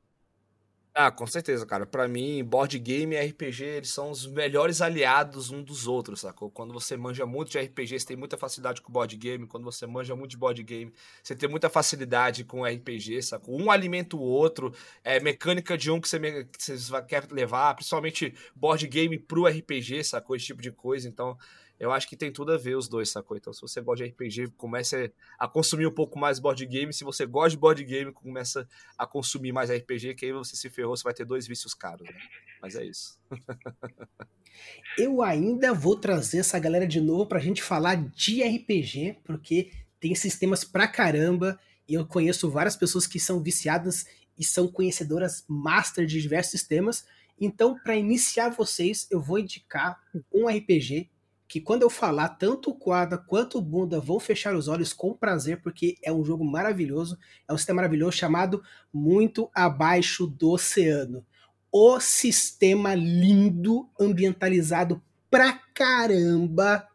Ah, 0.94 1.10
com 1.10 1.26
certeza, 1.26 1.66
cara. 1.66 1.86
Para 1.86 2.06
mim, 2.06 2.44
board 2.44 2.78
game 2.78 3.16
e 3.16 3.20
RPG, 3.28 3.64
eles 3.64 3.90
são 3.92 4.12
os 4.12 4.28
melhores 4.28 4.82
aliados 4.82 5.50
um 5.50 5.64
dos 5.64 5.88
outros, 5.88 6.20
sacou? 6.20 6.52
Quando 6.52 6.74
você 6.74 6.98
manja 6.98 7.26
muito 7.26 7.50
de 7.50 7.58
RPG, 7.58 7.98
você 7.98 8.08
tem 8.08 8.18
muita 8.18 8.36
facilidade 8.38 8.82
com 8.82 8.92
board 8.92 9.16
game. 9.16 9.48
Quando 9.48 9.64
você 9.64 9.88
manja 9.88 10.18
muito 10.18 10.32
de 10.32 10.38
board 10.38 10.62
game, 10.64 10.92
você 11.24 11.34
tem 11.34 11.48
muita 11.48 11.70
facilidade 11.70 12.44
com 12.44 12.66
RPG, 12.66 13.22
sacou? 13.22 13.58
Um 13.58 13.72
alimenta 13.72 14.18
o 14.18 14.20
outro, 14.20 14.74
é 15.02 15.18
mecânica 15.22 15.78
de 15.78 15.90
um 15.90 16.02
que 16.02 16.10
você, 16.10 16.20
que 16.44 16.78
você 16.78 17.02
quer 17.04 17.26
levar, 17.32 17.74
principalmente 17.74 18.36
board 18.54 18.86
game 18.86 19.18
pro 19.18 19.48
RPG, 19.48 20.04
sacou? 20.04 20.36
Esse 20.36 20.48
tipo 20.48 20.62
de 20.62 20.74
coisa. 20.74 21.08
Então, 21.08 21.38
eu 21.82 21.92
acho 21.92 22.08
que 22.08 22.16
tem 22.16 22.32
tudo 22.32 22.52
a 22.52 22.58
ver 22.60 22.78
os 22.78 22.88
dois, 22.88 23.10
sacou? 23.10 23.36
Então, 23.36 23.52
se 23.52 23.60
você 23.60 23.82
gosta 23.82 24.06
de 24.06 24.12
RPG, 24.12 24.54
comece 24.56 25.12
a 25.40 25.48
consumir 25.48 25.88
um 25.88 25.92
pouco 25.92 26.20
mais 26.20 26.38
board 26.38 26.64
game. 26.68 26.94
Se 26.94 27.04
você 27.04 27.26
gosta 27.26 27.50
de 27.50 27.58
board 27.58 27.84
game, 27.84 28.12
começa 28.12 28.70
a 28.96 29.08
consumir 29.08 29.52
mais 29.52 29.72
RPG, 29.72 30.14
que 30.14 30.28
aí 30.28 30.32
você 30.32 30.56
se 30.56 30.70
ferrou, 30.70 30.96
você 30.96 31.02
vai 31.02 31.14
ter 31.16 31.26
dois 31.26 31.48
vícios 31.48 31.74
caros, 31.74 32.08
né? 32.08 32.16
Mas 32.62 32.76
é 32.76 32.86
isso. 32.86 33.18
eu 34.96 35.24
ainda 35.24 35.74
vou 35.74 35.96
trazer 35.96 36.38
essa 36.38 36.60
galera 36.60 36.86
de 36.86 37.02
novo 37.02 37.26
pra 37.26 37.40
gente 37.40 37.64
falar 37.64 37.96
de 37.96 38.44
RPG, 38.44 39.18
porque 39.24 39.72
tem 40.00 40.14
sistemas 40.14 40.64
pra 40.64 40.88
caramba, 40.88 41.60
e 41.90 41.96
eu 41.96 42.06
conheço 42.06 42.48
várias 42.52 42.76
pessoas 42.76 43.08
que 43.08 43.20
são 43.20 43.42
viciadas 43.42 44.06
e 44.38 44.46
são 44.46 44.68
conhecedoras 44.68 45.44
master 45.48 46.06
de 46.06 46.22
diversos 46.22 46.52
sistemas. 46.52 47.08
Então, 47.40 47.76
para 47.84 47.96
iniciar 47.96 48.50
vocês, 48.50 49.08
eu 49.10 49.20
vou 49.20 49.40
indicar 49.40 50.00
um 50.32 50.48
RPG 50.48 51.10
que 51.52 51.60
quando 51.60 51.82
eu 51.82 51.90
falar, 51.90 52.30
tanto 52.30 52.70
o 52.70 52.74
Quadra 52.74 53.18
quanto 53.18 53.58
o 53.58 53.62
Bunda 53.62 54.00
vão 54.00 54.22
fechar 54.22 54.56
os 54.56 54.70
olhos 54.70 54.94
com 54.94 55.14
prazer, 55.14 55.62
porque 55.62 55.98
é 56.02 56.10
um 56.10 56.24
jogo 56.24 56.46
maravilhoso, 56.46 57.20
é 57.46 57.52
um 57.52 57.58
sistema 57.58 57.82
maravilhoso 57.82 58.14
chamado 58.14 58.64
Muito 58.94 59.52
Abaixo 59.54 60.26
do 60.26 60.52
Oceano. 60.52 61.26
O 61.70 62.00
sistema 62.00 62.96
lindo, 62.96 63.90
ambientalizado 64.00 65.04
pra 65.30 65.52
caramba, 65.74 66.88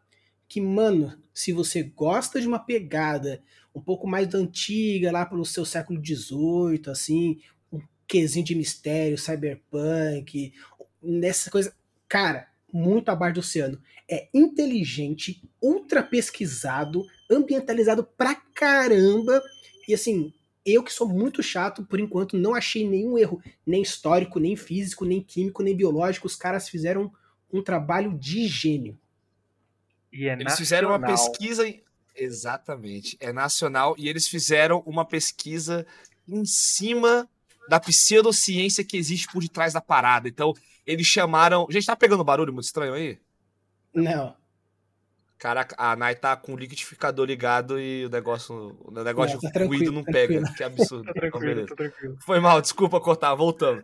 que, 0.47 0.59
mano, 0.59 1.15
se 1.31 1.53
você 1.53 1.83
gosta 1.83 2.41
de 2.41 2.47
uma 2.47 2.57
pegada 2.57 3.43
um 3.75 3.79
pouco 3.79 4.07
mais 4.07 4.33
antiga, 4.33 5.11
lá 5.11 5.23
pelo 5.23 5.45
seu 5.45 5.65
século 5.65 6.03
XVIII, 6.03 6.81
assim, 6.87 7.39
um 7.71 7.79
quesinho 8.07 8.43
de 8.43 8.55
mistério, 8.55 9.19
cyberpunk, 9.19 10.51
nessa 10.99 11.51
coisa, 11.51 11.75
cara, 12.09 12.47
muito 12.73 13.09
abaixo 13.09 13.35
do 13.35 13.39
oceano. 13.41 13.79
É 14.09 14.29
inteligente, 14.33 15.41
ultra 15.61 16.01
pesquisado, 16.01 17.05
ambientalizado 17.29 18.03
pra 18.03 18.35
caramba. 18.35 19.41
E 19.87 19.93
assim, 19.93 20.33
eu 20.65 20.83
que 20.83 20.91
sou 20.91 21.07
muito 21.07 21.41
chato, 21.41 21.85
por 21.85 21.99
enquanto 21.99 22.37
não 22.37 22.53
achei 22.53 22.87
nenhum 22.87 23.17
erro, 23.17 23.41
nem 23.65 23.81
histórico, 23.81 24.39
nem 24.39 24.55
físico, 24.55 25.05
nem 25.05 25.21
químico, 25.21 25.63
nem 25.63 25.75
biológico. 25.75 26.27
Os 26.27 26.35
caras 26.35 26.67
fizeram 26.67 27.11
um 27.51 27.61
trabalho 27.61 28.17
de 28.17 28.47
gênio. 28.47 28.97
E 30.11 30.27
é 30.27 30.33
eles 30.33 30.43
nacional. 30.43 30.57
fizeram 30.57 30.89
uma 30.89 30.99
pesquisa. 30.99 31.73
Exatamente. 32.15 33.15
É 33.19 33.31
nacional 33.31 33.95
e 33.97 34.09
eles 34.09 34.27
fizeram 34.27 34.83
uma 34.85 35.05
pesquisa 35.05 35.85
em 36.27 36.43
cima 36.45 37.29
da 37.69 37.79
pseudociência 37.79 38.83
que 38.83 38.97
existe 38.97 39.27
por 39.31 39.41
detrás 39.41 39.73
da 39.73 39.81
parada. 39.81 40.27
Então, 40.27 40.53
eles 40.85 41.07
chamaram. 41.07 41.67
Gente, 41.69 41.85
tá 41.85 41.95
pegando 41.95 42.23
barulho 42.23 42.53
muito 42.53 42.65
estranho 42.65 42.93
aí? 42.93 43.19
Não. 44.01 44.35
Caraca, 45.37 45.75
a 45.77 45.95
Nai 45.95 46.15
tá 46.15 46.35
com 46.35 46.53
o 46.53 46.57
liquidificador 46.57 47.25
ligado 47.25 47.79
e 47.79 48.05
o 48.05 48.09
negócio, 48.09 48.75
o 48.83 48.91
negócio 48.91 49.39
não, 49.41 49.51
tá 49.51 49.63
ruído 49.63 49.91
não 49.91 50.03
pega. 50.03 50.41
Que 50.53 50.63
absurdo. 50.63 51.05
tá 51.13 51.13
tranquilo, 51.13 51.61
então, 51.61 51.75
tá 51.75 51.83
tranquilo. 51.83 52.17
Foi 52.25 52.39
mal, 52.39 52.59
desculpa 52.59 52.99
cortar, 52.99 53.35
voltando. 53.35 53.83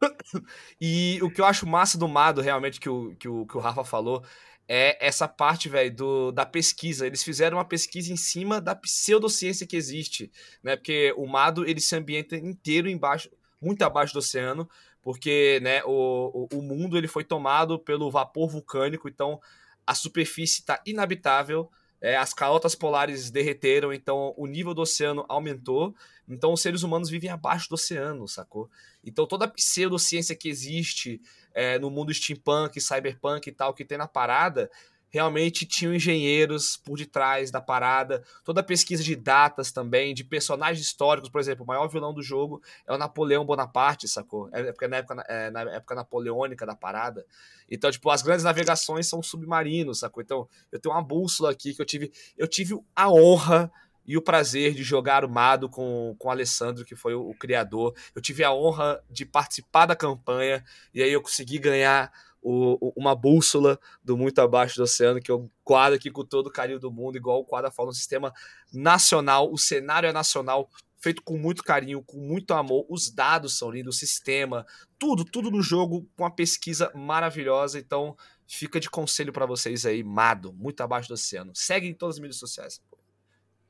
e 0.80 1.20
o 1.22 1.30
que 1.30 1.40
eu 1.40 1.44
acho 1.44 1.66
massa 1.66 1.96
do 1.96 2.08
Mado, 2.08 2.40
realmente, 2.40 2.80
que 2.80 2.88
o, 2.88 3.14
que 3.14 3.28
o, 3.28 3.46
que 3.46 3.56
o 3.56 3.60
Rafa 3.60 3.84
falou, 3.84 4.24
é 4.66 5.06
essa 5.06 5.28
parte, 5.28 5.68
velho, 5.68 6.32
da 6.32 6.44
pesquisa. 6.44 7.06
Eles 7.06 7.22
fizeram 7.22 7.58
uma 7.58 7.64
pesquisa 7.64 8.12
em 8.12 8.16
cima 8.16 8.60
da 8.60 8.74
pseudociência 8.74 9.66
que 9.66 9.76
existe, 9.76 10.32
né? 10.60 10.74
Porque 10.74 11.14
o 11.16 11.26
Mado, 11.26 11.64
ele 11.64 11.80
se 11.80 11.94
ambienta 11.94 12.36
inteiro 12.36 12.88
embaixo, 12.88 13.30
muito 13.60 13.82
abaixo 13.82 14.12
do 14.12 14.18
oceano, 14.18 14.68
porque 15.04 15.60
né, 15.62 15.82
o, 15.84 16.48
o, 16.50 16.62
mundo 16.62 16.96
ele 16.96 17.06
foi 17.06 17.22
tomado 17.22 17.78
pelo 17.78 18.10
vapor 18.10 18.48
vulcânico, 18.48 19.06
então 19.06 19.38
a 19.86 19.94
superfície 19.94 20.60
está 20.60 20.82
inabitável, 20.86 21.70
é, 22.00 22.16
as 22.16 22.32
calotas 22.32 22.74
polares 22.74 23.30
derreteram, 23.30 23.92
então 23.92 24.32
o 24.34 24.46
nível 24.46 24.72
do 24.72 24.80
oceano 24.80 25.24
aumentou, 25.28 25.94
então 26.26 26.54
os 26.54 26.62
seres 26.62 26.82
humanos 26.82 27.10
vivem 27.10 27.28
abaixo 27.28 27.68
do 27.68 27.74
oceano, 27.74 28.26
sacou? 28.26 28.70
Então 29.04 29.26
toda 29.26 29.44
a 29.44 29.48
pseudociência 29.48 30.34
que 30.34 30.48
existe 30.48 31.20
é, 31.52 31.78
no 31.78 31.90
mundo 31.90 32.12
steampunk, 32.12 32.80
cyberpunk 32.80 33.46
e 33.46 33.52
tal, 33.52 33.74
que 33.74 33.84
tem 33.84 33.98
na 33.98 34.08
parada, 34.08 34.70
realmente 35.14 35.64
tinham 35.64 35.94
engenheiros 35.94 36.76
por 36.76 36.98
detrás 36.98 37.48
da 37.48 37.60
parada, 37.60 38.24
toda 38.42 38.62
a 38.62 38.64
pesquisa 38.64 39.00
de 39.00 39.14
datas 39.14 39.70
também, 39.70 40.12
de 40.12 40.24
personagens 40.24 40.84
históricos, 40.84 41.30
por 41.30 41.40
exemplo, 41.40 41.62
o 41.62 41.66
maior 41.68 41.86
vilão 41.86 42.12
do 42.12 42.20
jogo 42.20 42.60
é 42.84 42.92
o 42.92 42.98
Napoleão 42.98 43.44
Bonaparte, 43.44 44.08
sacou? 44.08 44.48
É 44.52 44.72
porque 44.72 44.88
na 44.88 44.96
época, 44.96 45.24
é, 45.28 45.52
na 45.52 45.60
época 45.70 45.94
napoleônica 45.94 46.66
da 46.66 46.74
parada. 46.74 47.24
Então, 47.70 47.92
tipo, 47.92 48.10
as 48.10 48.22
grandes 48.22 48.44
navegações 48.44 49.06
são 49.06 49.22
submarinos, 49.22 50.00
sacou? 50.00 50.20
Então, 50.20 50.48
eu 50.72 50.80
tenho 50.80 50.92
uma 50.92 51.00
bússola 51.00 51.52
aqui 51.52 51.72
que 51.72 51.80
eu 51.80 51.86
tive, 51.86 52.10
eu 52.36 52.48
tive 52.48 52.76
a 52.96 53.08
honra 53.08 53.70
e 54.04 54.16
o 54.16 54.22
prazer 54.22 54.74
de 54.74 54.82
jogar 54.82 55.24
o 55.24 55.28
Mado 55.28 55.68
com, 55.68 56.16
com 56.18 56.26
o 56.26 56.30
Alessandro, 56.32 56.84
que 56.84 56.96
foi 56.96 57.14
o, 57.14 57.30
o 57.30 57.38
criador. 57.38 57.94
Eu 58.16 58.20
tive 58.20 58.42
a 58.42 58.52
honra 58.52 59.00
de 59.08 59.24
participar 59.24 59.86
da 59.86 59.94
campanha 59.94 60.64
e 60.92 61.04
aí 61.04 61.12
eu 61.12 61.22
consegui 61.22 61.60
ganhar 61.60 62.12
o, 62.44 62.92
uma 62.94 63.14
bússola 63.14 63.80
do 64.04 64.18
muito 64.18 64.38
abaixo 64.38 64.76
do 64.76 64.82
oceano, 64.82 65.20
que 65.20 65.32
eu 65.32 65.50
quadro 65.64 65.96
aqui 65.96 66.10
com 66.10 66.24
todo 66.24 66.48
o 66.48 66.52
carinho 66.52 66.78
do 66.78 66.92
mundo, 66.92 67.16
igual 67.16 67.40
o 67.40 67.44
quadro 67.44 67.72
fala, 67.72 67.88
um 67.88 67.94
sistema 67.94 68.32
nacional, 68.70 69.50
o 69.50 69.56
cenário 69.56 70.06
é 70.06 70.12
nacional, 70.12 70.68
feito 70.98 71.22
com 71.22 71.38
muito 71.38 71.62
carinho, 71.62 72.02
com 72.02 72.18
muito 72.18 72.52
amor. 72.52 72.84
Os 72.88 73.10
dados 73.10 73.56
são 73.56 73.70
lindos, 73.70 73.96
o 73.96 73.98
sistema, 73.98 74.66
tudo, 74.98 75.24
tudo 75.24 75.50
no 75.50 75.62
jogo 75.62 76.06
com 76.14 76.24
uma 76.24 76.30
pesquisa 76.30 76.92
maravilhosa. 76.94 77.78
Então, 77.78 78.14
fica 78.46 78.78
de 78.78 78.90
conselho 78.90 79.32
para 79.32 79.46
vocês 79.46 79.86
aí, 79.86 80.04
Mado, 80.04 80.52
muito 80.52 80.82
abaixo 80.82 81.08
do 81.08 81.14
oceano. 81.14 81.52
Segue 81.54 81.88
em 81.88 81.94
todas 81.94 82.16
as 82.16 82.20
mídias 82.20 82.38
sociais 82.38 82.80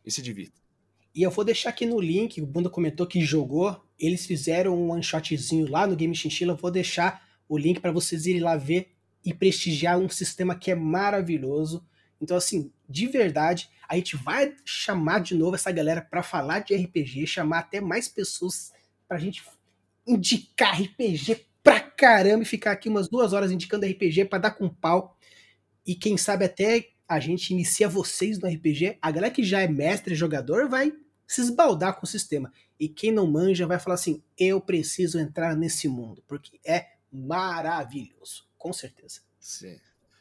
e 0.05 0.11
se 0.11 0.21
divirta. 0.21 0.61
E 1.15 1.23
eu 1.23 1.31
vou 1.31 1.45
deixar 1.45 1.71
aqui 1.71 1.87
no 1.87 2.01
link, 2.01 2.43
o 2.43 2.47
Bunda 2.47 2.69
comentou 2.69 3.07
que 3.07 3.25
jogou, 3.25 3.81
eles 3.97 4.27
fizeram 4.27 4.77
um 4.77 4.91
one 4.91 5.03
shotzinho 5.03 5.71
lá 5.71 5.87
no 5.87 5.95
Game 5.95 6.15
Chinchilla, 6.15 6.55
vou 6.55 6.73
deixar 6.73 7.25
o 7.49 7.59
link 7.59 7.81
para 7.81 7.93
vocês 7.93 8.27
irem 8.27 8.41
lá 8.41 8.57
ver 8.57 8.93
e 9.25 9.33
prestigiar 9.33 9.99
um 9.99 10.09
sistema 10.09 10.55
que 10.55 10.71
é 10.71 10.75
maravilhoso. 10.75 11.85
Então, 12.21 12.37
assim, 12.37 12.71
de 12.89 13.07
verdade, 13.07 13.71
a 13.89 13.97
gente 13.97 14.17
vai 14.17 14.55
chamar 14.65 15.21
de 15.21 15.35
novo 15.35 15.55
essa 15.55 15.71
galera 15.71 16.03
para 16.03 16.23
falar 16.23 16.61
de 16.61 16.75
RPG, 16.75 17.27
chamar 17.27 17.61
até 17.61 17.81
mais 17.81 18.09
pessoas 18.09 18.73
pra 19.09 19.19
gente 19.19 19.43
indicar 20.07 20.81
RPG 20.81 21.47
pra 21.63 21.81
caramba 21.81 22.43
e 22.43 22.47
ficar 22.47 22.73
aqui 22.73 22.89
umas 22.89 23.09
duas 23.09 23.33
horas 23.33 23.51
indicando 23.51 23.87
RPG 23.87 24.27
para 24.27 24.39
dar 24.39 24.51
com 24.51 24.69
pau. 24.69 25.17
E 25.87 25.95
quem 25.95 26.17
sabe 26.17 26.45
até 26.45 26.89
a 27.09 27.21
gente 27.21 27.51
inicia 27.53 27.89
vocês 27.89 28.39
no 28.39 28.49
RPG. 28.49 28.99
A 29.01 29.11
galera 29.11 29.33
que 29.33 29.43
já 29.43 29.61
é 29.61 29.69
mestre 29.69 30.15
jogador 30.15 30.69
vai 30.69 30.93
se 31.27 31.41
esbaldar 31.41 31.99
com 31.99 32.05
o 32.05 32.09
sistema. 32.09 32.53
E 32.79 32.89
quem 32.89 33.13
não 33.13 33.27
manja 33.27 33.67
vai 33.67 33.79
falar 33.79 33.95
assim: 33.95 34.23
eu 34.39 34.61
preciso 34.61 35.19
entrar 35.19 35.57
nesse 35.57 35.89
mundo, 35.89 36.23
porque 36.27 36.59
é 36.65 36.94
maravilhoso, 37.15 38.45
com 38.59 38.73
certeza. 38.73 39.21
Sim. 39.39 39.79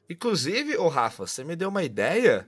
Inclusive, 0.09 0.77
ô 0.77 0.87
Rafa, 0.87 1.25
você 1.25 1.43
me 1.43 1.55
deu 1.55 1.69
uma 1.69 1.83
ideia. 1.83 2.47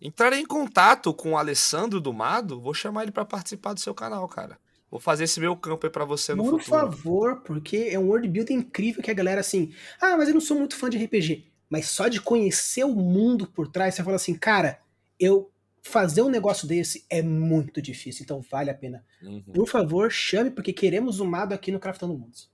Entrarei 0.00 0.40
em 0.40 0.46
contato 0.46 1.14
com 1.14 1.32
o 1.32 1.38
Alessandro 1.38 2.00
do 2.00 2.12
Mado, 2.12 2.60
vou 2.60 2.74
chamar 2.74 3.04
ele 3.04 3.12
para 3.12 3.24
participar 3.24 3.72
do 3.72 3.80
seu 3.80 3.94
canal, 3.94 4.26
cara. 4.28 4.58
Vou 4.90 5.00
fazer 5.00 5.24
esse 5.24 5.40
meu 5.40 5.56
campo 5.56 5.86
aí 5.86 5.92
pra 5.92 6.04
você 6.04 6.34
no 6.34 6.44
Por 6.44 6.60
futuro. 6.60 6.88
Por 6.88 6.96
favor, 6.96 7.40
porque 7.42 7.88
é 7.90 7.98
um 7.98 8.08
world 8.08 8.28
building 8.28 8.54
incrível 8.54 9.02
que 9.02 9.10
a 9.10 9.14
galera 9.14 9.40
assim, 9.40 9.72
ah, 10.00 10.16
mas 10.16 10.28
eu 10.28 10.34
não 10.34 10.40
sou 10.40 10.58
muito 10.58 10.76
fã 10.76 10.88
de 10.88 11.02
RPG. 11.02 11.46
Mas 11.68 11.88
só 11.88 12.08
de 12.08 12.20
conhecer 12.20 12.84
o 12.84 12.94
mundo 12.94 13.46
por 13.46 13.68
trás, 13.68 13.94
você 13.94 14.04
fala 14.04 14.16
assim, 14.16 14.34
cara, 14.34 14.80
eu 15.18 15.50
fazer 15.82 16.22
um 16.22 16.28
negócio 16.28 16.66
desse 16.66 17.04
é 17.08 17.22
muito 17.22 17.80
difícil, 17.80 18.22
então 18.24 18.40
vale 18.50 18.70
a 18.70 18.74
pena. 18.74 19.04
Uhum. 19.22 19.42
Por 19.54 19.68
favor, 19.68 20.10
chame, 20.10 20.50
porque 20.50 20.72
queremos 20.72 21.20
o 21.20 21.24
Mado 21.24 21.52
aqui 21.52 21.72
no 21.72 21.80
Craftando 21.80 22.16
Mundos. 22.16 22.50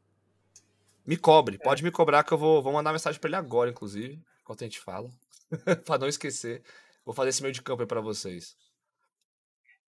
Me 1.07 1.17
cobre, 1.17 1.57
é. 1.57 1.59
pode 1.59 1.83
me 1.83 1.91
cobrar 1.91 2.25
que 2.25 2.33
eu 2.33 2.39
vou, 2.39 2.63
vou 2.63 2.73
mandar 2.73 2.93
mensagem 2.93 3.21
para 3.21 3.29
ele 3.29 3.37
agora, 3.37 3.71
inclusive, 3.71 4.21
enquanto 4.41 4.63
a 4.63 4.67
gente 4.67 4.81
fala, 4.81 5.09
para 5.87 5.99
não 5.99 6.09
esquecer. 6.09 6.63
Vou 7.05 7.15
fazer 7.15 7.31
esse 7.31 7.43
meio 7.43 7.53
de 7.53 7.63
campo 7.63 7.83
aí 7.83 7.89
para 7.89 8.01
vocês. 8.01 8.57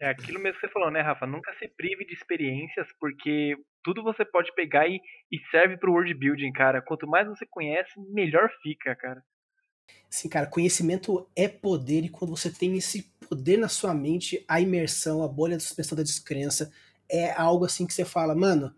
É 0.01 0.09
aquilo 0.09 0.41
mesmo 0.41 0.61
que 0.61 0.67
você 0.67 0.73
falou, 0.73 0.91
né, 0.91 1.01
Rafa? 1.01 1.27
Nunca 1.27 1.55
se 1.59 1.69
prive 1.69 2.05
de 2.05 2.13
experiências, 2.13 2.87
porque 2.99 3.57
tudo 3.83 4.03
você 4.03 4.25
pode 4.25 4.53
pegar 4.55 4.89
e, 4.89 5.01
e 5.31 5.39
serve 5.51 5.77
pro 5.77 5.93
world 5.93 6.13
building, 6.15 6.53
cara. 6.53 6.83
Quanto 6.83 7.07
mais 7.07 7.29
você 7.29 7.47
conhece, 7.47 7.93
melhor 8.11 8.51
fica, 8.63 8.95
cara. 8.97 9.23
Sim, 10.11 10.29
cara, 10.29 10.47
conhecimento 10.47 11.29
é 11.37 11.49
poder, 11.49 12.05
e 12.05 12.09
quando 12.09 12.37
você 12.37 12.53
tem 12.53 12.77
esse 12.77 13.03
poder 13.29 13.57
na 13.57 13.69
sua 13.69 13.95
mente, 13.95 14.45
a 14.49 14.61
imersão, 14.61 15.23
a 15.23 15.29
bolha 15.29 15.57
da 15.57 15.61
suspensão 15.61 15.97
da 15.97 16.03
descrença, 16.03 16.73
é 17.09 17.33
algo 17.33 17.65
assim 17.65 17.87
que 17.87 17.93
você 17.93 18.05
fala, 18.05 18.35
mano, 18.35 18.75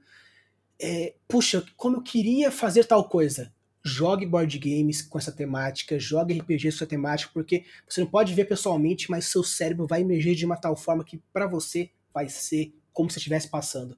é, 0.80 1.14
puxa, 1.26 1.64
como 1.76 1.96
eu 1.96 2.02
queria 2.02 2.50
fazer 2.50 2.84
tal 2.84 3.08
coisa 3.08 3.52
jogue 3.86 4.26
board 4.26 4.58
games 4.58 5.00
com 5.00 5.16
essa 5.16 5.30
temática, 5.30 5.96
jogue 5.96 6.36
RPG 6.36 6.62
com 6.62 6.68
essa 6.68 6.86
temática, 6.86 7.30
porque 7.32 7.64
você 7.88 8.00
não 8.00 8.08
pode 8.08 8.34
ver 8.34 8.46
pessoalmente, 8.46 9.08
mas 9.08 9.26
seu 9.26 9.44
cérebro 9.44 9.86
vai 9.86 10.00
emergir 10.00 10.34
de 10.34 10.44
uma 10.44 10.56
tal 10.56 10.74
forma 10.74 11.04
que 11.04 11.22
para 11.32 11.46
você 11.46 11.90
vai 12.12 12.28
ser 12.28 12.74
como 12.92 13.08
se 13.08 13.18
estivesse 13.18 13.48
passando. 13.48 13.96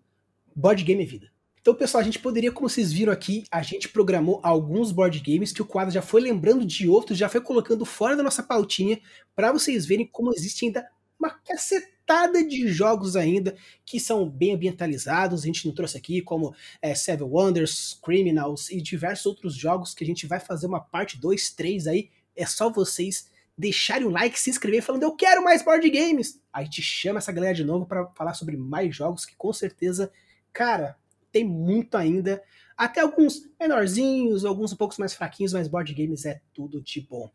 Board 0.55 0.85
game 0.85 1.03
é 1.03 1.07
vida. 1.07 1.33
Então, 1.59 1.75
pessoal, 1.75 2.03
a 2.03 2.05
gente 2.05 2.19
poderia, 2.19 2.53
como 2.53 2.69
vocês 2.69 2.93
viram 2.93 3.13
aqui, 3.13 3.45
a 3.51 3.63
gente 3.63 3.89
programou 3.89 4.41
alguns 4.43 4.93
board 4.93 5.21
games 5.21 5.53
que 5.53 5.63
o 5.63 5.67
quadro 5.67 5.93
já 5.93 6.03
foi 6.03 6.21
lembrando 6.21 6.67
de 6.67 6.87
outros, 6.87 7.17
já 7.17 7.29
foi 7.29 7.41
colocando 7.41 7.85
fora 7.87 8.15
da 8.15 8.23
nossa 8.23 8.43
pautinha, 8.43 9.01
para 9.35 9.53
vocês 9.53 9.87
verem 9.87 10.07
como 10.07 10.35
existe 10.35 10.67
ainda 10.67 10.87
uma 11.19 11.31
caceta 11.31 11.98
cacetada 12.09 12.43
de 12.43 12.69
jogos 12.69 13.15
ainda 13.15 13.55
que 13.85 14.01
são 14.01 14.29
bem 14.29 14.55
ambientalizados. 14.55 15.43
A 15.43 15.47
gente 15.47 15.67
não 15.67 15.75
trouxe 15.75 15.99
aqui, 15.99 16.23
como 16.23 16.55
é, 16.81 16.95
Seven 16.95 17.29
Wonders, 17.29 17.99
Criminals 18.03 18.71
e 18.71 18.81
diversos 18.81 19.27
outros 19.27 19.55
jogos 19.55 19.95
que 19.95 20.03
a 20.03 20.07
gente 20.07 20.27
vai 20.27 20.41
fazer 20.41 20.67
uma 20.67 20.81
parte 20.81 21.21
2, 21.21 21.51
3 21.51 21.87
aí. 21.87 22.11
É 22.35 22.47
só 22.47 22.71
vocês 22.71 23.31
deixarem 23.57 24.07
o 24.07 24.11
like, 24.11 24.39
se 24.39 24.49
inscrever 24.49 24.83
falando 24.83 25.03
eu 25.03 25.15
quero 25.15 25.45
mais 25.45 25.63
board 25.63 25.89
games. 25.91 26.41
A 26.53 26.63
gente 26.65 26.81
chama 26.81 27.19
essa 27.19 27.33
galera 27.33 27.55
de 27.55 27.65
novo 27.65 27.85
para 27.85 28.07
falar 28.15 28.33
sobre 28.33 28.57
mais 28.57 28.95
jogos 28.95 29.27
que 29.27 29.37
com 29.37 29.53
certeza, 29.53 30.11
cara, 30.53 30.97
tem 31.31 31.45
muito 31.45 31.97
ainda. 31.97 32.43
Até 32.77 33.01
alguns 33.01 33.43
menorzinhos, 33.61 34.45
alguns 34.45 34.73
um 34.73 34.77
pouco 34.77 34.95
mais 34.99 35.13
fraquinhos, 35.13 35.53
mas 35.53 35.69
board 35.69 35.93
games 35.93 36.25
é 36.25 36.41
tudo 36.55 36.81
de 36.81 37.01
bom. 37.01 37.31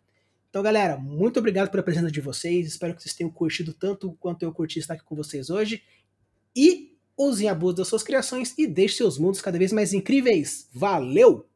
Então, 0.53 0.61
galera, 0.61 0.97
muito 0.97 1.39
obrigado 1.39 1.71
pela 1.71 1.81
presença 1.81 2.11
de 2.11 2.21
vocês. 2.21 2.67
Espero 2.67 2.93
que 2.93 3.01
vocês 3.01 3.15
tenham 3.15 3.31
curtido 3.31 3.73
tanto 3.73 4.15
quanto 4.19 4.43
eu 4.43 4.53
curti 4.53 4.77
estar 4.77 4.93
aqui 4.93 5.03
com 5.03 5.15
vocês 5.15 5.49
hoje. 5.49 5.81
E 6.55 6.95
usem 7.17 7.49
a 7.49 7.55
busca 7.55 7.77
das 7.77 7.87
suas 7.87 8.03
criações 8.03 8.53
e 8.55 8.67
deixem 8.67 8.97
seus 8.97 9.17
mundos 9.17 9.41
cada 9.41 9.57
vez 9.57 9.73
mais 9.73 9.93
incríveis. 9.93 10.69
Valeu! 10.71 11.49